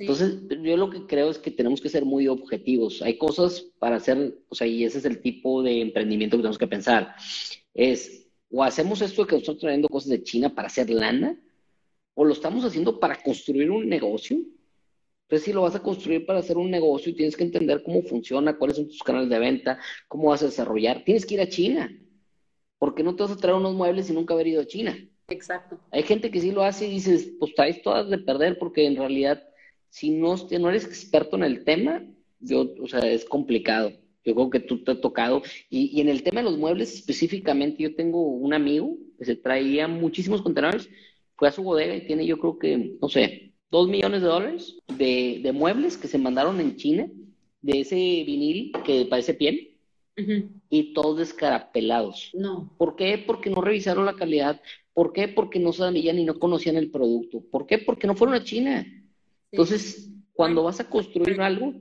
Entonces, 0.00 0.40
yo 0.62 0.76
lo 0.76 0.90
que 0.90 1.06
creo 1.06 1.30
es 1.30 1.38
que 1.38 1.50
tenemos 1.50 1.80
que 1.80 1.88
ser 1.88 2.04
muy 2.04 2.26
objetivos. 2.26 3.02
Hay 3.02 3.18
cosas 3.18 3.60
para 3.78 3.96
hacer, 3.96 4.38
o 4.48 4.54
sea, 4.54 4.66
y 4.66 4.84
ese 4.84 4.98
es 4.98 5.04
el 5.04 5.20
tipo 5.20 5.62
de 5.62 5.80
emprendimiento 5.80 6.36
que 6.36 6.42
tenemos 6.42 6.58
que 6.58 6.66
pensar. 6.66 7.14
Es, 7.74 8.26
o 8.50 8.64
hacemos 8.64 9.02
esto 9.02 9.22
de 9.22 9.28
que 9.28 9.36
estamos 9.36 9.60
trayendo 9.60 9.88
cosas 9.88 10.08
de 10.08 10.22
China 10.22 10.54
para 10.54 10.68
hacer 10.68 10.90
lana, 10.90 11.38
o 12.14 12.24
lo 12.24 12.32
estamos 12.32 12.64
haciendo 12.64 12.98
para 12.98 13.22
construir 13.22 13.70
un 13.70 13.88
negocio. 13.88 14.38
Entonces, 15.22 15.44
si 15.44 15.52
lo 15.52 15.62
vas 15.62 15.74
a 15.76 15.82
construir 15.82 16.26
para 16.26 16.40
hacer 16.40 16.56
un 16.56 16.70
negocio, 16.70 17.14
tienes 17.14 17.36
que 17.36 17.44
entender 17.44 17.82
cómo 17.82 18.02
funciona, 18.02 18.56
cuáles 18.56 18.76
son 18.76 18.88
tus 18.88 19.02
canales 19.02 19.28
de 19.28 19.38
venta, 19.38 19.78
cómo 20.08 20.30
vas 20.30 20.42
a 20.42 20.46
desarrollar. 20.46 21.04
Tienes 21.04 21.24
que 21.24 21.34
ir 21.34 21.40
a 21.40 21.48
China. 21.48 21.90
¿por 22.80 22.94
qué 22.94 23.04
no 23.04 23.14
te 23.14 23.22
vas 23.22 23.32
a 23.32 23.36
traer 23.36 23.56
unos 23.56 23.74
muebles 23.74 24.06
sin 24.06 24.16
nunca 24.16 24.34
haber 24.34 24.48
ido 24.48 24.62
a 24.62 24.66
China? 24.66 24.96
Exacto. 25.28 25.78
Hay 25.92 26.02
gente 26.02 26.30
que 26.30 26.40
sí 26.40 26.50
lo 26.50 26.64
hace 26.64 26.88
y 26.88 26.92
dices, 26.92 27.30
pues 27.38 27.54
traes 27.54 27.82
todas 27.82 28.08
de 28.08 28.18
perder 28.18 28.58
porque 28.58 28.86
en 28.86 28.96
realidad, 28.96 29.40
si 29.90 30.10
no, 30.10 30.36
no 30.36 30.70
eres 30.70 30.84
experto 30.84 31.36
en 31.36 31.44
el 31.44 31.64
tema, 31.64 32.02
yo, 32.40 32.74
o 32.80 32.88
sea, 32.88 33.00
es 33.00 33.24
complicado. 33.24 33.92
Yo 34.24 34.34
creo 34.34 34.50
que 34.50 34.60
tú 34.60 34.82
te 34.84 34.92
has 34.92 35.00
tocado. 35.00 35.42
Y, 35.68 35.96
y 35.96 36.00
en 36.00 36.08
el 36.08 36.22
tema 36.22 36.40
de 36.40 36.50
los 36.50 36.58
muebles 36.58 36.94
específicamente, 36.94 37.82
yo 37.82 37.94
tengo 37.94 38.22
un 38.22 38.54
amigo 38.54 38.96
que 39.18 39.24
se 39.24 39.36
traía 39.36 39.88
muchísimos 39.88 40.42
contenedores, 40.42 40.88
fue 41.36 41.48
a 41.48 41.52
su 41.52 41.62
bodega 41.62 41.96
y 41.96 42.06
tiene 42.06 42.26
yo 42.26 42.38
creo 42.38 42.58
que, 42.58 42.96
no 43.00 43.08
sé, 43.08 43.52
dos 43.70 43.88
millones 43.88 44.22
de 44.22 44.28
dólares 44.28 44.78
de, 44.98 45.40
de 45.42 45.52
muebles 45.52 45.96
que 45.96 46.08
se 46.08 46.18
mandaron 46.18 46.60
en 46.60 46.76
China, 46.76 47.08
de 47.62 47.80
ese 47.80 47.96
vinil 47.96 48.72
que 48.84 49.06
parece 49.06 49.34
piel 49.34 49.76
y 50.68 50.92
todos 50.92 51.18
descarapelados. 51.18 52.30
No. 52.34 52.74
¿Por 52.76 52.94
qué? 52.94 53.22
Porque 53.26 53.48
no 53.48 53.62
revisaron 53.62 54.04
la 54.04 54.16
calidad. 54.16 54.60
¿Por 54.92 55.12
qué? 55.12 55.28
Porque 55.28 55.58
no 55.58 55.72
sabían 55.72 56.18
y 56.18 56.24
no 56.24 56.38
conocían 56.38 56.76
el 56.76 56.90
producto. 56.90 57.42
¿Por 57.50 57.66
qué? 57.66 57.78
Porque 57.78 58.06
no 58.06 58.14
fueron 58.14 58.34
a 58.34 58.44
China. 58.44 58.86
Entonces, 59.52 60.10
cuando 60.32 60.62
vas 60.62 60.80
a 60.80 60.88
construir 60.88 61.40
algo, 61.40 61.74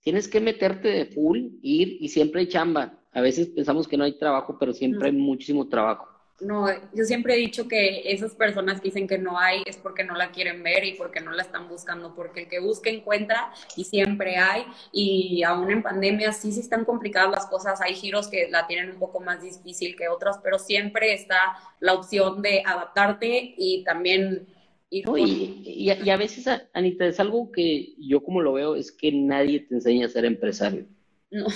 tienes 0.00 0.28
que 0.28 0.40
meterte 0.40 0.88
de 0.88 1.06
full, 1.06 1.38
ir 1.62 1.98
y 2.00 2.08
siempre 2.08 2.40
hay 2.40 2.48
chamba. 2.48 2.98
A 3.12 3.20
veces 3.20 3.48
pensamos 3.48 3.86
que 3.86 3.96
no 3.96 4.04
hay 4.04 4.18
trabajo, 4.18 4.56
pero 4.58 4.72
siempre 4.72 5.08
hay 5.08 5.14
muchísimo 5.14 5.68
trabajo 5.68 6.18
no, 6.40 6.68
yo 6.94 7.04
siempre 7.04 7.34
he 7.34 7.36
dicho 7.36 7.66
que 7.66 8.12
esas 8.12 8.34
personas 8.34 8.80
que 8.80 8.88
dicen 8.88 9.08
que 9.08 9.18
no 9.18 9.38
hay 9.38 9.62
es 9.66 9.76
porque 9.76 10.04
no 10.04 10.14
la 10.14 10.30
quieren 10.30 10.62
ver 10.62 10.84
y 10.84 10.94
porque 10.94 11.20
no 11.20 11.32
la 11.32 11.42
están 11.42 11.68
buscando, 11.68 12.14
porque 12.14 12.42
el 12.42 12.48
que 12.48 12.60
busca 12.60 12.90
encuentra 12.90 13.52
y 13.76 13.84
siempre 13.84 14.36
hay. 14.36 14.64
Y 14.92 15.42
aún 15.42 15.70
en 15.70 15.82
pandemia 15.82 16.32
sí, 16.32 16.52
sí 16.52 16.60
están 16.60 16.84
complicadas 16.84 17.30
las 17.30 17.46
cosas, 17.46 17.80
hay 17.80 17.94
giros 17.94 18.28
que 18.28 18.48
la 18.50 18.66
tienen 18.68 18.90
un 18.90 18.98
poco 18.98 19.20
más 19.20 19.42
difícil 19.42 19.96
que 19.96 20.08
otras, 20.08 20.38
pero 20.42 20.58
siempre 20.58 21.12
está 21.12 21.38
la 21.80 21.94
opción 21.94 22.40
de 22.40 22.62
adaptarte 22.64 23.54
y 23.56 23.82
también 23.82 24.46
ir. 24.90 25.04
y, 25.16 25.90
y, 25.92 26.10
a, 26.10 26.16
veces, 26.16 26.46
Anita, 26.72 27.06
es 27.06 27.20
algo 27.20 27.50
que 27.52 27.94
yo 27.98 28.22
como 28.22 28.40
lo 28.40 28.54
veo, 28.54 28.74
es 28.74 28.92
que 28.92 29.12
nadie 29.12 29.60
te 29.60 29.74
enseña 29.74 30.06
a 30.06 30.10
ser 30.10 30.24
empresario. 30.24 30.86
No. 31.30 31.46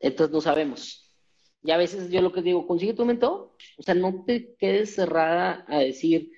Entonces 0.00 0.32
no 0.32 0.40
sabemos 0.40 1.06
y 1.66 1.72
a 1.72 1.76
veces 1.76 2.10
yo 2.10 2.22
lo 2.22 2.32
que 2.32 2.42
digo, 2.42 2.66
consigue 2.66 2.94
tu 2.94 3.04
mentor. 3.04 3.50
O 3.76 3.82
sea, 3.82 3.94
no 3.94 4.24
te 4.24 4.54
quedes 4.54 4.94
cerrada 4.94 5.64
a 5.68 5.80
decir, 5.80 6.30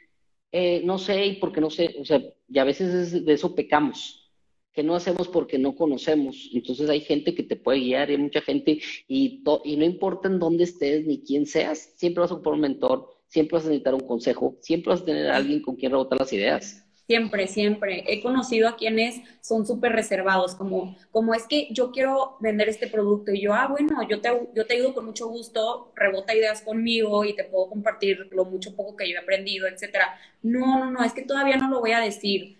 eh, 0.52 0.80
no 0.84 0.98
sé 0.98 1.26
y 1.26 1.36
porque 1.36 1.60
no 1.60 1.68
sé. 1.68 1.96
O 2.00 2.04
sea, 2.04 2.22
y 2.48 2.58
a 2.58 2.64
veces 2.64 3.24
de 3.24 3.32
eso 3.32 3.54
pecamos, 3.54 4.32
que 4.72 4.82
no 4.82 4.94
hacemos 4.94 5.28
porque 5.28 5.58
no 5.58 5.76
conocemos. 5.76 6.48
Entonces 6.54 6.88
hay 6.88 7.00
gente 7.00 7.34
que 7.34 7.42
te 7.42 7.56
puede 7.56 7.80
guiar, 7.80 8.08
y 8.08 8.14
hay 8.14 8.18
mucha 8.18 8.40
gente, 8.40 8.80
y, 9.06 9.42
y 9.64 9.76
no 9.76 9.84
importa 9.84 10.28
en 10.28 10.38
dónde 10.38 10.64
estés 10.64 11.06
ni 11.06 11.20
quién 11.20 11.44
seas, 11.44 11.92
siempre 11.96 12.22
vas 12.22 12.30
a 12.30 12.34
ocupar 12.34 12.54
un 12.54 12.60
mentor, 12.60 13.17
siempre 13.28 13.56
vas 13.56 13.64
a 13.66 13.68
necesitar 13.68 13.94
un 13.94 14.06
consejo, 14.06 14.56
siempre 14.60 14.92
vas 14.92 15.02
a 15.02 15.04
tener 15.04 15.30
alguien 15.30 15.62
con 15.62 15.76
quien 15.76 15.92
rebotar 15.92 16.18
las 16.18 16.32
ideas. 16.32 16.84
Siempre, 17.06 17.46
siempre. 17.46 18.04
He 18.06 18.20
conocido 18.20 18.68
a 18.68 18.76
quienes 18.76 19.22
son 19.40 19.66
súper 19.66 19.92
reservados, 19.92 20.54
como, 20.54 20.94
como 21.10 21.32
es 21.32 21.46
que 21.46 21.68
yo 21.72 21.90
quiero 21.90 22.36
vender 22.40 22.68
este 22.68 22.86
producto 22.86 23.32
y 23.32 23.40
yo, 23.40 23.54
ah, 23.54 23.66
bueno, 23.66 24.06
yo 24.06 24.20
te, 24.20 24.28
yo 24.54 24.66
te 24.66 24.74
ayudo 24.74 24.92
con 24.92 25.06
mucho 25.06 25.26
gusto, 25.26 25.90
rebota 25.96 26.34
ideas 26.34 26.60
conmigo 26.60 27.24
y 27.24 27.34
te 27.34 27.44
puedo 27.44 27.70
compartir 27.70 28.28
lo 28.32 28.44
mucho 28.44 28.76
poco 28.76 28.94
que 28.94 29.08
yo 29.08 29.16
he 29.16 29.18
aprendido, 29.18 29.66
etcétera. 29.66 30.18
No, 30.42 30.78
no, 30.78 30.90
no, 30.90 31.02
es 31.02 31.14
que 31.14 31.22
todavía 31.22 31.56
no 31.56 31.70
lo 31.70 31.80
voy 31.80 31.92
a 31.92 32.00
decir. 32.00 32.58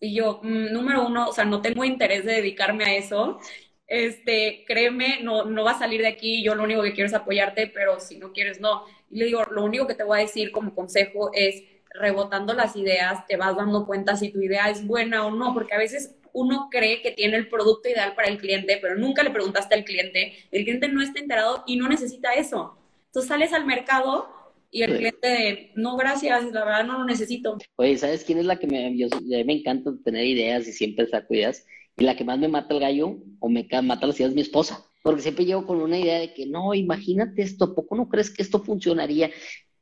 Y 0.00 0.14
yo, 0.14 0.40
mm, 0.42 0.72
número 0.72 1.06
uno, 1.06 1.28
o 1.28 1.32
sea, 1.32 1.44
no 1.44 1.62
tengo 1.62 1.84
interés 1.84 2.24
de 2.24 2.32
dedicarme 2.34 2.84
a 2.84 2.96
eso. 2.96 3.38
Este, 3.86 4.64
créeme, 4.66 5.20
no, 5.22 5.44
no 5.44 5.64
va 5.64 5.72
a 5.72 5.78
salir 5.78 6.00
de 6.00 6.08
aquí, 6.08 6.42
yo 6.42 6.54
lo 6.54 6.64
único 6.64 6.82
que 6.82 6.92
quiero 6.92 7.08
es 7.08 7.14
apoyarte, 7.14 7.66
pero 7.66 8.00
si 8.00 8.18
no 8.18 8.32
quieres, 8.32 8.60
no. 8.60 8.84
Y 9.10 9.18
le 9.18 9.26
digo, 9.26 9.44
lo 9.50 9.64
único 9.64 9.86
que 9.86 9.94
te 9.94 10.04
voy 10.04 10.18
a 10.18 10.22
decir 10.22 10.50
como 10.50 10.74
consejo 10.74 11.30
es, 11.34 11.62
rebotando 11.94 12.54
las 12.54 12.76
ideas, 12.76 13.26
te 13.26 13.36
vas 13.36 13.56
dando 13.56 13.86
cuenta 13.86 14.16
si 14.16 14.30
tu 14.30 14.40
idea 14.40 14.70
es 14.70 14.86
buena 14.86 15.26
o 15.26 15.30
no, 15.30 15.52
porque 15.54 15.74
a 15.74 15.78
veces 15.78 16.16
uno 16.32 16.68
cree 16.70 17.02
que 17.02 17.10
tiene 17.10 17.36
el 17.36 17.48
producto 17.48 17.88
ideal 17.88 18.14
para 18.14 18.28
el 18.28 18.38
cliente, 18.38 18.78
pero 18.80 18.96
nunca 18.96 19.22
le 19.22 19.30
preguntaste 19.30 19.74
al 19.74 19.84
cliente, 19.84 20.32
el 20.50 20.64
cliente 20.64 20.88
no 20.88 21.02
está 21.02 21.20
enterado 21.20 21.62
y 21.66 21.76
no 21.76 21.88
necesita 21.88 22.32
eso. 22.32 22.78
Entonces 23.06 23.28
sales 23.28 23.52
al 23.52 23.66
mercado 23.66 24.28
y 24.70 24.82
el 24.82 24.96
cliente 24.96 25.28
de, 25.28 25.72
no, 25.74 25.96
gracias, 25.96 26.44
la 26.50 26.64
verdad 26.64 26.84
no 26.84 26.98
lo 26.98 27.04
necesito. 27.04 27.58
Oye, 27.76 27.98
¿sabes 27.98 28.24
quién 28.24 28.38
es 28.38 28.46
la 28.46 28.58
que 28.58 28.66
me, 28.66 28.96
yo, 28.96 29.08
me 29.44 29.52
encanta 29.52 29.92
tener 30.02 30.24
ideas 30.24 30.66
y 30.66 30.72
siempre 30.72 31.06
saco 31.06 31.34
ideas? 31.34 31.66
Y 31.96 32.04
la 32.04 32.16
que 32.16 32.24
más 32.24 32.38
me 32.38 32.48
mata 32.48 32.74
el 32.74 32.80
gallo 32.80 33.18
o 33.38 33.48
me 33.48 33.66
mata 33.82 34.06
las 34.06 34.18
ideas 34.18 34.30
es 34.30 34.36
mi 34.36 34.42
esposa. 34.42 34.84
Porque 35.02 35.22
siempre 35.22 35.44
llego 35.44 35.66
con 35.66 35.80
una 35.80 35.98
idea 35.98 36.18
de 36.18 36.32
que, 36.32 36.46
no, 36.46 36.74
imagínate 36.74 37.42
esto, 37.42 37.74
¿poco 37.74 37.96
no 37.96 38.08
crees 38.08 38.30
que 38.30 38.42
esto 38.42 38.60
funcionaría? 38.62 39.30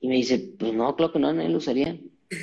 Y 0.00 0.08
me 0.08 0.16
dice, 0.16 0.54
pues 0.58 0.72
no, 0.72 0.96
claro 0.96 1.12
que 1.12 1.18
no, 1.18 1.32
nadie 1.32 1.50
lo 1.50 1.58
usaría. 1.58 1.98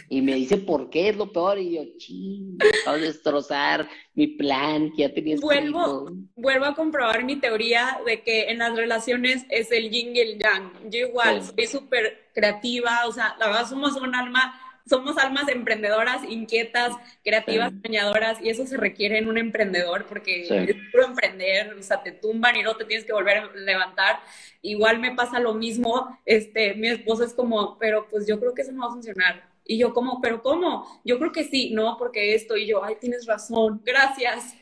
Y 0.09 0.21
me 0.21 0.35
dice, 0.35 0.57
¿por 0.57 0.89
qué 0.89 1.09
es 1.09 1.15
lo 1.15 1.31
peor? 1.31 1.57
Y 1.59 1.75
yo, 1.75 1.83
ching, 1.97 2.57
a 2.85 2.93
destrozar 2.95 3.87
mi 4.13 4.27
plan 4.27 4.91
que 4.91 5.03
ya 5.03 5.13
tenía 5.13 5.37
vuelvo, 5.39 6.11
vuelvo 6.35 6.65
a 6.65 6.75
comprobar 6.75 7.23
mi 7.23 7.37
teoría 7.37 7.97
de 8.05 8.21
que 8.21 8.49
en 8.49 8.57
las 8.57 8.75
relaciones 8.75 9.45
es 9.49 9.71
el 9.71 9.89
yin 9.89 10.15
y 10.15 10.19
el 10.19 10.39
yang. 10.39 10.73
Yo 10.89 11.07
igual, 11.07 11.41
soy 11.41 11.67
súper 11.67 12.29
creativa, 12.33 13.07
o 13.07 13.13
sea, 13.13 13.35
la 13.39 13.47
verdad 13.47 13.67
somos 13.67 13.95
un 13.95 14.13
alma 14.13 14.59
somos 14.87 15.17
almas 15.17 15.47
emprendedoras, 15.49 16.21
inquietas, 16.29 16.93
creativas, 17.23 17.73
soñadoras, 17.83 18.39
y 18.41 18.49
eso 18.49 18.65
se 18.65 18.77
requiere 18.77 19.17
en 19.17 19.27
un 19.27 19.37
emprendedor, 19.37 20.05
porque 20.07 20.43
es 20.43 20.75
puro 20.91 21.05
emprender, 21.05 21.73
o 21.73 21.83
sea, 21.83 22.01
te 22.01 22.11
tumban 22.11 22.55
y 22.55 22.63
no 22.63 22.75
te 22.75 22.85
tienes 22.85 23.05
que 23.05 23.13
volver 23.13 23.37
a 23.37 23.51
levantar. 23.55 24.19
Igual 24.61 24.99
me 24.99 25.13
pasa 25.13 25.39
lo 25.39 25.53
mismo, 25.53 26.17
este, 26.25 26.75
mi 26.75 26.87
esposo 26.87 27.23
es 27.23 27.33
como, 27.33 27.77
pero 27.77 28.07
pues 28.09 28.27
yo 28.27 28.39
creo 28.39 28.53
que 28.53 28.61
eso 28.61 28.71
no 28.71 28.81
va 28.81 28.87
a 28.87 28.93
funcionar. 28.93 29.49
Y 29.65 29.77
yo 29.77 29.93
como, 29.93 30.21
pero 30.21 30.41
¿cómo? 30.41 30.85
Yo 31.03 31.19
creo 31.19 31.31
que 31.31 31.43
sí, 31.43 31.71
no, 31.71 31.97
porque 31.97 32.33
esto, 32.33 32.55
y 32.55 32.67
yo, 32.67 32.83
ay, 32.83 32.95
tienes 32.99 33.25
razón, 33.25 33.81
gracias. 33.83 34.55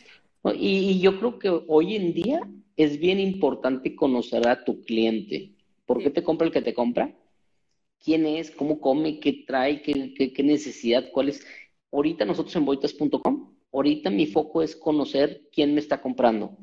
Y, 0.56 0.92
y 0.92 1.00
yo 1.00 1.20
creo 1.20 1.40
que 1.40 1.62
hoy 1.68 1.96
en 1.96 2.14
día 2.14 2.42
es 2.78 3.00
bien 3.00 3.20
importante 3.20 3.96
conocer 3.96 4.48
a 4.48 4.64
tu 4.64 4.82
cliente. 4.82 5.52
¿Por 5.86 6.02
qué 6.02 6.10
te 6.10 6.24
compra 6.24 6.48
el 6.48 6.54
que 6.54 6.62
te 6.62 6.74
compra? 6.74 7.14
Quién 8.06 8.28
es, 8.28 8.52
cómo 8.52 8.80
come, 8.80 9.20
qué 9.20 9.44
trae, 9.48 9.82
qué, 9.82 10.14
qué, 10.34 10.44
necesidad, 10.44 11.10
cuál 11.12 11.30
es. 11.30 11.46
Ahorita 11.92 12.24
nosotros 12.24 12.56
en 12.56 12.66
boitas.com, 12.66 13.56
ahorita 13.74 14.12
mi 14.12 14.28
foco 14.28 14.62
es 14.62 14.76
conocer 14.76 15.50
quién 15.52 15.74
me 15.74 15.80
está 15.80 16.02
comprando, 16.02 16.56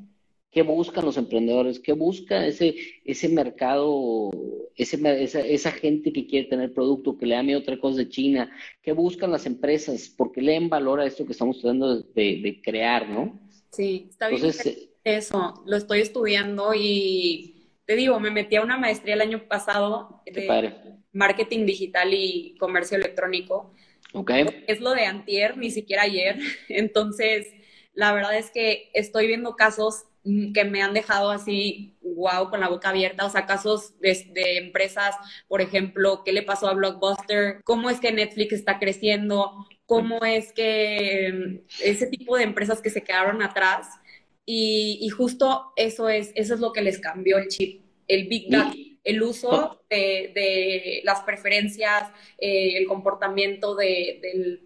qué 0.52 0.62
buscan 0.62 1.04
los 1.04 1.16
emprendedores, 1.16 1.80
qué 1.80 1.94
busca 1.94 2.46
ese, 2.46 2.76
ese 3.04 3.28
mercado, 3.28 4.30
ese, 4.76 5.00
esa, 5.22 5.40
esa, 5.40 5.72
gente 5.72 6.12
que 6.12 6.26
quiere 6.28 6.48
tener 6.48 6.72
producto, 6.72 7.18
que 7.18 7.26
le 7.26 7.34
da 7.34 7.42
miedo 7.42 7.58
otra 7.58 7.80
cosa 7.80 7.98
de 7.98 8.08
China, 8.08 8.50
qué 8.80 8.92
buscan 8.92 9.32
las 9.32 9.44
empresas, 9.44 10.14
porque 10.16 10.42
leen 10.42 10.68
valor 10.68 11.00
a 11.00 11.06
esto 11.06 11.26
que 11.26 11.32
estamos 11.32 11.60
tratando 11.60 12.02
de, 12.02 12.40
de, 12.40 12.60
crear, 12.62 13.08
¿no? 13.08 13.40
Sí, 13.72 14.06
está 14.10 14.28
bien. 14.28 14.44
Entonces, 14.44 14.90
eso, 15.02 15.64
lo 15.66 15.76
estoy 15.76 16.00
estudiando 16.02 16.72
y 16.74 17.51
te 17.86 17.96
digo, 17.96 18.20
me 18.20 18.30
metí 18.30 18.56
a 18.56 18.62
una 18.62 18.78
maestría 18.78 19.14
el 19.14 19.20
año 19.20 19.48
pasado 19.48 20.22
de 20.26 20.74
marketing 21.12 21.66
digital 21.66 22.12
y 22.12 22.56
comercio 22.58 22.96
electrónico. 22.96 23.74
Okay. 24.12 24.64
Es 24.66 24.80
lo 24.80 24.92
de 24.92 25.06
antier, 25.06 25.56
ni 25.56 25.70
siquiera 25.70 26.02
ayer. 26.02 26.38
Entonces, 26.68 27.48
la 27.94 28.12
verdad 28.12 28.36
es 28.36 28.50
que 28.50 28.90
estoy 28.94 29.26
viendo 29.26 29.56
casos 29.56 30.04
que 30.54 30.64
me 30.64 30.82
han 30.82 30.94
dejado 30.94 31.30
así, 31.30 31.96
wow, 32.00 32.48
con 32.48 32.60
la 32.60 32.68
boca 32.68 32.90
abierta, 32.90 33.26
o 33.26 33.30
sea, 33.30 33.44
casos 33.44 33.98
de, 33.98 34.30
de, 34.32 34.58
empresas, 34.58 35.16
por 35.48 35.60
ejemplo, 35.60 36.22
qué 36.24 36.32
le 36.32 36.42
pasó 36.42 36.68
a 36.68 36.74
Blockbuster, 36.74 37.60
cómo 37.64 37.90
es 37.90 37.98
que 37.98 38.12
Netflix 38.12 38.52
está 38.52 38.78
creciendo, 38.78 39.66
cómo 39.84 40.24
es 40.24 40.52
que 40.52 41.32
mm, 41.32 41.66
ese 41.82 42.06
tipo 42.06 42.36
de 42.36 42.44
empresas 42.44 42.80
que 42.80 42.90
se 42.90 43.02
quedaron 43.02 43.42
atrás 43.42 43.88
y, 44.44 45.08
justo 45.10 45.72
eso 45.76 46.08
es, 46.08 46.32
eso 46.34 46.54
es 46.54 46.60
lo 46.60 46.72
que 46.72 46.82
les 46.82 46.98
cambió 46.98 47.38
el 47.38 47.48
chip, 47.48 47.82
el 48.08 48.26
Big 48.26 48.50
Data, 48.50 48.74
el 49.04 49.22
uso 49.22 49.80
de, 49.88 51.00
las 51.04 51.20
preferencias, 51.20 52.10
eh, 52.38 52.76
el 52.76 52.86
comportamiento 52.86 53.74
del, 53.74 54.60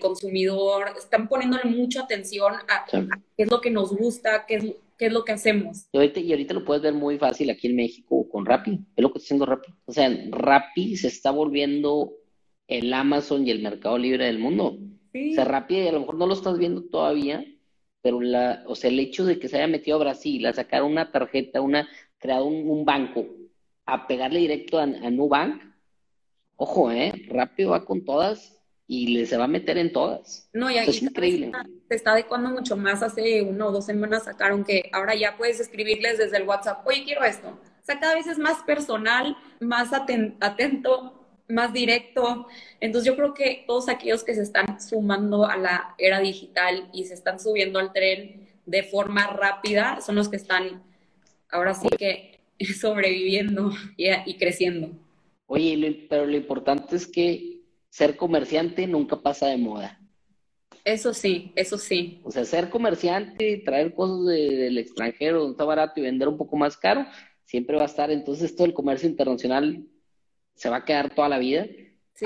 consumidor. 0.00 0.86
Están 0.96 1.28
poniéndole 1.28 1.64
mucha 1.64 2.02
atención 2.02 2.54
a, 2.68 2.84
qué 3.36 3.42
es 3.42 3.50
lo 3.50 3.60
que 3.60 3.70
nos 3.70 3.96
gusta, 3.96 4.44
qué 4.46 4.56
es, 4.56 4.64
qué 4.98 5.06
es 5.06 5.12
lo 5.12 5.24
que 5.24 5.32
hacemos. 5.32 5.86
Y 5.92 5.96
ahorita, 5.98 6.20
y 6.20 6.30
ahorita, 6.30 6.54
lo 6.54 6.64
puedes 6.64 6.82
ver 6.82 6.94
muy 6.94 7.18
fácil 7.18 7.50
aquí 7.50 7.68
en 7.68 7.76
México 7.76 8.28
con 8.28 8.46
Rappi. 8.46 8.78
Es 8.96 9.02
lo 9.02 9.12
que 9.12 9.18
está 9.18 9.26
haciendo 9.26 9.46
Rappi. 9.46 9.72
O 9.86 9.92
sea, 9.92 10.10
Rappi 10.30 10.96
se 10.96 11.08
está 11.08 11.30
volviendo 11.30 12.12
el 12.68 12.92
Amazon 12.92 13.46
y 13.46 13.50
el 13.50 13.62
Mercado 13.62 13.98
Libre 13.98 14.26
del 14.26 14.38
mundo. 14.38 14.78
O 15.14 15.34
sea, 15.34 15.44
Rappi 15.44 15.88
a 15.88 15.92
lo 15.92 16.00
mejor 16.00 16.14
no 16.16 16.26
lo 16.26 16.34
estás 16.34 16.58
viendo 16.58 16.84
todavía, 16.84 17.44
pero 18.02 18.20
la, 18.20 18.64
o 18.66 18.74
sea, 18.74 18.90
el 18.90 18.98
hecho 18.98 19.24
de 19.24 19.38
que 19.38 19.48
se 19.48 19.56
haya 19.56 19.68
metido 19.68 19.96
a 19.96 20.00
Brasil, 20.00 20.44
a 20.46 20.52
sacar 20.52 20.82
una 20.82 21.10
tarjeta, 21.10 21.60
una, 21.60 21.88
creado 22.18 22.46
un, 22.46 22.84
banco, 22.84 23.26
a 23.86 24.06
pegarle 24.06 24.40
directo 24.40 24.78
a, 24.78 24.82
a 24.82 25.10
Nubank, 25.10 25.62
ojo, 26.56 26.90
eh, 26.90 27.12
rápido 27.28 27.70
va 27.70 27.84
con 27.84 28.04
todas 28.04 28.58
y 28.86 29.06
le 29.06 29.26
se 29.26 29.36
va 29.36 29.44
a 29.44 29.48
meter 29.48 29.78
en 29.78 29.92
todas. 29.92 30.50
No, 30.52 30.70
y 30.70 30.76
es 30.76 31.02
increíble. 31.02 31.52
Se 31.88 31.94
está 31.94 32.12
adecuando 32.12 32.50
mucho 32.50 32.76
más. 32.76 33.02
Hace 33.02 33.42
una 33.42 33.68
o 33.68 33.72
dos 33.72 33.86
semanas 33.86 34.24
sacaron 34.24 34.64
que 34.64 34.90
ahora 34.92 35.14
ya 35.14 35.36
puedes 35.36 35.60
escribirles 35.60 36.18
desde 36.18 36.36
el 36.36 36.46
WhatsApp, 36.46 36.86
oye, 36.86 37.04
quiero 37.04 37.24
esto. 37.24 37.48
O 37.48 37.84
sea, 37.84 37.98
cada 37.98 38.14
vez 38.14 38.26
es 38.26 38.38
más 38.38 38.62
personal, 38.64 39.36
más 39.60 39.92
atento 39.92 41.21
más 41.52 41.72
directo. 41.72 42.46
Entonces 42.80 43.06
yo 43.06 43.16
creo 43.16 43.34
que 43.34 43.64
todos 43.66 43.88
aquellos 43.88 44.24
que 44.24 44.34
se 44.34 44.42
están 44.42 44.80
sumando 44.80 45.46
a 45.46 45.56
la 45.56 45.94
era 45.98 46.20
digital 46.20 46.88
y 46.92 47.04
se 47.04 47.14
están 47.14 47.38
subiendo 47.38 47.78
al 47.78 47.92
tren 47.92 48.48
de 48.66 48.82
forma 48.82 49.26
rápida 49.26 50.00
son 50.00 50.14
los 50.14 50.28
que 50.28 50.36
están 50.36 50.82
ahora 51.50 51.74
sí 51.74 51.88
que 51.96 52.40
sobreviviendo 52.80 53.70
y, 53.96 54.36
creciendo. 54.38 54.90
Oye, 55.46 56.06
pero 56.08 56.26
lo 56.26 56.36
importante 56.36 56.96
es 56.96 57.06
que 57.06 57.60
ser 57.90 58.16
comerciante 58.16 58.86
nunca 58.86 59.20
pasa 59.20 59.48
de 59.48 59.58
moda. 59.58 59.98
Eso 60.84 61.12
sí, 61.12 61.52
eso 61.54 61.76
sí. 61.78 62.20
O 62.24 62.30
sea, 62.30 62.44
ser 62.44 62.70
comerciante, 62.70 63.62
traer 63.64 63.94
cosas 63.94 64.26
del 64.26 64.78
extranjero 64.78 65.40
donde 65.40 65.52
está 65.52 65.64
barato 65.64 66.00
y 66.00 66.02
vender 66.02 66.26
un 66.26 66.38
poco 66.38 66.56
más 66.56 66.76
caro, 66.76 67.06
siempre 67.44 67.76
va 67.76 67.82
a 67.82 67.86
estar. 67.86 68.10
Entonces, 68.10 68.56
todo 68.56 68.66
el 68.66 68.72
comercio 68.72 69.08
internacional 69.08 69.86
se 70.54 70.68
va 70.68 70.76
a 70.76 70.84
quedar 70.84 71.14
toda 71.14 71.28
la 71.28 71.38
vida. 71.38 71.66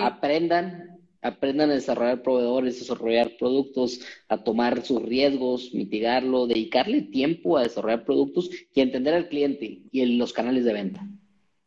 Aprendan, 0.01 0.99
aprendan 1.23 1.71
a 1.71 1.75
desarrollar 1.75 2.23
proveedores, 2.23 2.79
desarrollar 2.79 3.37
productos, 3.39 4.01
a 4.29 4.43
tomar 4.43 4.85
sus 4.85 5.03
riesgos, 5.03 5.73
mitigarlo, 5.73 6.47
dedicarle 6.47 7.03
tiempo 7.03 7.57
a 7.57 7.63
desarrollar 7.63 8.05
productos 8.05 8.51
y 8.75 8.81
entender 8.81 9.15
al 9.15 9.29
cliente 9.29 9.83
y 9.91 10.01
en 10.03 10.19
los 10.19 10.33
canales 10.33 10.65
de 10.65 10.73
venta. 10.73 11.07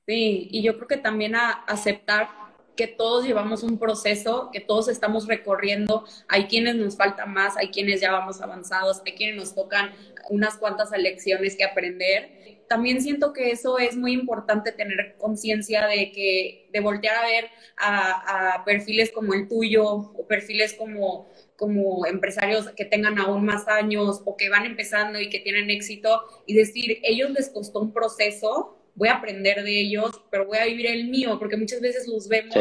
Sí, 0.08 0.48
y 0.52 0.64
yo 0.64 0.76
creo 0.76 0.88
que 0.88 0.98
también 0.98 1.36
a 1.36 1.52
aceptar 1.52 2.30
que 2.76 2.88
todos 2.88 3.26
llevamos 3.26 3.64
un 3.64 3.78
proceso, 3.78 4.50
que 4.54 4.62
todos 4.62 4.88
estamos 4.88 5.28
recorriendo, 5.28 6.06
hay 6.30 6.46
quienes 6.46 6.76
nos 6.76 6.96
falta 6.96 7.26
más, 7.26 7.58
hay 7.58 7.72
quienes 7.72 8.00
ya 8.00 8.10
vamos 8.10 8.40
avanzados, 8.40 9.02
hay 9.06 9.12
quienes 9.16 9.36
nos 9.36 9.54
tocan 9.54 9.92
unas 10.30 10.56
cuantas 10.56 10.90
lecciones 10.98 11.58
que 11.58 11.66
aprender 11.66 12.59
también 12.70 13.02
siento 13.02 13.34
que 13.34 13.50
eso 13.50 13.80
es 13.80 13.98
muy 13.98 14.14
importante 14.14 14.72
tener 14.72 15.16
conciencia 15.18 15.88
de 15.88 16.12
que, 16.12 16.70
de 16.72 16.80
voltear 16.80 17.16
a 17.16 17.26
ver 17.26 17.50
a, 17.78 18.64
perfiles 18.64 19.12
como 19.12 19.34
el 19.34 19.48
tuyo 19.48 19.86
o 19.86 20.28
perfiles 20.28 20.74
como, 20.74 21.28
como 21.58 22.06
empresarios 22.06 22.70
que 22.78 22.86
tengan 22.86 23.18
aún 23.18 23.44
más 23.44 23.68
años 23.68 24.22
o 24.24 24.38
que 24.38 24.50
van 24.50 24.68
empezando 24.68 25.20
y 25.20 25.30
que 25.30 25.40
tienen 25.40 25.72
éxito 25.72 26.22
y 26.46 26.54
decir, 26.54 27.00
ellos 27.02 27.32
les 27.32 27.50
costó 27.50 27.80
un 27.80 27.92
proceso, 27.92 28.78
voy 28.94 29.10
a 29.10 29.16
aprender 29.16 29.64
de 29.64 29.82
ellos, 29.82 30.22
pero 30.30 30.46
voy 30.46 30.60
a 30.60 30.66
vivir 30.66 30.86
el 30.86 31.10
mío, 31.10 31.40
porque 31.40 31.58
muchas 31.58 31.82
veces 31.82 32.08
los 32.08 32.28
vemos, 32.28 32.56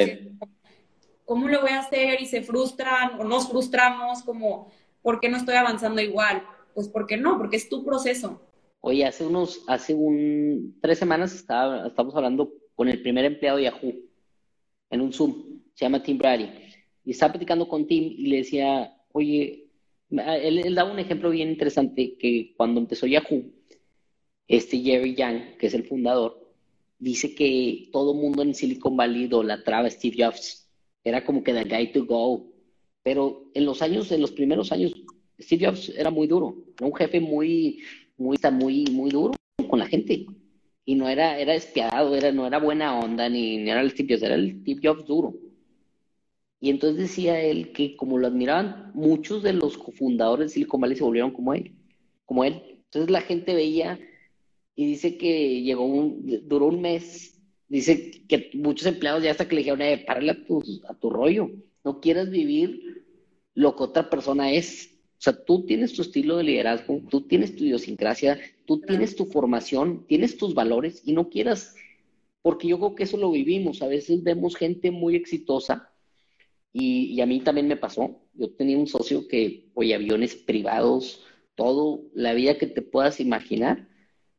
¿cómo 1.26 1.48
lo 1.48 1.60
voy 1.60 1.72
a 1.72 1.80
hacer? 1.80 2.22
Y 2.22 2.26
se 2.26 2.40
frustran 2.40 3.20
o 3.20 3.24
nos 3.24 3.50
frustramos, 3.50 4.22
como, 4.22 4.72
¿por 5.02 5.20
qué 5.20 5.28
no 5.28 5.36
estoy 5.36 5.56
avanzando 5.56 6.00
igual? 6.00 6.42
Pues 6.72 6.88
porque 6.88 7.18
no, 7.18 7.36
porque 7.36 7.56
es 7.56 7.68
tu 7.68 7.84
proceso. 7.84 8.40
Oye, 8.80 9.04
hace 9.04 9.26
unos, 9.26 9.62
hace 9.66 9.94
un, 9.94 10.78
tres 10.80 10.98
semanas 10.98 11.34
estaba, 11.34 11.88
estábamos 11.88 12.14
hablando 12.14 12.52
con 12.74 12.88
el 12.88 13.02
primer 13.02 13.24
empleado 13.24 13.58
de 13.58 13.64
Yahoo 13.64 13.94
en 14.90 15.00
un 15.00 15.12
Zoom, 15.12 15.60
se 15.74 15.84
llama 15.84 16.02
Tim 16.02 16.16
Brady, 16.16 16.48
y 17.04 17.10
estaba 17.10 17.32
platicando 17.32 17.68
con 17.68 17.86
Tim 17.86 18.04
y 18.04 18.28
le 18.28 18.36
decía, 18.38 18.96
oye, 19.12 19.68
él, 20.10 20.58
él, 20.58 20.74
daba 20.74 20.92
un 20.92 20.98
ejemplo 20.98 21.30
bien 21.30 21.50
interesante 21.50 22.16
que 22.18 22.54
cuando 22.56 22.80
empezó 22.80 23.06
Yahoo, 23.06 23.52
este 24.46 24.78
Jerry 24.78 25.14
Yang, 25.14 25.58
que 25.58 25.66
es 25.66 25.74
el 25.74 25.84
fundador, 25.84 26.48
dice 26.98 27.34
que 27.34 27.88
todo 27.92 28.14
mundo 28.14 28.42
en 28.42 28.54
Silicon 28.54 28.96
Valley 28.96 29.24
idolatraba 29.24 29.86
a 29.86 29.90
Steve 29.90 30.24
Jobs, 30.24 30.68
era 31.04 31.24
como 31.24 31.42
que 31.42 31.52
the 31.52 31.64
guy 31.64 31.92
to 31.92 32.06
go, 32.06 32.46
pero 33.02 33.50
en 33.54 33.64
los 33.64 33.82
años, 33.82 34.10
en 34.12 34.20
los 34.20 34.32
primeros 34.32 34.72
años, 34.72 34.94
Steve 35.38 35.66
Jobs 35.66 35.90
era 35.90 36.10
muy 36.10 36.26
duro, 36.26 36.56
era 36.76 36.86
un 36.86 36.94
jefe 36.94 37.20
muy, 37.20 37.80
muy, 38.18 38.36
muy, 38.52 38.84
muy 38.90 39.10
duro 39.10 39.34
con 39.68 39.78
la 39.78 39.86
gente. 39.86 40.26
Y 40.84 40.94
no 40.94 41.08
era, 41.08 41.38
era 41.38 41.52
despiadado, 41.52 42.14
era, 42.14 42.32
no 42.32 42.46
era 42.46 42.58
buena 42.58 42.98
onda, 42.98 43.28
ni, 43.28 43.68
era 43.68 43.80
el 43.80 43.90
Steve 43.90 44.14
Jobs, 44.14 44.22
era 44.22 44.34
el 44.34 44.60
Steve 44.60 44.80
Jobs 44.82 45.06
duro. 45.06 45.34
Y 46.60 46.70
entonces 46.70 46.98
decía 46.98 47.40
él 47.40 47.72
que 47.72 47.96
como 47.96 48.18
lo 48.18 48.26
admiraban, 48.26 48.90
muchos 48.94 49.42
de 49.42 49.52
los 49.52 49.78
cofundadores 49.78 50.48
de 50.48 50.54
Silicon 50.54 50.80
Valley 50.80 50.96
se 50.96 51.04
volvieron 51.04 51.30
como 51.30 51.54
él, 51.54 51.72
como 52.24 52.44
él. 52.44 52.62
Entonces 52.84 53.10
la 53.10 53.20
gente 53.20 53.54
veía 53.54 53.98
y 54.74 54.86
dice 54.86 55.16
que 55.16 55.62
llegó 55.62 55.84
un, 55.84 56.48
duró 56.48 56.66
un 56.66 56.80
mes, 56.80 57.40
dice 57.68 58.24
que 58.26 58.50
muchos 58.54 58.86
empleados 58.86 59.22
ya 59.22 59.30
hasta 59.30 59.46
que 59.46 59.54
le 59.54 59.60
dijeron, 59.60 59.82
eh, 59.82 60.04
párale 60.06 60.32
a 60.32 60.44
tu, 60.44 60.62
a 60.88 60.94
tu 60.94 61.10
rollo, 61.10 61.50
no 61.84 62.00
quieras 62.00 62.30
vivir 62.30 63.04
lo 63.54 63.76
que 63.76 63.82
otra 63.84 64.08
persona 64.08 64.52
es. 64.52 64.97
O 65.18 65.20
sea, 65.20 65.44
tú 65.44 65.66
tienes 65.66 65.94
tu 65.94 66.02
estilo 66.02 66.36
de 66.36 66.44
liderazgo, 66.44 67.02
tú 67.10 67.22
tienes 67.22 67.56
tu 67.56 67.64
idiosincrasia, 67.64 68.38
tú 68.64 68.80
tienes 68.80 69.16
tu 69.16 69.26
formación, 69.26 70.06
tienes 70.06 70.36
tus 70.36 70.54
valores 70.54 71.02
y 71.04 71.12
no 71.12 71.28
quieras, 71.28 71.74
porque 72.40 72.68
yo 72.68 72.78
creo 72.78 72.94
que 72.94 73.02
eso 73.02 73.16
lo 73.16 73.32
vivimos. 73.32 73.82
A 73.82 73.88
veces 73.88 74.22
vemos 74.22 74.54
gente 74.54 74.92
muy 74.92 75.16
exitosa 75.16 75.90
y, 76.72 77.20
a 77.20 77.26
mí 77.26 77.40
también 77.40 77.66
me 77.66 77.76
pasó. 77.76 78.20
Yo 78.34 78.50
tenía 78.50 78.78
un 78.78 78.86
socio 78.86 79.26
que, 79.26 79.70
oye, 79.74 79.92
aviones 79.92 80.36
privados, 80.36 81.24
todo, 81.56 82.04
la 82.14 82.32
vida 82.34 82.56
que 82.56 82.68
te 82.68 82.82
puedas 82.82 83.18
imaginar, 83.18 83.88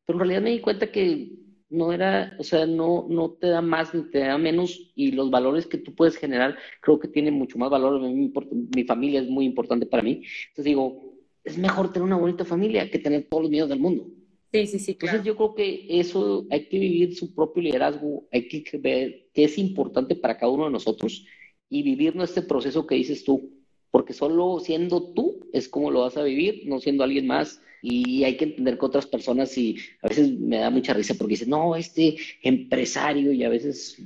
pero 0.05 0.15
en 0.15 0.19
realidad 0.21 0.41
me 0.41 0.51
di 0.51 0.61
cuenta 0.61 0.93
que 0.93 1.38
no 1.69 1.93
era, 1.93 2.35
o 2.39 2.43
sea, 2.43 2.65
no, 2.65 3.05
no 3.09 3.31
te 3.31 3.47
da 3.47 3.61
más 3.61 3.93
ni 3.93 4.09
te 4.09 4.19
da 4.19 4.37
menos 4.37 4.91
y 4.95 5.11
los 5.11 5.29
valores 5.29 5.67
que 5.67 5.77
tú 5.77 5.93
puedes 5.93 6.17
generar 6.17 6.57
creo 6.81 6.99
que 6.99 7.07
tienen 7.07 7.35
mucho 7.35 7.57
más 7.57 7.69
valor. 7.69 8.01
Mi, 8.01 8.83
familia 8.83 9.21
es 9.21 9.29
muy 9.29 9.45
importante 9.45 9.85
para 9.85 10.03
mí. 10.03 10.23
Entonces 10.49 10.65
digo, 10.65 11.13
es 11.43 11.57
mejor 11.57 11.93
tener 11.93 12.05
una 12.05 12.17
bonita 12.17 12.43
familia 12.43 12.89
que 12.89 12.99
tener 12.99 13.27
todos 13.29 13.43
los 13.43 13.51
miedos 13.51 13.69
del 13.69 13.79
mundo. 13.79 14.07
Sí, 14.51 14.65
sí, 14.65 14.79
sí. 14.79 14.91
Entonces 14.93 15.23
yo 15.23 15.35
creo 15.35 15.53
que 15.53 15.85
eso 15.99 16.47
hay 16.49 16.67
que 16.67 16.79
vivir 16.79 17.15
su 17.15 17.35
propio 17.35 17.61
liderazgo, 17.61 18.27
hay 18.31 18.47
que 18.47 18.77
ver 18.79 19.27
qué 19.33 19.43
es 19.43 19.57
importante 19.59 20.15
para 20.15 20.37
cada 20.37 20.51
uno 20.51 20.65
de 20.65 20.71
nosotros 20.71 21.25
y 21.69 21.83
vivir 21.83 22.15
nuestro 22.15 22.47
proceso 22.47 22.87
que 22.87 22.95
dices 22.95 23.23
tú, 23.23 23.51
porque 23.91 24.13
solo 24.13 24.59
siendo 24.59 25.13
tú 25.13 25.47
es 25.53 25.69
como 25.69 25.91
lo 25.91 26.01
vas 26.01 26.17
a 26.17 26.23
vivir, 26.23 26.63
no 26.65 26.79
siendo 26.79 27.03
alguien 27.03 27.27
más 27.27 27.61
y 27.81 28.23
hay 28.23 28.37
que 28.37 28.45
entender 28.45 28.77
que 28.77 28.85
otras 28.85 29.05
personas, 29.05 29.57
y 29.57 29.77
a 30.01 30.07
veces 30.09 30.31
me 30.39 30.57
da 30.57 30.69
mucha 30.69 30.93
risa 30.93 31.13
porque 31.13 31.33
dicen, 31.33 31.49
no, 31.49 31.75
este 31.75 32.17
empresario, 32.43 33.31
y 33.31 33.43
a 33.43 33.49
veces 33.49 33.97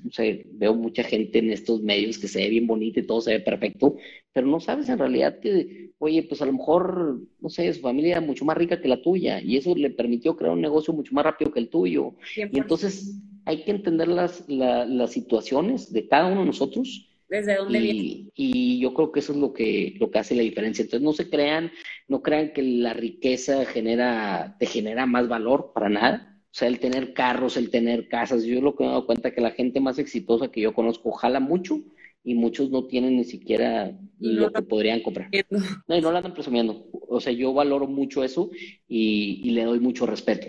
veo 0.53 0.73
mucha 0.75 1.03
gente 1.03 1.39
en 1.39 1.51
estos 1.51 1.81
medios 1.81 2.17
que 2.17 2.27
se 2.27 2.39
ve 2.39 2.49
bien 2.49 2.67
bonito 2.67 2.99
y 2.99 3.07
todo 3.07 3.21
se 3.21 3.31
ve 3.31 3.39
perfecto, 3.39 3.95
pero 4.31 4.47
no 4.47 4.59
sabes 4.59 4.89
en 4.89 4.99
realidad 4.99 5.39
que, 5.39 5.91
oye, 5.99 6.23
pues 6.23 6.41
a 6.41 6.45
lo 6.45 6.53
mejor, 6.53 7.21
no 7.39 7.49
sé, 7.49 7.71
su 7.73 7.81
familia 7.81 8.13
era 8.13 8.21
mucho 8.21 8.45
más 8.45 8.57
rica 8.57 8.81
que 8.81 8.87
la 8.87 9.01
tuya, 9.01 9.41
y 9.41 9.57
eso 9.57 9.75
le 9.75 9.89
permitió 9.89 10.35
crear 10.35 10.53
un 10.53 10.61
negocio 10.61 10.93
mucho 10.93 11.13
más 11.13 11.25
rápido 11.25 11.51
que 11.51 11.59
el 11.59 11.69
tuyo. 11.69 12.13
Y 12.35 12.57
entonces 12.57 13.19
hay 13.45 13.63
que 13.63 13.71
entender 13.71 14.07
las, 14.07 14.43
las 14.47 15.11
situaciones 15.11 15.91
de 15.91 16.07
cada 16.07 16.31
uno 16.31 16.41
de 16.41 16.47
nosotros 16.47 17.09
desde 17.33 17.55
dónde 17.55 17.79
y, 17.79 18.31
Y 18.35 18.79
yo 18.79 18.93
creo 18.93 19.11
que 19.11 19.19
eso 19.19 19.33
es 19.33 19.39
lo 19.39 19.53
que, 19.53 19.95
lo 19.99 20.11
que 20.11 20.19
hace 20.19 20.35
la 20.35 20.43
diferencia. 20.43 20.83
Entonces 20.83 21.03
no 21.03 21.13
se 21.13 21.31
crean, 21.31 21.71
no 22.07 22.21
crean 22.21 22.53
que 22.53 22.61
la 22.61 22.93
riqueza 22.93 23.65
genera, 23.65 24.55
te 24.59 24.67
genera 24.67 25.07
más 25.07 25.27
valor 25.27 25.71
para 25.73 25.89
nada. 25.89 26.39
O 26.45 26.55
sea, 26.55 26.67
el 26.67 26.79
tener 26.79 27.13
carros, 27.13 27.57
el 27.57 27.71
tener 27.71 28.07
casas. 28.07 28.43
Yo 28.43 28.61
lo 28.61 28.75
que 28.75 28.83
me 28.83 28.89
he 28.89 28.91
dado 28.91 29.07
cuenta 29.07 29.29
es 29.29 29.33
que 29.33 29.41
la 29.41 29.51
gente 29.51 29.79
más 29.79 29.97
exitosa 29.97 30.51
que 30.51 30.61
yo 30.61 30.75
conozco 30.75 31.11
jala 31.11 31.39
mucho 31.39 31.81
y 32.23 32.35
muchos 32.35 32.69
no 32.69 32.85
tienen 32.85 33.17
ni 33.17 33.23
siquiera 33.23 33.97
lo 34.19 34.51
que 34.51 34.61
podrían 34.61 35.01
comprar. 35.01 35.29
No, 35.87 35.97
y 35.97 36.01
no 36.01 36.11
lo 36.11 36.17
andan 36.17 36.35
presumiendo. 36.35 36.85
O 36.91 37.19
sea, 37.19 37.33
yo 37.33 37.51
valoro 37.51 37.87
mucho 37.87 38.23
eso 38.23 38.51
y, 38.87 39.41
y 39.43 39.49
le 39.51 39.63
doy 39.63 39.79
mucho 39.79 40.05
respeto. 40.05 40.47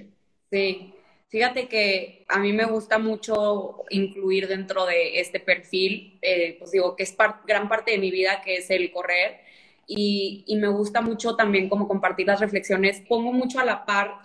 Sí, 0.52 0.92
Fíjate 1.28 1.68
que 1.68 2.24
a 2.28 2.38
mí 2.38 2.52
me 2.52 2.64
gusta 2.64 2.98
mucho 2.98 3.82
incluir 3.90 4.46
dentro 4.46 4.86
de 4.86 5.20
este 5.20 5.40
perfil, 5.40 6.18
eh, 6.22 6.56
pues 6.58 6.70
digo 6.70 6.94
que 6.94 7.02
es 7.02 7.16
gran 7.46 7.68
parte 7.68 7.90
de 7.90 7.98
mi 7.98 8.10
vida, 8.10 8.40
que 8.42 8.56
es 8.56 8.70
el 8.70 8.92
correr, 8.92 9.40
y, 9.86 10.44
y, 10.46 10.56
me 10.56 10.68
gusta 10.68 11.00
mucho 11.02 11.36
también 11.36 11.68
como 11.68 11.88
compartir 11.88 12.26
las 12.26 12.40
reflexiones. 12.40 13.02
Pongo 13.06 13.32
mucho 13.32 13.60
a 13.60 13.64
la 13.66 13.84
par 13.84 14.18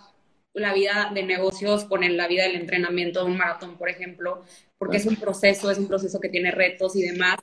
la 0.52 0.72
vida 0.74 1.10
de 1.14 1.22
negocios 1.22 1.84
con 1.84 2.00
la 2.16 2.28
vida 2.28 2.44
del 2.44 2.56
entrenamiento 2.56 3.20
de 3.24 3.30
un 3.30 3.36
maratón, 3.36 3.76
por 3.76 3.88
ejemplo, 3.88 4.42
porque 4.78 4.96
es 4.96 5.06
un 5.06 5.16
proceso, 5.16 5.70
es 5.70 5.78
un 5.78 5.88
proceso 5.88 6.20
que 6.20 6.28
tiene 6.28 6.50
retos 6.50 6.96
y 6.96 7.02
demás. 7.02 7.36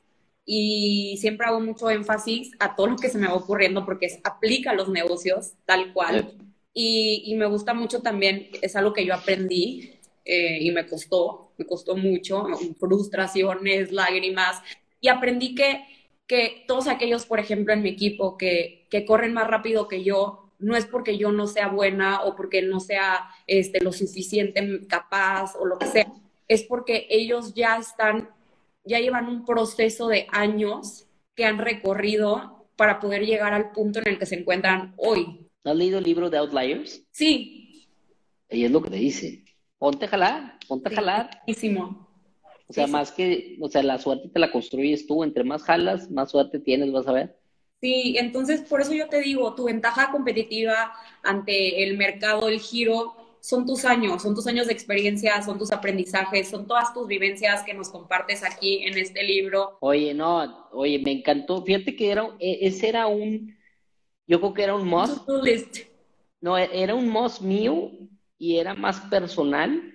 Y 0.45 1.17
siempre 1.19 1.47
hago 1.47 1.59
mucho 1.59 1.89
énfasis 1.89 2.51
a 2.59 2.75
todo 2.75 2.87
lo 2.87 2.95
que 2.95 3.09
se 3.09 3.17
me 3.17 3.27
va 3.27 3.33
ocurriendo 3.33 3.85
porque 3.85 4.05
es, 4.07 4.19
aplica 4.23 4.71
a 4.71 4.75
los 4.75 4.89
negocios 4.89 5.53
tal 5.65 5.93
cual. 5.93 6.33
Y, 6.79 7.33
me 7.37 7.47
gusta 7.47 7.73
mucho 7.73 8.03
también, 8.03 8.49
es 8.61 8.75
algo 8.75 8.93
que 8.93 9.03
yo 9.03 9.15
aprendí 9.15 9.95
eh, 10.23 10.59
y 10.61 10.69
me 10.69 10.85
costó, 10.85 11.53
me 11.57 11.65
costó 11.65 11.97
mucho, 11.97 12.45
frustraciones, 12.79 13.91
lágrimas, 13.91 14.61
y 15.01 15.07
aprendí 15.07 15.55
que, 15.55 15.81
que 16.27 16.65
todos 16.67 16.87
aquellos, 16.87 17.25
por 17.25 17.39
ejemplo, 17.39 17.73
en 17.73 17.81
mi 17.81 17.89
equipo 17.89 18.37
que, 18.37 18.85
que 18.91 19.05
corren 19.05 19.33
más 19.33 19.47
rápido 19.47 19.87
que 19.87 20.03
yo, 20.03 20.51
no 20.59 20.75
es 20.75 20.85
porque 20.85 21.17
yo 21.17 21.31
no 21.31 21.47
sea 21.47 21.67
buena 21.67 22.21
o 22.21 22.35
porque 22.35 22.61
no 22.61 22.79
sea 22.79 23.27
este, 23.47 23.83
lo 23.83 23.91
suficiente 23.91 24.85
capaz 24.87 25.55
o 25.55 25.65
lo 25.65 25.79
que 25.79 25.87
sea, 25.87 26.13
es 26.47 26.61
porque 26.61 27.07
ellos 27.09 27.55
ya 27.55 27.77
están, 27.77 28.29
ya 28.83 28.99
llevan 28.99 29.29
un 29.29 29.45
proceso 29.45 30.09
de 30.09 30.27
años 30.31 31.07
que 31.33 31.45
han 31.45 31.57
recorrido 31.57 32.67
para 32.75 32.99
poder 32.99 33.25
llegar 33.25 33.55
al 33.55 33.71
punto 33.71 33.97
en 33.97 34.09
el 34.09 34.19
que 34.19 34.27
se 34.27 34.35
encuentran 34.35 34.93
hoy. 34.97 35.46
¿No 35.63 35.71
has 35.71 35.77
leído 35.77 35.97
el 35.97 36.03
libro 36.03 36.29
de 36.29 36.37
Outliers? 36.37 37.03
Sí. 37.11 37.87
Y 38.49 38.63
es 38.63 38.71
lo 38.71 38.81
que 38.81 38.89
te 38.89 38.97
dice. 38.97 39.43
Ponte 39.77 40.05
a 40.05 40.07
jalar, 40.07 40.57
ponte 40.67 40.89
a 40.89 40.95
jalar. 40.95 41.41
O 42.69 42.73
sea, 42.73 42.87
más 42.87 43.11
que, 43.11 43.57
o 43.61 43.69
sea, 43.69 43.83
la 43.83 43.99
suerte 43.99 44.29
te 44.29 44.39
la 44.39 44.51
construyes 44.51 45.07
tú. 45.07 45.23
Entre 45.23 45.43
más 45.43 45.63
jalas, 45.63 46.09
más 46.09 46.31
suerte 46.31 46.59
tienes, 46.59 46.91
vas 46.91 47.07
a 47.07 47.13
ver. 47.13 47.39
Sí, 47.79 48.15
entonces 48.17 48.61
por 48.61 48.81
eso 48.81 48.93
yo 48.93 49.07
te 49.07 49.21
digo, 49.21 49.53
tu 49.53 49.65
ventaja 49.65 50.11
competitiva 50.11 50.93
ante 51.23 51.83
el 51.83 51.95
mercado, 51.95 52.47
el 52.47 52.59
giro, 52.59 53.15
son 53.39 53.65
tus 53.65 53.85
años, 53.85 54.23
son 54.23 54.33
tus 54.33 54.47
años 54.47 54.67
de 54.67 54.73
experiencia, 54.73 55.41
son 55.43 55.59
tus 55.59 55.71
aprendizajes, 55.71 56.49
son 56.49 56.65
todas 56.67 56.93
tus 56.93 57.07
vivencias 57.07 57.63
que 57.63 57.73
nos 57.73 57.89
compartes 57.89 58.43
aquí 58.43 58.83
en 58.83 58.97
este 58.97 59.23
libro. 59.23 59.77
Oye, 59.79 60.13
no, 60.13 60.67
oye, 60.71 60.99
me 60.99 61.11
encantó. 61.11 61.63
Fíjate 61.63 61.95
que 61.95 62.11
era, 62.11 62.27
e, 62.39 62.59
ese 62.61 62.89
era 62.89 63.07
un, 63.07 63.55
yo 64.27 64.39
creo 64.39 64.53
que 64.53 64.63
era 64.63 64.75
un 64.75 64.87
must. 64.87 65.27
No, 66.41 66.57
e-, 66.57 66.69
era 66.73 66.93
un 66.93 67.09
must 67.09 67.41
mío 67.41 67.91
y 68.37 68.57
era 68.57 68.75
más 68.75 68.99
personal, 69.01 69.93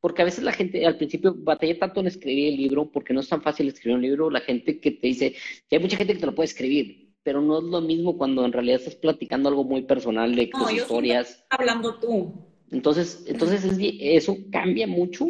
porque 0.00 0.22
a 0.22 0.24
veces 0.24 0.44
la 0.44 0.52
gente 0.52 0.86
al 0.86 0.96
principio 0.96 1.34
batalla 1.36 1.78
tanto 1.78 2.00
en 2.00 2.06
escribir 2.06 2.52
el 2.52 2.56
libro, 2.56 2.90
porque 2.90 3.12
no 3.12 3.20
es 3.20 3.28
tan 3.28 3.42
fácil 3.42 3.68
escribir 3.68 3.96
un 3.96 4.02
libro. 4.02 4.30
La 4.30 4.40
gente 4.40 4.80
que 4.80 4.92
te 4.92 5.06
dice, 5.08 5.34
hay 5.70 5.78
mucha 5.78 5.96
gente 5.96 6.14
que 6.14 6.20
te 6.20 6.26
lo 6.26 6.34
puede 6.34 6.46
escribir, 6.46 7.12
pero 7.22 7.40
no 7.40 7.58
es 7.58 7.64
lo 7.64 7.80
mismo 7.80 8.16
cuando 8.16 8.44
en 8.44 8.52
realidad 8.52 8.78
estás 8.80 8.94
platicando 8.94 9.48
algo 9.48 9.64
muy 9.64 9.82
personal 9.82 10.34
de 10.34 10.46
tus 10.46 10.72
historias. 10.72 11.44
Hablando 11.50 11.98
tú. 11.98 12.46
Entonces, 12.70 13.24
entonces 13.26 13.64
eso 14.00 14.36
cambia 14.52 14.86
mucho. 14.86 15.26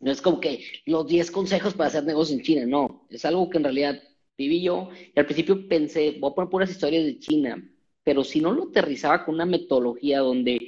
No 0.00 0.10
es 0.10 0.20
como 0.20 0.40
que 0.40 0.64
los 0.86 1.06
10 1.06 1.30
consejos 1.30 1.74
para 1.74 1.88
hacer 1.88 2.04
negocios 2.04 2.38
en 2.38 2.44
China, 2.44 2.66
no. 2.66 3.06
Es 3.10 3.24
algo 3.24 3.48
que 3.48 3.58
en 3.58 3.64
realidad 3.64 4.02
viví 4.36 4.62
yo. 4.62 4.90
Y 5.14 5.18
al 5.18 5.24
principio 5.24 5.66
pensé, 5.68 6.16
voy 6.20 6.30
a 6.30 6.34
poner 6.34 6.50
puras 6.50 6.70
historias 6.70 7.04
de 7.04 7.18
China, 7.20 7.62
pero 8.04 8.22
si 8.22 8.40
no 8.40 8.52
lo 8.52 8.64
aterrizaba 8.64 9.24
con 9.24 9.34
una 9.34 9.46
metodología 9.46 10.20
donde 10.20 10.58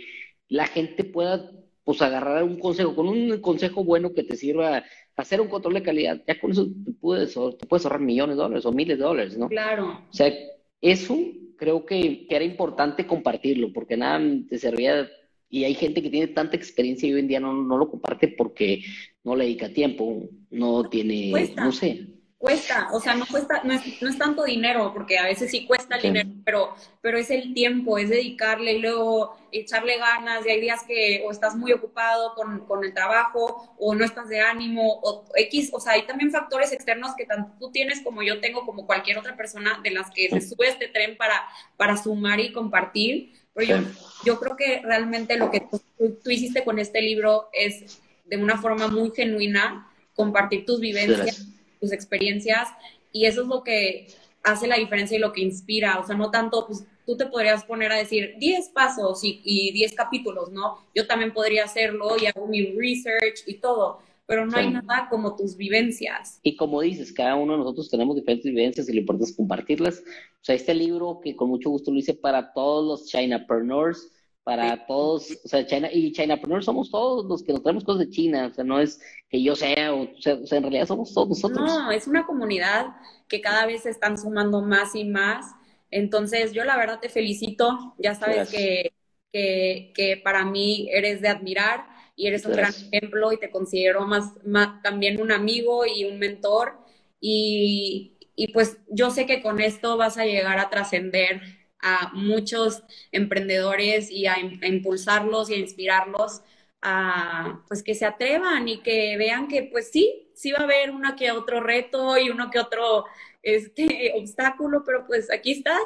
la 0.49 0.66
gente 0.66 1.05
pueda 1.05 1.51
pues 1.84 2.03
agarrar 2.03 2.43
un 2.43 2.59
consejo, 2.59 2.97
con 2.97 3.07
un 3.07 3.41
consejo 3.41 3.84
bueno 3.84 4.12
que 4.12 4.24
te 4.24 4.37
sirva 4.37 4.82
hacer 5.14 5.41
un 5.41 5.49
control 5.49 5.74
de 5.74 5.82
calidad, 5.82 6.20
ya 6.26 6.41
con 6.41 6.51
eso 6.51 6.66
te 6.84 6.93
puedes, 6.93 7.34
te 7.34 7.66
puedes 7.66 7.87
ahorrar 7.87 8.01
millones 8.01 8.37
de 8.37 8.43
dólares 8.43 8.66
o 8.66 8.72
miles 8.72 8.99
de 8.99 9.05
dólares, 9.05 9.39
¿no? 9.39 9.49
Claro. 9.49 10.03
O 10.11 10.12
sea, 10.12 10.32
eso 10.80 11.16
creo 11.57 11.87
que, 11.87 12.26
era 12.28 12.45
importante 12.45 13.07
compartirlo, 13.07 13.72
porque 13.72 13.97
nada 13.97 14.20
te 14.49 14.59
servía, 14.59 15.09
y 15.49 15.64
hay 15.64 15.74
gente 15.74 16.03
que 16.03 16.11
tiene 16.11 16.26
tanta 16.26 16.57
experiencia 16.57 17.09
y 17.09 17.14
hoy 17.14 17.20
en 17.20 17.28
día 17.28 17.41
no, 17.41 17.53
no 17.53 17.78
lo 17.78 17.89
comparte 17.89 18.28
porque 18.28 18.82
no 19.22 19.37
le 19.37 19.45
dedica 19.45 19.72
tiempo, 19.72 20.28
no 20.51 20.89
tiene, 20.89 21.55
no 21.57 21.70
sé 21.70 22.16
cuesta, 22.47 22.88
o 22.92 23.01
sea, 23.01 23.14
no 23.14 23.26
cuesta, 23.26 23.61
no 23.64 23.72
es, 23.72 24.01
no 24.01 24.09
es 24.09 24.16
tanto 24.16 24.44
dinero, 24.44 24.92
porque 24.94 25.18
a 25.18 25.24
veces 25.24 25.51
sí 25.51 25.66
cuesta 25.66 25.97
el 25.97 26.03
dinero, 26.03 26.30
pero, 26.44 26.76
pero 27.01 27.18
es 27.18 27.28
el 27.32 27.53
tiempo, 27.53 27.99
es 27.99 28.09
dedicarle 28.09 28.74
y 28.74 28.78
luego 28.78 29.36
echarle 29.51 29.99
ganas, 29.99 30.47
y 30.47 30.51
hay 30.51 30.61
días 30.61 30.84
que 30.86 31.24
o 31.26 31.32
estás 31.32 31.57
muy 31.57 31.72
ocupado 31.72 32.34
con, 32.36 32.64
con, 32.66 32.84
el 32.84 32.94
trabajo, 32.94 33.74
o 33.78 33.97
no 33.97 34.05
estás 34.05 34.28
de 34.28 34.40
ánimo, 34.40 35.01
o 35.03 35.24
X, 35.34 35.70
o 35.72 35.80
sea, 35.80 35.94
hay 35.94 36.07
también 36.07 36.30
factores 36.30 36.72
externos 36.72 37.16
que 37.16 37.26
tanto 37.26 37.53
tú 37.59 37.72
tienes 37.72 38.01
como 38.01 38.22
yo 38.22 38.40
tengo, 38.40 38.64
como 38.64 38.86
cualquier 38.86 39.18
otra 39.18 39.36
persona 39.36 39.80
de 39.82 39.90
las 39.90 40.12
que 40.12 40.28
se 40.30 40.40
sube 40.40 40.68
este 40.68 40.86
tren 40.86 41.16
para, 41.16 41.42
para 41.76 41.97
sumar 41.97 42.38
y 42.38 42.53
compartir, 42.53 43.32
pero 43.55 43.66
yo, 43.66 43.88
yo 44.24 44.38
creo 44.38 44.57
que 44.57 44.82
realmente 44.84 45.36
lo 45.36 45.51
que 45.51 45.62
tú, 45.62 45.82
tú 45.99 46.30
hiciste 46.30 46.62
con 46.62 46.78
este 46.78 47.03
libro 47.03 47.49
es 47.53 48.01
de 48.24 48.36
una 48.36 48.57
forma 48.57 48.86
muy 48.86 49.11
genuina 49.16 49.90
compartir 50.14 50.64
tus 50.64 50.78
vivencias 50.78 51.56
tus 51.81 51.93
experiencias 51.93 52.68
y 53.12 53.27
eso 53.27 53.43
es 53.43 53.49
lo 53.49 53.62
que 53.62 54.09
hace 54.43 54.66
la 54.66 54.77
diferencia 54.77 55.16
y 55.16 55.20
lo 55.20 55.33
que 55.33 55.43
inspira, 55.43 55.99
o 55.99 56.07
sea, 56.07 56.16
no 56.16 56.31
tanto, 56.31 56.66
pues 56.66 56.87
tú 57.05 57.16
te 57.16 57.27
podrías 57.27 57.64
poner 57.64 57.91
a 57.93 57.97
decir 57.97 58.35
10 58.39 58.68
pasos 58.70 59.20
y, 59.22 59.72
10 59.72 59.95
capítulos, 59.95 60.51
¿no? 60.53 60.79
Yo 60.95 61.07
también 61.07 61.33
podría 61.33 61.64
hacerlo 61.64 62.16
y 62.20 62.27
hago 62.27 62.47
mi 62.47 62.66
research 62.72 63.43
y 63.47 63.55
todo, 63.55 63.99
pero 64.27 64.47
no 64.47 64.57
hay 64.57 64.70
nada 64.70 65.09
como 65.09 65.37
tus 65.37 65.57
vivencias. 65.57 66.41
Y 66.43 66.57
como 66.57 66.81
dices, 66.81 67.12
cada 67.12 67.37
uno 67.37 67.53
de 67.53 67.59
nosotros 67.59 67.91
tenemos 67.91 68.16
diferentes 68.16 68.45
vivencias 68.45 68.89
y 68.89 68.93
lo 68.93 69.01
importante 69.01 69.31
es 69.31 69.37
compartirlas. 69.37 69.99
O 70.01 70.45
sea, 70.45 70.55
este 70.55 70.74
libro 70.74 71.20
que 71.22 71.35
con 71.35 71.49
mucho 71.49 71.70
gusto 71.70 71.91
lo 71.91 71.99
hice 71.99 72.14
para 72.14 72.53
todos 72.53 72.87
los 72.87 73.09
Chinapreneurs, 73.09 74.12
para 74.43 74.87
todos, 74.87 75.29
o 75.45 75.49
sea, 75.49 75.66
China, 75.66 75.89
y 75.93 76.12
Chinapreneurs 76.12 76.66
somos 76.66 76.89
todos 76.91 77.24
los 77.27 77.43
que 77.43 77.53
nos 77.53 77.62
traemos 77.62 77.83
cosas 77.83 78.07
de 78.07 78.11
China, 78.11 78.49
o 78.51 78.55
sea, 78.55 78.62
no 78.62 78.81
es 78.81 79.01
que 79.37 79.43
yo 79.43 79.55
sea, 79.55 79.93
o, 79.93 80.09
sea, 80.18 80.32
en 80.34 80.62
realidad 80.62 80.87
somos 80.87 81.12
todos 81.12 81.28
nosotros. 81.28 81.61
No, 81.61 81.91
es 81.91 82.07
una 82.07 82.24
comunidad 82.24 82.97
que 83.28 83.43
cada 83.43 83.66
vez 83.66 83.82
se 83.82 83.91
están 83.91 84.16
sumando 84.16 84.62
más 84.62 84.95
y 84.95 85.05
más, 85.05 85.55
entonces 85.91 86.53
yo 86.53 86.64
la 86.64 86.78
verdad 86.78 87.01
te 87.01 87.11
felicito, 87.11 87.95
ya 87.99 88.14
sabes 88.14 88.49
que, 88.49 88.95
que, 89.30 89.93
que, 89.95 90.16
para 90.16 90.47
mí 90.47 90.89
eres 90.91 91.20
de 91.20 91.28
admirar 91.28 91.87
y 92.16 92.28
eres 92.28 92.47
un 92.47 92.53
gran 92.53 92.72
ejemplo 92.72 93.30
y 93.30 93.37
te 93.37 93.51
considero 93.51 94.07
más, 94.07 94.32
más 94.47 94.82
también 94.82 95.20
un 95.20 95.30
amigo 95.30 95.84
y 95.84 96.07
un 96.07 96.18
mentor. 96.18 96.78
Y, 97.20 98.16
y 98.34 98.49
pues 98.55 98.78
yo 98.89 99.11
sé 99.11 99.26
que 99.26 99.43
con 99.43 99.61
esto 99.61 99.99
vas 99.99 100.16
a 100.16 100.24
llegar 100.24 100.59
a 100.59 100.70
trascender 100.70 101.43
a 101.78 102.11
muchos 102.14 102.82
emprendedores 103.12 104.11
y 104.11 104.26
a, 104.26 104.39
impulsarlos 104.39 105.51
y 105.51 105.55
a 105.55 105.59
inspirarlos 105.59 106.41
a 106.83 107.64
pues 107.68 107.83
que 107.83 107.95
se 107.95 108.05
atrevan 108.05 108.68
y 108.68 108.83
que 108.83 109.16
vean 109.16 109.49
que 109.49 109.64
pues 109.64 109.91
sí, 109.91 110.31
sí 110.35 110.53
va 110.53 110.59
a 110.61 110.64
haber 110.64 110.91
uno 110.91 111.16
que 111.16 111.31
otro 111.31 111.61
reto 111.61 112.18
y 112.18 112.31
uno 112.31 112.51
que 112.51 112.59
otro 112.59 113.05
este 113.43 114.12
obstáculo, 114.16 114.83
pero 114.85 115.07
pues 115.07 115.31
aquí 115.31 115.53
estás. 115.53 115.85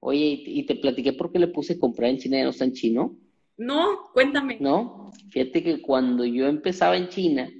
Oye, 0.00 0.42
y 0.46 0.64
te 0.64 0.76
platiqué 0.76 1.12
por 1.12 1.32
qué 1.32 1.38
le 1.38 1.48
puse 1.48 1.78
comprar 1.78 2.10
en 2.10 2.18
China 2.18 2.38
y 2.38 2.44
no 2.44 2.50
está 2.50 2.64
en 2.64 2.72
chino. 2.72 3.16
No, 3.56 4.10
cuéntame. 4.12 4.58
No, 4.60 5.10
fíjate 5.30 5.64
que 5.64 5.82
cuando 5.82 6.24
yo 6.24 6.46
empezaba 6.46 6.96
en 6.96 7.08
China, 7.08 7.50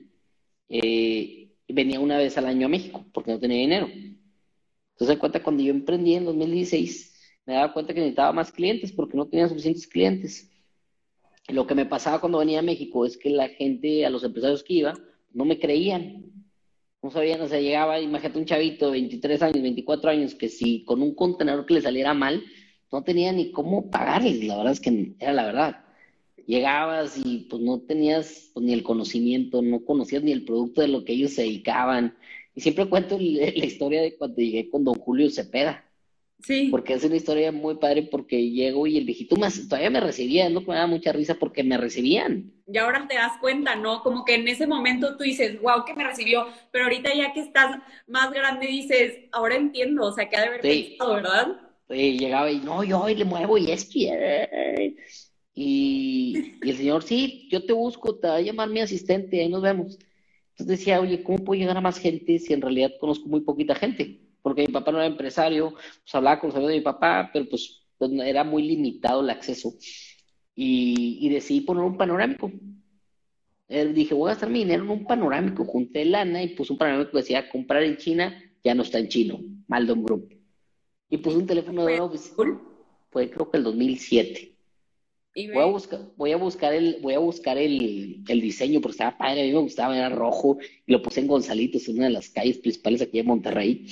eh, 0.69 1.51
venía 1.67 1.99
una 1.99 2.19
vez 2.19 2.39
al 2.39 2.47
año 2.47 2.67
a 2.67 2.71
México 2.71 3.05
porque 3.13 3.33
no 3.33 3.41
tenía 3.41 3.59
dinero. 3.59 3.89
Entonces, 4.93 5.19
cuenta, 5.19 5.43
cuando 5.43 5.63
yo 5.63 5.73
emprendí 5.73 6.15
en 6.15 6.25
2016, 6.25 7.15
me 7.47 7.55
daba 7.55 7.73
cuenta 7.73 7.95
que 7.95 8.01
necesitaba 8.01 8.33
más 8.33 8.53
clientes 8.53 8.93
porque 8.93 9.17
no 9.17 9.27
tenía 9.27 9.49
suficientes 9.49 9.87
clientes. 9.87 10.51
Lo 11.49 11.67
que 11.67 11.75
me 11.75 11.87
pasaba 11.87 12.21
cuando 12.21 12.39
venía 12.39 12.59
a 12.59 12.63
México 12.63 13.07
es 13.07 13.17
que 13.17 13.31
la 13.31 13.49
gente, 13.49 14.05
a 14.05 14.11
los 14.11 14.23
empresarios 14.23 14.63
que 14.63 14.75
iba, 14.75 14.95
no 15.33 15.47
me 15.47 15.59
creían. 15.59 16.27
No 17.03 17.11
sabían, 17.11 17.41
o 17.41 17.49
sea, 17.49 17.59
llegaba, 17.59 18.01
imagínate 18.01 18.39
un 18.39 18.45
chavito 18.45 18.87
de 18.87 18.93
23 18.93 19.43
años, 19.43 19.63
24 19.63 20.11
años, 20.11 20.35
que 20.35 20.49
si 20.49 20.85
con 20.85 21.01
un 21.01 21.15
contenedor 21.15 21.65
que 21.65 21.75
le 21.75 21.81
saliera 21.81 22.13
mal, 22.13 22.43
no 22.93 23.03
tenía 23.03 23.33
ni 23.33 23.51
cómo 23.51 23.91
pagarles. 23.91 24.45
La 24.45 24.59
verdad 24.59 24.73
es 24.73 24.81
que 24.81 25.15
era 25.19 25.33
la 25.33 25.47
verdad. 25.47 25.85
Llegabas 26.47 27.19
y 27.25 27.47
pues 27.51 27.63
no 27.63 27.81
tenías 27.81 28.51
pues, 28.53 28.67
ni 28.67 28.75
el 28.75 28.83
conocimiento, 28.83 29.63
no 29.63 29.85
conocías 29.85 30.23
ni 30.23 30.33
el 30.33 30.45
producto 30.45 30.83
de 30.83 30.89
lo 30.89 31.05
que 31.05 31.15
ellos 31.15 31.33
se 31.33 31.43
dedicaban. 31.43 32.15
Y 32.55 32.61
siempre 32.61 32.87
cuento 32.87 33.17
la 33.21 33.65
historia 33.65 34.03
de 34.03 34.17
cuando 34.17 34.37
llegué 34.37 34.69
con 34.69 34.85
don 34.85 34.97
Julio 34.97 35.31
Cepeda 35.31 35.88
Sí. 36.41 36.69
Porque 36.71 36.95
es 36.95 37.05
una 37.05 37.17
historia 37.17 37.51
muy 37.51 37.77
padre 37.77 38.05
porque 38.05 38.51
llego 38.51 38.87
y 38.87 38.97
el 38.97 39.05
viejito 39.05 39.37
más, 39.37 39.69
todavía 39.69 39.91
me 39.91 40.01
recibía, 40.01 40.49
¿no? 40.49 40.61
Me 40.61 40.75
daba 40.75 40.87
mucha 40.87 41.13
risa 41.13 41.35
porque 41.35 41.65
me 41.65 41.77
recibían. 41.77 42.53
Y 42.67 42.79
ahora 42.79 43.07
te 43.09 43.17
das 43.17 43.39
cuenta, 43.41 43.75
¿no? 43.75 44.03
Como 44.03 44.25
que 44.25 44.37
en 44.37 44.47
ese 44.47 44.67
momento 44.67 45.17
tú 45.17 45.25
dices, 45.25 45.61
wow, 45.61 45.85
que 45.85 45.95
me 45.95 46.05
recibió, 46.05 46.47
pero 46.71 46.85
ahorita 46.85 47.13
ya 47.15 47.33
que 47.33 47.41
estás 47.41 47.79
más 48.07 48.31
grande 48.31 48.67
dices, 48.67 49.19
ahora 49.33 49.57
entiendo, 49.57 50.07
o 50.07 50.13
sea, 50.13 50.29
que 50.29 50.37
ha 50.37 50.43
de 50.43 50.47
haber 50.47 50.61
pensado, 50.61 51.15
¿verdad? 51.15 51.61
Sí, 51.91 52.19
llegaba 52.19 52.51
y 52.51 52.59
no, 52.61 52.85
yo 52.85 53.01
hoy 53.01 53.15
le 53.15 53.25
muevo 53.25 53.59
y 53.59 53.71
esto 53.73 53.99
y, 53.99 54.09
y, 55.55 56.59
y 56.63 56.71
el 56.71 56.77
señor, 56.77 57.03
sí, 57.03 57.49
yo 57.51 57.65
te 57.65 57.73
busco, 57.73 58.17
te 58.17 58.29
va 58.29 58.37
a 58.37 58.41
llamar 58.41 58.69
mi 58.69 58.81
asistente, 58.81 59.41
ahí 59.41 59.49
nos 59.49 59.63
vemos. 59.63 59.99
Entonces 60.51 60.79
decía, 60.79 61.01
oye, 61.01 61.23
¿cómo 61.23 61.39
puedo 61.39 61.59
llegar 61.59 61.77
a 61.77 61.81
más 61.81 61.99
gente 61.99 62.39
si 62.39 62.53
en 62.53 62.61
realidad 62.61 62.93
conozco 63.01 63.29
muy 63.29 63.41
poquita 63.41 63.75
gente? 63.75 64.28
Porque 64.49 64.67
mi 64.67 64.73
papá 64.73 64.93
no 64.93 64.99
era 64.99 65.07
empresario, 65.07 65.75
pues 65.75 66.15
hablaba 66.15 66.41
con 66.41 66.49
los 66.49 66.57
amigos 66.57 66.73
de 66.73 66.79
mi 66.79 66.85
papá, 66.85 67.29
pero 67.31 67.47
pues, 67.51 67.83
pues 67.99 68.11
era 68.13 68.45
muy 68.45 68.63
limitado 68.63 69.21
el 69.21 69.29
acceso. 69.29 69.75
Y, 70.55 71.29
decidí 71.29 71.61
poner 71.61 71.85
un 71.85 71.99
panorámico. 71.99 72.51
Eh, 73.69 73.93
dije, 73.93 74.15
voy 74.15 74.31
a 74.31 74.33
gastar 74.33 74.49
mi 74.49 74.61
dinero 74.61 74.85
en 74.85 74.91
un 74.91 75.05
panorámico. 75.05 75.67
Junté 75.67 76.07
lana 76.07 76.43
y 76.43 76.55
puse 76.55 76.73
un 76.73 76.79
panorámico 76.79 77.11
que 77.11 77.19
decía, 77.19 77.51
comprar 77.51 77.83
en 77.83 77.99
China 77.99 78.43
ya 78.65 78.75
no 78.75 78.83
está 78.85 78.99
en 78.99 79.09
chino, 79.09 79.39
Maldon 79.67 80.03
Group. 80.03 80.35
Y 81.11 81.19
puse 81.19 81.37
un 81.37 81.47
teléfono 81.47 81.85
de 81.85 81.99
pues, 81.99 82.35
fue 83.11 83.31
creo 83.31 83.51
que 83.51 83.59
el 83.59 83.65
2007. 83.65 84.58
Voy 85.47 85.63
a 85.63 85.67
buscar, 85.67 86.01
voy 86.17 86.33
a 86.33 86.37
buscar 86.37 86.75
el, 86.75 86.99
voy 87.01 87.15
a 87.15 87.19
buscar 87.19 87.57
el, 87.59 88.25
diseño, 88.27 88.81
porque 88.81 88.93
estaba 88.93 89.17
padre, 89.17 89.43
a 89.43 89.45
mí 89.45 89.53
me 89.53 89.61
gustaba, 89.61 89.97
era 89.97 90.09
rojo, 90.09 90.59
y 90.87 90.93
lo 90.93 91.01
puse 91.01 91.21
en 91.21 91.29
Gonzalitos, 91.29 91.89
en 91.89 91.97
una 91.97 92.07
de 92.07 92.13
las 92.13 92.29
calles 92.29 92.59
principales 92.59 93.03
aquí 93.03 93.19
de 93.19 93.25
Monterrey. 93.25 93.87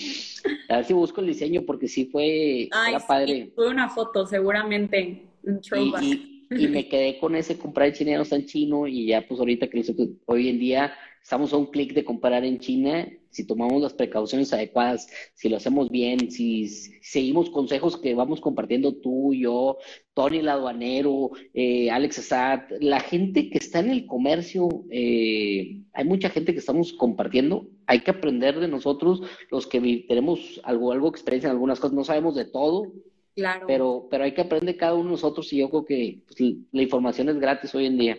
A 0.68 0.76
ver 0.76 0.84
si 0.84 0.92
busco 0.92 1.20
el 1.20 1.28
diseño, 1.28 1.62
porque 1.62 1.88
sí 1.88 2.06
fue, 2.06 2.68
era 2.88 3.06
padre. 3.06 3.52
Fue 3.54 3.68
una 3.68 3.88
foto, 3.88 4.26
seguramente, 4.26 5.28
y, 5.44 6.04
y, 6.04 6.35
me 6.48 6.88
quedé 6.88 7.18
con 7.18 7.36
ese 7.36 7.58
comprar 7.58 7.88
en 7.88 7.94
China 7.94 8.16
no 8.16 8.22
está 8.22 8.36
en 8.36 8.46
chino, 8.46 8.86
y 8.86 9.06
ya 9.06 9.26
pues 9.26 9.40
ahorita 9.40 9.68
que 9.68 9.82
hoy 10.26 10.48
en 10.48 10.58
día 10.58 10.92
estamos 11.26 11.52
a 11.52 11.56
un 11.56 11.66
clic 11.66 11.92
de 11.92 12.04
comprar 12.04 12.44
en 12.44 12.60
China, 12.60 13.08
si 13.30 13.44
tomamos 13.44 13.82
las 13.82 13.94
precauciones 13.94 14.52
adecuadas, 14.52 15.08
si 15.34 15.48
lo 15.48 15.56
hacemos 15.56 15.90
bien, 15.90 16.30
si, 16.30 16.68
seguimos 16.68 17.50
consejos 17.50 17.96
que 17.96 18.14
vamos 18.14 18.40
compartiendo 18.40 18.94
tú, 18.94 19.34
yo, 19.34 19.76
Tony 20.14 20.38
el 20.38 20.48
aduanero, 20.48 21.32
eh, 21.52 21.90
Alex 21.90 22.20
Assad, 22.20 22.60
la 22.78 23.00
gente 23.00 23.50
que 23.50 23.58
está 23.58 23.80
en 23.80 23.90
el 23.90 24.06
comercio, 24.06 24.68
eh, 24.88 25.82
hay 25.92 26.04
mucha 26.04 26.30
gente 26.30 26.52
que 26.52 26.60
estamos 26.60 26.92
compartiendo, 26.92 27.66
hay 27.86 28.00
que 28.00 28.12
aprender 28.12 28.60
de 28.60 28.68
nosotros, 28.68 29.20
los 29.50 29.66
que 29.66 29.80
tenemos 30.08 30.60
algo, 30.62 30.92
algo 30.92 31.08
experiencia 31.08 31.48
en 31.48 31.56
algunas 31.56 31.80
cosas, 31.80 31.96
no 31.96 32.04
sabemos 32.04 32.36
de 32.36 32.44
todo, 32.44 32.92
Claro. 33.36 33.66
Pero, 33.66 34.08
pero 34.10 34.24
hay 34.24 34.32
que 34.32 34.40
aprender 34.40 34.76
cada 34.76 34.94
uno 34.94 35.04
de 35.04 35.10
nosotros 35.10 35.52
y 35.52 35.58
yo 35.58 35.68
creo 35.68 35.84
que 35.84 36.22
pues, 36.26 36.54
la 36.72 36.82
información 36.82 37.28
es 37.28 37.38
gratis 37.38 37.74
hoy 37.74 37.86
en 37.86 37.98
día. 37.98 38.18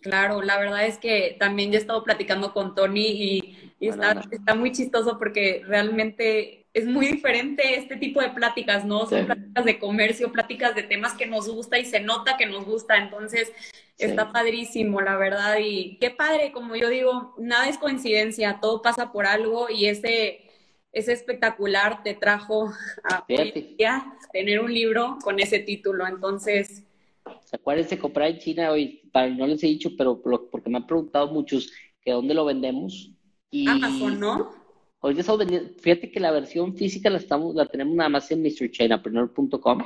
Claro, 0.00 0.40
la 0.42 0.58
verdad 0.58 0.86
es 0.86 0.98
que 0.98 1.36
también 1.38 1.72
ya 1.72 1.78
he 1.78 1.80
estado 1.80 2.04
platicando 2.04 2.52
con 2.52 2.74
Tony 2.74 3.06
y, 3.08 3.72
está, 3.80 4.22
está, 4.30 4.54
muy 4.54 4.70
chistoso 4.72 5.18
porque 5.18 5.62
realmente 5.66 6.66
es 6.72 6.86
muy 6.86 7.06
diferente 7.06 7.76
este 7.76 7.96
tipo 7.96 8.20
de 8.20 8.30
pláticas, 8.30 8.84
¿no? 8.84 9.06
Son 9.06 9.26
pláticas 9.26 9.64
de 9.64 9.78
comercio, 9.78 10.30
pláticas 10.30 10.74
de 10.74 10.82
temas 10.82 11.14
que 11.14 11.26
nos 11.26 11.48
gusta 11.48 11.78
y 11.78 11.84
se 11.84 12.00
nota 12.00 12.36
que 12.36 12.46
nos 12.46 12.64
gusta, 12.64 12.98
entonces 12.98 13.52
está 13.98 14.30
padrísimo, 14.30 15.00
la 15.00 15.16
verdad, 15.16 15.56
y 15.58 15.96
qué 15.98 16.10
padre, 16.10 16.52
como 16.52 16.76
yo 16.76 16.88
digo, 16.88 17.34
nada 17.38 17.68
es 17.68 17.78
coincidencia, 17.78 18.58
todo 18.60 18.82
pasa 18.82 19.10
por 19.10 19.26
algo 19.26 19.70
y 19.70 19.86
ese, 19.86 20.45
ese 20.96 21.12
espectacular 21.12 22.02
te 22.02 22.14
trajo 22.14 22.72
a 23.04 23.26
tener 24.32 24.60
un 24.60 24.72
libro 24.72 25.18
con 25.22 25.38
ese 25.38 25.58
título, 25.58 26.06
entonces 26.06 26.86
Acuérdense 27.52 27.98
comprar 27.98 28.30
en 28.30 28.38
China 28.38 28.70
hoy, 28.70 29.02
para, 29.12 29.28
no 29.28 29.46
les 29.46 29.62
he 29.62 29.66
dicho, 29.66 29.90
pero 29.96 30.22
porque 30.22 30.70
me 30.70 30.78
han 30.78 30.86
preguntado 30.86 31.28
muchos 31.32 31.72
que 32.00 32.12
dónde 32.12 32.34
lo 32.34 32.44
vendemos. 32.44 33.12
Y 33.50 33.68
Amazon, 33.68 34.20
¿no? 34.20 34.50
Hoy 35.00 35.18
estamos 35.18 35.40
vendiendo, 35.40 35.70
fíjate 35.78 36.10
que 36.10 36.20
la 36.20 36.30
versión 36.30 36.76
física 36.76 37.10
la 37.10 37.18
estamos, 37.18 37.54
la 37.54 37.66
tenemos 37.66 37.94
nada 37.94 38.08
más 38.08 38.30
en 38.30 38.42
mrchainapreneur.com. 38.42 39.78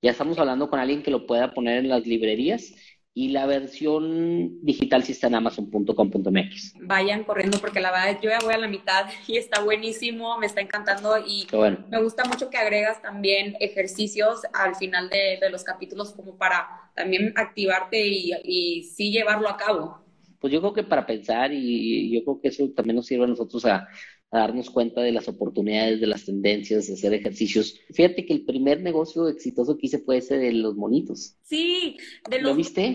Ya 0.00 0.12
estamos 0.12 0.38
hablando 0.38 0.70
con 0.70 0.78
alguien 0.78 1.02
que 1.02 1.10
lo 1.10 1.26
pueda 1.26 1.52
poner 1.52 1.78
en 1.78 1.88
las 1.88 2.06
librerías 2.06 2.74
y 3.18 3.30
la 3.30 3.46
versión 3.46 4.64
digital 4.64 5.02
sí 5.02 5.10
está 5.10 5.26
en 5.26 5.34
amazon.com.mx. 5.34 6.74
Vayan 6.82 7.24
corriendo 7.24 7.58
porque 7.58 7.80
la 7.80 7.90
verdad 7.90 8.20
yo 8.22 8.30
ya 8.30 8.38
voy 8.38 8.54
a 8.54 8.58
la 8.58 8.68
mitad 8.68 9.06
y 9.26 9.38
está 9.38 9.60
buenísimo, 9.60 10.38
me 10.38 10.46
está 10.46 10.60
encantando 10.60 11.18
y 11.18 11.44
me 11.88 12.00
gusta 12.00 12.22
mucho 12.26 12.48
que 12.48 12.58
agregas 12.58 13.02
también 13.02 13.56
ejercicios 13.58 14.42
al 14.52 14.76
final 14.76 15.10
de, 15.10 15.50
los 15.50 15.64
capítulos 15.64 16.12
como 16.12 16.36
para 16.38 16.92
también 16.94 17.32
activarte 17.34 18.06
y, 18.06 18.30
y 18.44 18.84
sí 18.84 19.10
llevarlo 19.10 19.48
a 19.48 19.56
cabo. 19.56 19.98
Pues 20.38 20.52
yo 20.52 20.60
creo 20.60 20.72
que 20.72 20.84
para 20.84 21.04
pensar 21.04 21.52
y 21.52 22.14
yo 22.14 22.22
creo 22.22 22.40
que 22.40 22.48
eso 22.48 22.70
también 22.70 22.94
nos 22.94 23.06
sirve 23.06 23.24
a 23.24 23.28
nosotros 23.28 23.64
a, 23.64 23.88
a 24.30 24.38
darnos 24.40 24.70
cuenta 24.70 25.00
de 25.00 25.12
las 25.12 25.28
oportunidades, 25.28 26.00
de 26.00 26.06
las 26.06 26.24
tendencias, 26.24 26.86
de 26.86 26.94
hacer 26.94 27.14
ejercicios. 27.14 27.80
Fíjate 27.92 28.26
que 28.26 28.34
el 28.34 28.44
primer 28.44 28.82
negocio 28.82 29.28
exitoso 29.28 29.76
que 29.76 29.86
hice 29.86 29.98
fue 29.98 30.18
ese 30.18 30.36
de 30.36 30.52
los 30.52 30.76
monitos. 30.76 31.36
Sí, 31.42 31.96
de 32.28 32.40
los 32.40 32.50
¿Lo 32.50 32.56
viste? 32.56 32.94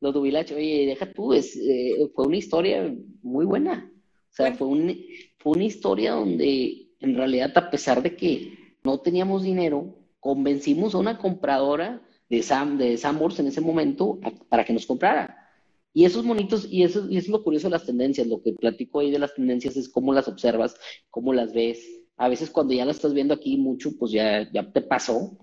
Los 0.00 0.14
dubilachos. 0.14 0.56
Oye, 0.56 0.86
deja 0.86 1.12
tú, 1.12 1.32
es, 1.32 1.56
eh, 1.56 2.10
fue 2.14 2.26
una 2.26 2.36
historia 2.36 2.94
muy 3.22 3.44
buena. 3.44 3.90
O 4.30 4.34
sea, 4.36 4.54
fue, 4.54 4.66
un, 4.66 4.96
fue 5.38 5.52
una 5.52 5.64
historia 5.64 6.12
donde 6.12 6.84
en 7.00 7.16
realidad, 7.16 7.52
a 7.56 7.70
pesar 7.70 8.02
de 8.02 8.16
que 8.16 8.76
no 8.82 9.00
teníamos 9.00 9.42
dinero, 9.42 9.96
convencimos 10.20 10.94
a 10.94 10.98
una 10.98 11.18
compradora 11.18 12.02
de 12.28 12.42
Sam, 12.42 12.78
de 12.78 12.96
Samors 12.96 13.38
en 13.38 13.48
ese 13.48 13.60
momento 13.60 14.18
para 14.48 14.64
que 14.64 14.72
nos 14.72 14.86
comprara. 14.86 15.43
Y 15.96 16.04
esos 16.04 16.24
monitos, 16.24 16.66
y 16.68 16.82
eso, 16.82 17.06
y 17.08 17.16
es 17.16 17.28
lo 17.28 17.44
curioso 17.44 17.68
de 17.68 17.72
las 17.72 17.86
tendencias, 17.86 18.26
lo 18.26 18.42
que 18.42 18.52
platico 18.52 18.98
ahí 18.98 19.12
de 19.12 19.20
las 19.20 19.32
tendencias 19.32 19.76
es 19.76 19.88
cómo 19.88 20.12
las 20.12 20.26
observas, 20.26 20.76
cómo 21.08 21.32
las 21.32 21.54
ves. 21.54 21.88
A 22.16 22.28
veces 22.28 22.50
cuando 22.50 22.74
ya 22.74 22.84
las 22.84 22.96
estás 22.96 23.14
viendo 23.14 23.32
aquí 23.32 23.56
mucho, 23.56 23.96
pues 23.96 24.10
ya, 24.10 24.50
ya 24.52 24.72
te 24.72 24.80
pasó. 24.80 25.38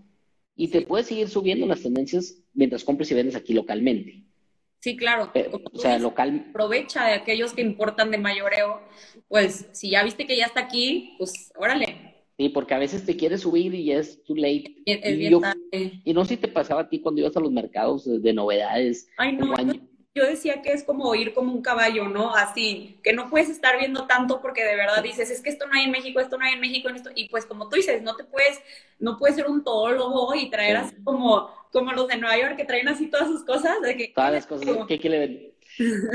Y 0.58 0.68
te 0.68 0.82
puedes 0.82 1.08
seguir 1.08 1.30
subiendo 1.30 1.66
las 1.66 1.82
tendencias 1.82 2.38
mientras 2.54 2.84
compres 2.84 3.10
y 3.12 3.16
vendes 3.16 3.36
aquí 3.36 3.54
localmente. 3.54 4.26
Sí, 4.82 4.97
claro. 4.97 5.32
o 5.72 5.80
sea, 5.80 5.97
local. 5.99 6.47
Aprovecha 6.49 7.06
de 7.06 7.14
aquellos 7.14 7.54
que 7.54 7.62
importan 7.62 8.12
de 8.12 8.18
mayoreo. 8.18 8.82
Pues 9.30 9.70
si 9.72 9.91
ya 9.91 10.04
viste 10.04 10.28
que 10.28 10.36
ya 10.36 10.47
está 10.47 10.60
aquí, 10.60 11.16
pues 11.18 11.54
órale. 11.56 12.12
Sí, 12.38 12.49
porque 12.49 12.74
a 12.74 12.80
veces 12.80 13.06
te 13.06 13.16
quieres 13.16 13.41
subir 13.41 13.74
y 13.74 13.86
ya 13.86 13.99
es 13.99 14.24
too 14.24 14.36
late. 14.36 14.76
y, 14.86 16.14
no 16.14 16.26
sé 16.26 16.36
si 16.36 16.41
te 16.41 16.47
pasaba 16.47 16.82
a 16.82 16.89
ti 16.89 16.99
cuando 16.99 17.22
ibas 17.22 17.38
a 17.38 17.39
los 17.39 17.52
mercados 17.52 18.22
de, 18.22 18.34
novedades. 18.34 19.08
Ay, 19.18 19.38
no 19.38 19.54
yo 20.14 20.26
decía 20.26 20.62
que 20.62 20.74
es 20.74 20.84
como 20.84 21.16
ir 21.16 21.34
como 21.34 21.53
un 21.53 21.62
caballo, 21.62 22.09
¿no? 22.09 22.36
Así, 22.36 22.99
que 23.01 23.14
no 23.14 23.30
puedes 23.30 23.49
estar 23.49 23.80
viendo 23.80 24.07
tanto 24.07 24.41
porque 24.41 24.64
de 24.64 24.76
verdad 24.76 25.01
dices, 25.01 25.32
es 25.32 25.41
que 25.41 25.49
esto 25.49 25.68
no 25.68 25.74
hay 25.74 25.86
en 25.86 25.91
México, 25.91 26.20
esto 26.20 26.38
no 26.38 26.45
hay 26.45 26.53
en 26.53 26.59
México, 26.59 26.89
en 26.89 26.97
esto, 26.97 27.12
y 27.16 27.30
pues 27.30 27.45
como 27.45 27.70
tú 27.70 27.78
dices, 27.78 28.01
no 28.01 28.16
te 28.16 28.26
puedes, 28.26 28.59
no 28.99 29.18
puedes 29.18 29.38
ser 29.38 29.47
un 29.47 29.64
todólogo 29.64 30.36
y 30.36 30.49
traer 30.49 30.78
así 30.78 30.95
como, 31.03 31.49
como 31.72 31.93
los 31.93 32.09
de 32.09 32.18
Nueva 32.18 32.38
York 32.38 32.57
que 32.57 32.66
traen 32.66 32.89
así 32.89 33.07
todas 33.07 33.30
sus 33.30 33.43
cosas. 33.43 33.82
De 33.82 33.95
que, 33.95 34.12
todas 34.14 34.34
las 34.34 34.45
cosas 34.45 34.86
que, 34.88 34.99
que 34.99 35.09
le 35.09 35.20
ven. 35.20 35.51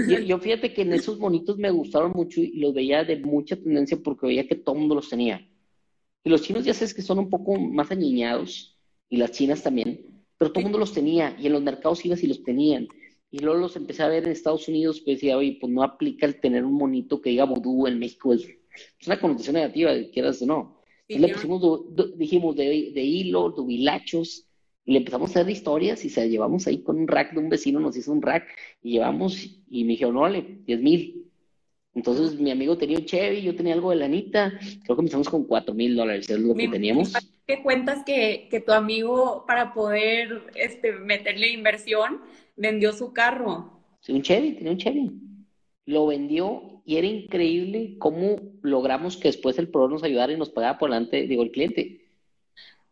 Yo, 0.06 0.18
yo, 0.18 0.38
fíjate 0.38 0.74
que 0.74 0.82
en 0.82 0.92
esos 0.92 1.18
bonitos 1.18 1.56
me 1.56 1.70
gustaron 1.70 2.12
mucho 2.12 2.40
y 2.42 2.58
los 2.58 2.74
veía 2.74 3.04
de 3.04 3.16
mucha 3.16 3.56
tendencia 3.56 3.96
porque 4.02 4.26
veía 4.26 4.46
que 4.46 4.56
todo 4.56 4.74
el 4.74 4.80
mundo 4.80 4.94
los 4.94 5.08
tenía. 5.08 5.48
Y 6.22 6.28
los 6.28 6.42
chinos 6.42 6.64
ya 6.64 6.74
sabes 6.74 6.92
que 6.92 7.00
son 7.00 7.18
un 7.18 7.30
poco 7.30 7.58
más 7.58 7.90
añiñados 7.90 8.76
y 9.08 9.16
las 9.16 9.30
chinas 9.30 9.62
también, 9.62 10.24
pero 10.36 10.50
todo 10.50 10.60
el 10.60 10.64
mundo 10.64 10.78
los 10.78 10.92
tenía 10.92 11.34
y 11.40 11.46
en 11.46 11.54
los 11.54 11.62
mercados 11.62 12.04
ibas 12.04 12.22
y 12.22 12.26
los 12.26 12.42
tenían. 12.42 12.88
Y 13.30 13.40
luego 13.40 13.58
los 13.58 13.76
empecé 13.76 14.02
a 14.02 14.08
ver 14.08 14.24
en 14.24 14.30
Estados 14.30 14.68
Unidos, 14.68 15.00
pues 15.00 15.16
decía, 15.16 15.36
oye, 15.36 15.58
pues 15.60 15.72
no 15.72 15.82
aplica 15.82 16.26
el 16.26 16.40
tener 16.40 16.64
un 16.64 16.74
monito 16.74 17.20
que 17.20 17.30
diga 17.30 17.44
vudú 17.44 17.86
en 17.86 17.98
México, 17.98 18.32
es, 18.32 18.46
una 19.06 19.18
connotación 19.18 19.54
negativa, 19.54 19.92
quieras 20.12 20.40
o 20.42 20.46
no. 20.46 20.82
y 21.08 21.18
le 21.18 21.28
pusimos, 21.28 21.62
dijimos, 22.16 22.56
de, 22.56 22.92
de 22.94 23.02
hilo, 23.02 23.50
dubilachos, 23.50 24.46
y 24.84 24.92
le 24.92 24.98
empezamos 24.98 25.30
a 25.30 25.40
hacer 25.40 25.50
historias 25.50 26.04
y 26.04 26.10
se 26.10 26.28
llevamos 26.28 26.66
ahí 26.66 26.82
con 26.82 26.98
un 26.98 27.08
rack 27.08 27.32
de 27.32 27.40
un 27.40 27.48
vecino, 27.48 27.80
nos 27.80 27.96
hizo 27.96 28.12
un 28.12 28.22
rack, 28.22 28.46
y 28.82 28.92
llevamos, 28.92 29.60
y 29.68 29.84
me 29.84 29.92
dijeron, 29.92 30.14
no, 30.14 30.20
vale, 30.20 30.60
10 30.64 30.80
mil. 30.80 31.26
Entonces 31.94 32.38
mi 32.38 32.50
amigo 32.50 32.76
tenía 32.76 32.98
un 32.98 33.06
Chevy, 33.06 33.42
yo 33.42 33.56
tenía 33.56 33.74
algo 33.74 33.90
de 33.90 33.96
lanita, 33.96 34.58
creo 34.84 34.96
que 34.96 35.00
empezamos 35.00 35.28
con 35.28 35.44
4 35.44 35.74
mil 35.74 35.96
dólares, 35.96 36.28
es 36.30 36.38
lo 36.38 36.54
que 36.54 36.68
teníamos. 36.68 37.12
Que 37.46 37.62
cuentas 37.62 38.02
que, 38.04 38.48
que 38.50 38.60
tu 38.60 38.72
amigo, 38.72 39.44
para 39.46 39.72
poder 39.72 40.50
este, 40.54 40.92
meterle 40.92 41.52
inversión, 41.52 42.20
vendió 42.56 42.92
su 42.92 43.12
carro. 43.12 43.80
Sí, 44.00 44.12
un 44.12 44.22
Chevy, 44.22 44.54
tenía 44.54 44.72
un 44.72 44.78
Chevy. 44.78 45.12
Lo 45.86 46.06
vendió 46.06 46.82
y 46.84 46.96
era 46.96 47.06
increíble 47.06 47.96
cómo 47.98 48.36
logramos 48.62 49.16
que 49.16 49.28
después 49.28 49.58
el 49.58 49.68
proveedor 49.68 49.92
nos 49.92 50.02
ayudara 50.02 50.32
y 50.32 50.36
nos 50.36 50.50
pagara 50.50 50.78
por 50.78 50.90
delante, 50.90 51.26
digo, 51.26 51.44
el 51.44 51.52
cliente. 51.52 52.02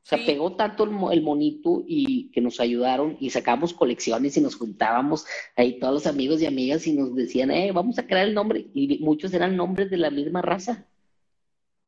O 0.05 0.07
sea, 0.07 0.19
pegó 0.25 0.55
tanto 0.55 0.85
el, 0.85 1.23
monito 1.23 1.83
y 1.87 2.31
que 2.31 2.43
nos 2.43 2.61
ayudaron 2.61 3.17
y 3.21 3.31
sacamos 3.31 3.73
colecciones 3.73 4.37
y 4.37 4.43
nos 4.43 4.55
juntábamos 4.55 5.25
ahí 5.57 5.79
todos 5.79 5.95
los 5.95 6.07
amigos 6.07 6.43
y 6.43 6.47
amigas 6.47 6.87
y 6.87 6.93
nos 6.93 7.15
decían, 7.15 7.51
eh, 7.51 7.73
vamos 7.73 7.99
a 7.99 8.07
crear 8.07 8.29
el 8.29 8.35
nombre. 8.35 8.67
Y 8.75 8.99
muchos 8.99 9.33
eran 9.33 9.57
nombres 9.57 9.91
de 9.91 9.97
la 9.97 10.11
misma 10.11 10.43
raza. 10.43 10.87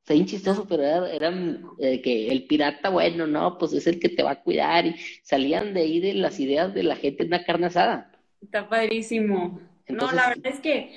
Sea, 0.07 0.15
bien 0.15 0.27
chistoso, 0.27 0.67
pero 0.69 0.85
eran 1.07 1.67
eh, 1.81 2.01
que 2.01 2.29
el 2.29 2.45
pirata, 2.45 2.91
bueno, 2.91 3.27
no, 3.27 3.59
pues 3.59 3.73
es 3.73 3.89
el 3.89 3.99
que 3.99 4.09
te 4.09 4.23
va 4.23 4.33
a 4.33 4.43
cuidar. 4.43 4.87
Y 4.87 4.95
salían 5.23 5.75
de 5.75 5.81
ahí 5.81 5.99
de 5.99 6.15
las 6.15 6.39
ideas 6.39 6.73
de 6.73 6.85
la 6.85 6.95
gente 6.95 7.25
en 7.25 7.31
una 7.31 7.45
carne 7.45 7.67
asada. 7.67 8.13
Está 8.41 8.69
padrísimo. 8.69 9.61
no, 9.89 10.13
la 10.13 10.29
verdad 10.29 10.47
es 10.47 10.61
que 10.61 10.93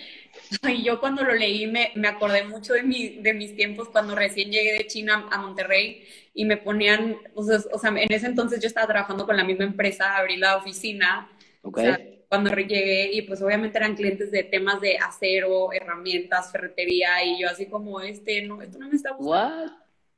yo 0.83 0.99
cuando 0.99 1.23
lo 1.23 1.33
leí 1.33 1.65
me, 1.65 1.91
me 1.95 2.07
acordé 2.07 2.43
mucho 2.43 2.73
de, 2.73 2.83
mi, 2.83 3.09
de 3.09 3.33
mis 3.33 3.55
tiempos 3.55 3.89
cuando 3.89 4.13
recién 4.13 4.51
llegué 4.51 4.73
de 4.73 4.85
China 4.85 5.27
a 5.31 5.39
Monterrey 5.39 6.03
y 6.35 6.45
me 6.45 6.57
ponían, 6.57 7.17
o 7.33 7.43
sea, 7.43 7.59
o 7.71 7.79
sea, 7.79 7.89
en 7.89 8.13
ese 8.13 8.27
entonces 8.27 8.61
yo 8.61 8.67
estaba 8.67 8.85
trabajando 8.85 9.25
con 9.25 9.35
la 9.35 9.43
misma 9.43 9.65
empresa, 9.65 10.17
abrí 10.17 10.37
la 10.37 10.57
oficina. 10.57 11.29
Cuando 12.29 12.55
llegué 12.55 13.11
y 13.11 13.23
pues 13.23 13.41
obviamente 13.41 13.79
eran 13.79 13.95
clientes 13.95 14.31
de 14.31 14.43
temas 14.43 14.79
de 14.79 14.97
acero, 14.99 15.73
herramientas, 15.73 16.51
ferretería 16.51 17.23
y 17.25 17.41
yo 17.41 17.49
así 17.49 17.65
como, 17.65 17.99
este, 18.01 18.43
no, 18.43 18.61
esto 18.61 18.77
no 18.77 18.87
me 18.87 18.95
está 18.95 19.11
gustando. 19.11 19.73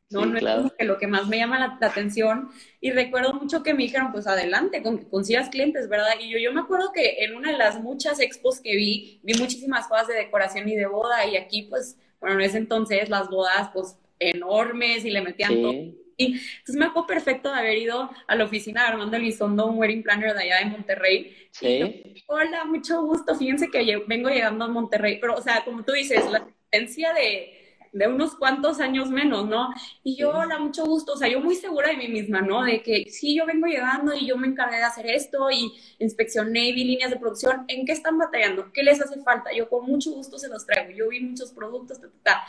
No, 0.09 0.25
no 0.25 0.37
es 0.37 0.43
como 0.43 0.69
que 0.71 0.83
lo 0.83 0.97
que 0.97 1.07
más 1.07 1.29
me 1.29 1.37
llama 1.37 1.57
la, 1.57 1.87
atención. 1.87 2.49
Y 2.81 2.91
recuerdo 2.91 3.33
mucho 3.33 3.63
que 3.63 3.73
me 3.73 3.83
dijeron, 3.83 4.11
pues 4.11 4.27
adelante, 4.27 4.83
con 4.83 4.99
que 4.99 5.07
consigas 5.07 5.47
clientes, 5.47 5.87
¿verdad? 5.87 6.15
Y 6.19 6.29
yo, 6.29 6.37
yo 6.37 6.51
me 6.51 6.59
acuerdo 6.59 6.91
que 6.93 7.23
en 7.23 7.33
una 7.33 7.53
de 7.53 7.57
las 7.57 7.79
muchas 7.81 8.19
expos 8.19 8.59
que 8.59 8.75
vi, 8.75 9.21
vi 9.23 9.35
muchísimas 9.35 9.87
cosas 9.87 10.09
de 10.09 10.15
decoración 10.15 10.67
y 10.67 10.75
de 10.75 10.85
boda. 10.85 11.25
Y 11.25 11.37
aquí, 11.37 11.63
pues, 11.69 11.97
bueno, 12.19 12.35
en 12.35 12.41
ese 12.41 12.57
entonces 12.57 13.09
las 13.09 13.29
bodas, 13.29 13.69
pues, 13.73 13.95
enormes 14.19 15.05
y 15.05 15.11
le 15.11 15.21
metían 15.21 15.61
todo. 15.61 16.00
Y 16.21 16.33
entonces 16.59 16.75
me 16.75 16.85
acuerdo 16.85 17.07
perfecto 17.07 17.51
de 17.51 17.59
haber 17.59 17.77
ido 17.77 18.09
a 18.27 18.35
la 18.35 18.45
oficina 18.45 18.81
de 18.81 18.87
Armando 18.89 19.17
Elizondo, 19.17 19.67
un 19.67 19.77
wedding 19.77 20.03
planner 20.03 20.33
de 20.33 20.43
allá 20.43 20.59
de 20.59 20.65
Monterrey. 20.65 21.35
Sí. 21.51 22.23
Hola, 22.27 22.65
mucho 22.65 23.01
gusto. 23.03 23.35
Fíjense 23.35 23.69
que 23.69 24.03
vengo 24.07 24.29
llegando 24.29 24.65
a 24.65 24.67
Monterrey. 24.67 25.19
Pero, 25.19 25.35
o 25.35 25.41
sea, 25.41 25.63
como 25.63 25.83
tú 25.83 25.93
dices, 25.93 26.29
la 26.29 26.47
tendencia 26.69 27.13
de 27.13 27.61
de 27.91 28.07
unos 28.07 28.35
cuantos 28.35 28.79
años 28.79 29.09
menos, 29.09 29.47
¿no? 29.47 29.69
Y 30.03 30.15
yo, 30.15 30.31
hola, 30.31 30.59
mucho 30.59 30.85
gusto, 30.85 31.13
o 31.13 31.17
sea, 31.17 31.27
yo 31.27 31.41
muy 31.41 31.55
segura 31.55 31.89
de 31.89 31.97
mí 31.97 32.07
misma, 32.07 32.41
¿no? 32.41 32.63
De 32.63 32.81
que 32.81 33.09
sí, 33.09 33.35
yo 33.35 33.45
vengo 33.45 33.67
llegando 33.67 34.13
y 34.13 34.27
yo 34.27 34.37
me 34.37 34.47
encargué 34.47 34.77
de 34.77 34.83
hacer 34.83 35.07
esto 35.07 35.51
y 35.51 35.73
inspeccioné, 35.99 36.71
vi 36.71 36.85
líneas 36.85 37.11
de 37.11 37.17
producción, 37.17 37.65
¿en 37.67 37.85
qué 37.85 37.91
están 37.91 38.17
batallando? 38.17 38.71
¿Qué 38.71 38.83
les 38.83 39.01
hace 39.01 39.21
falta? 39.21 39.51
Yo 39.53 39.69
con 39.69 39.85
mucho 39.85 40.11
gusto 40.11 40.37
se 40.37 40.47
los 40.47 40.65
traigo, 40.65 40.91
yo 40.91 41.09
vi 41.09 41.19
muchos 41.19 41.51
productos, 41.51 41.99
ta, 41.99 42.07
ta, 42.07 42.15
ta. 42.23 42.43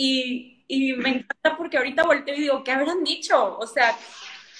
Y, 0.00 0.62
y 0.68 0.92
me 0.92 1.08
encanta 1.08 1.56
porque 1.56 1.76
ahorita 1.76 2.04
volteo 2.04 2.36
y 2.36 2.42
digo, 2.42 2.62
¿qué 2.62 2.70
habrán 2.70 3.02
dicho? 3.02 3.58
O 3.58 3.66
sea... 3.66 3.96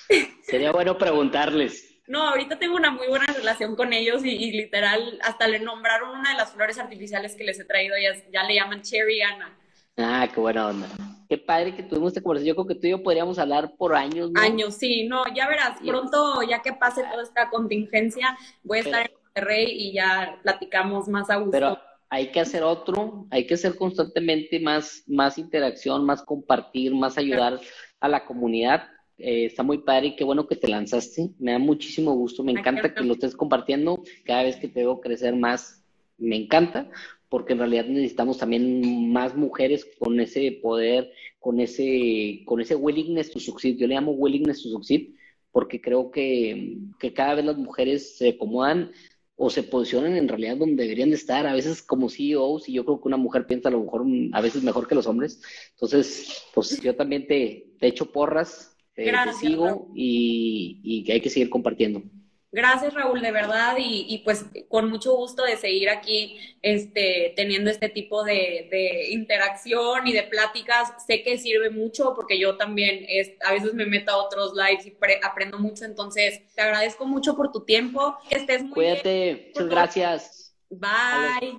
Sería 0.42 0.72
bueno 0.72 0.98
preguntarles. 0.98 2.02
No, 2.08 2.26
ahorita 2.28 2.58
tengo 2.58 2.74
una 2.74 2.90
muy 2.90 3.06
buena 3.06 3.26
relación 3.26 3.76
con 3.76 3.92
ellos 3.92 4.24
y, 4.24 4.50
literal 4.50 5.20
hasta 5.22 5.46
le 5.46 5.60
nombraron 5.60 6.18
una 6.18 6.32
de 6.32 6.38
las 6.38 6.54
flores 6.54 6.78
artificiales 6.78 7.36
que 7.36 7.44
les 7.44 7.60
he 7.60 7.64
traído, 7.64 7.94
ya, 8.02 8.20
ya 8.32 8.42
le 8.42 8.56
llaman 8.56 8.82
Cherry 8.82 9.22
Anna. 9.22 9.56
Ah, 9.96 10.28
qué 10.32 10.40
buena 10.40 10.66
onda. 10.66 10.88
Qué 11.28 11.38
padre 11.38 11.76
que 11.76 11.84
tuvimos 11.84 12.08
esta 12.08 12.22
conversación. 12.22 12.56
Yo 12.56 12.64
creo 12.64 12.66
que 12.66 12.80
tú 12.80 12.86
y 12.88 12.90
yo 12.90 13.02
podríamos 13.04 13.38
hablar 13.38 13.76
por 13.76 13.94
años. 13.94 14.32
¿no? 14.32 14.40
Años, 14.40 14.74
sí. 14.74 15.06
No, 15.06 15.22
ya 15.32 15.46
verás, 15.46 15.78
pronto, 15.86 16.42
ya 16.42 16.62
que 16.62 16.72
pase 16.72 17.04
toda 17.04 17.22
esta 17.22 17.48
contingencia, 17.48 18.36
voy 18.64 18.78
a 18.78 18.80
estar 18.80 19.06
en 19.06 19.12
Monterrey 19.22 19.66
y 19.70 19.92
ya 19.92 20.40
platicamos 20.42 21.06
más 21.06 21.30
a 21.30 21.36
gusto. 21.36 21.52
Pero 21.52 21.78
hay 22.10 22.30
que 22.30 22.40
hacer 22.40 22.62
otro, 22.62 23.26
hay 23.30 23.46
que 23.46 23.54
hacer 23.54 23.76
constantemente 23.76 24.60
más, 24.60 25.04
más 25.06 25.38
interacción, 25.38 26.04
más 26.04 26.22
compartir, 26.22 26.94
más 26.94 27.18
ayudar 27.18 27.60
a 28.00 28.08
la 28.08 28.24
comunidad. 28.24 28.84
Eh, 29.18 29.46
está 29.46 29.62
muy 29.62 29.78
padre 29.78 30.08
y 30.08 30.16
qué 30.16 30.24
bueno 30.24 30.46
que 30.46 30.56
te 30.56 30.68
lanzaste. 30.68 31.30
Me 31.38 31.52
da 31.52 31.58
muchísimo 31.58 32.14
gusto, 32.14 32.42
me 32.42 32.52
encanta 32.52 32.94
que 32.94 33.04
lo 33.04 33.14
estés 33.14 33.36
compartiendo. 33.36 34.02
Cada 34.24 34.44
vez 34.44 34.56
que 34.56 34.68
te 34.68 34.80
veo 34.80 35.00
crecer 35.00 35.36
más, 35.36 35.84
me 36.16 36.36
encanta, 36.36 36.88
porque 37.28 37.52
en 37.52 37.58
realidad 37.58 37.84
necesitamos 37.86 38.38
también 38.38 39.12
más 39.12 39.36
mujeres 39.36 39.86
con 39.98 40.18
ese 40.18 40.58
poder, 40.62 41.12
con 41.40 41.60
ese, 41.60 42.42
con 42.46 42.60
ese 42.60 42.74
willingness 42.74 43.30
to 43.30 43.38
succeed. 43.38 43.76
Yo 43.76 43.86
le 43.86 43.94
llamo 43.94 44.12
willingness 44.12 44.62
to 44.62 44.70
succeed 44.70 45.10
porque 45.52 45.80
creo 45.80 46.10
que, 46.10 46.78
que 46.98 47.12
cada 47.12 47.34
vez 47.34 47.44
las 47.44 47.56
mujeres 47.56 48.16
se 48.16 48.30
acomodan 48.30 48.92
o 49.40 49.50
se 49.50 49.62
posicionan 49.62 50.16
en 50.16 50.26
realidad 50.26 50.56
donde 50.56 50.82
deberían 50.82 51.10
de 51.10 51.14
estar, 51.14 51.46
a 51.46 51.54
veces 51.54 51.80
como 51.80 52.10
CEOs, 52.10 52.68
y 52.68 52.72
yo 52.72 52.84
creo 52.84 53.00
que 53.00 53.06
una 53.06 53.16
mujer 53.16 53.46
piensa 53.46 53.68
a 53.68 53.72
lo 53.72 53.84
mejor 53.84 54.04
a 54.32 54.40
veces 54.40 54.64
mejor 54.64 54.88
que 54.88 54.96
los 54.96 55.06
hombres. 55.06 55.40
Entonces, 55.74 56.42
pues 56.52 56.80
yo 56.80 56.96
también 56.96 57.28
te, 57.28 57.72
te 57.78 57.86
echo 57.86 58.10
porras, 58.10 58.76
te, 58.94 59.12
sigo 59.38 59.92
y, 59.94 60.80
y 60.82 61.12
hay 61.12 61.20
que 61.20 61.30
seguir 61.30 61.50
compartiendo. 61.50 62.02
Gracias, 62.50 62.94
Raúl, 62.94 63.20
de 63.20 63.30
verdad, 63.30 63.76
y, 63.78 64.22
pues 64.24 64.46
con 64.68 64.88
mucho 64.88 65.14
gusto 65.14 65.44
de 65.44 65.58
seguir 65.58 65.90
aquí 65.90 66.38
este, 66.62 67.34
teniendo 67.36 67.70
este 67.70 67.90
tipo 67.90 68.24
de, 68.24 69.08
interacción 69.10 70.06
y 70.06 70.12
de 70.12 70.22
pláticas. 70.22 70.94
Sé 71.06 71.22
que 71.22 71.36
sirve 71.36 71.68
mucho 71.68 72.14
porque 72.14 72.38
yo 72.38 72.56
también 72.56 73.04
es, 73.06 73.32
a 73.44 73.52
veces 73.52 73.74
me 73.74 73.84
meto 73.84 74.12
a 74.12 74.16
otros 74.16 74.54
lives 74.54 74.86
y 74.86 74.96
aprendo 75.22 75.58
mucho, 75.58 75.84
entonces 75.84 76.40
te 76.54 76.62
agradezco 76.62 77.06
mucho 77.06 77.36
por 77.36 77.52
tu 77.52 77.64
tiempo. 77.64 78.16
Que 78.30 78.36
estés 78.36 78.62
muy 78.62 78.72
Cuídate, 78.72 79.52
muchas 79.54 79.68
gracias. 79.68 80.56
Bye. 80.70 81.58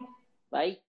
Bye. 0.50 0.89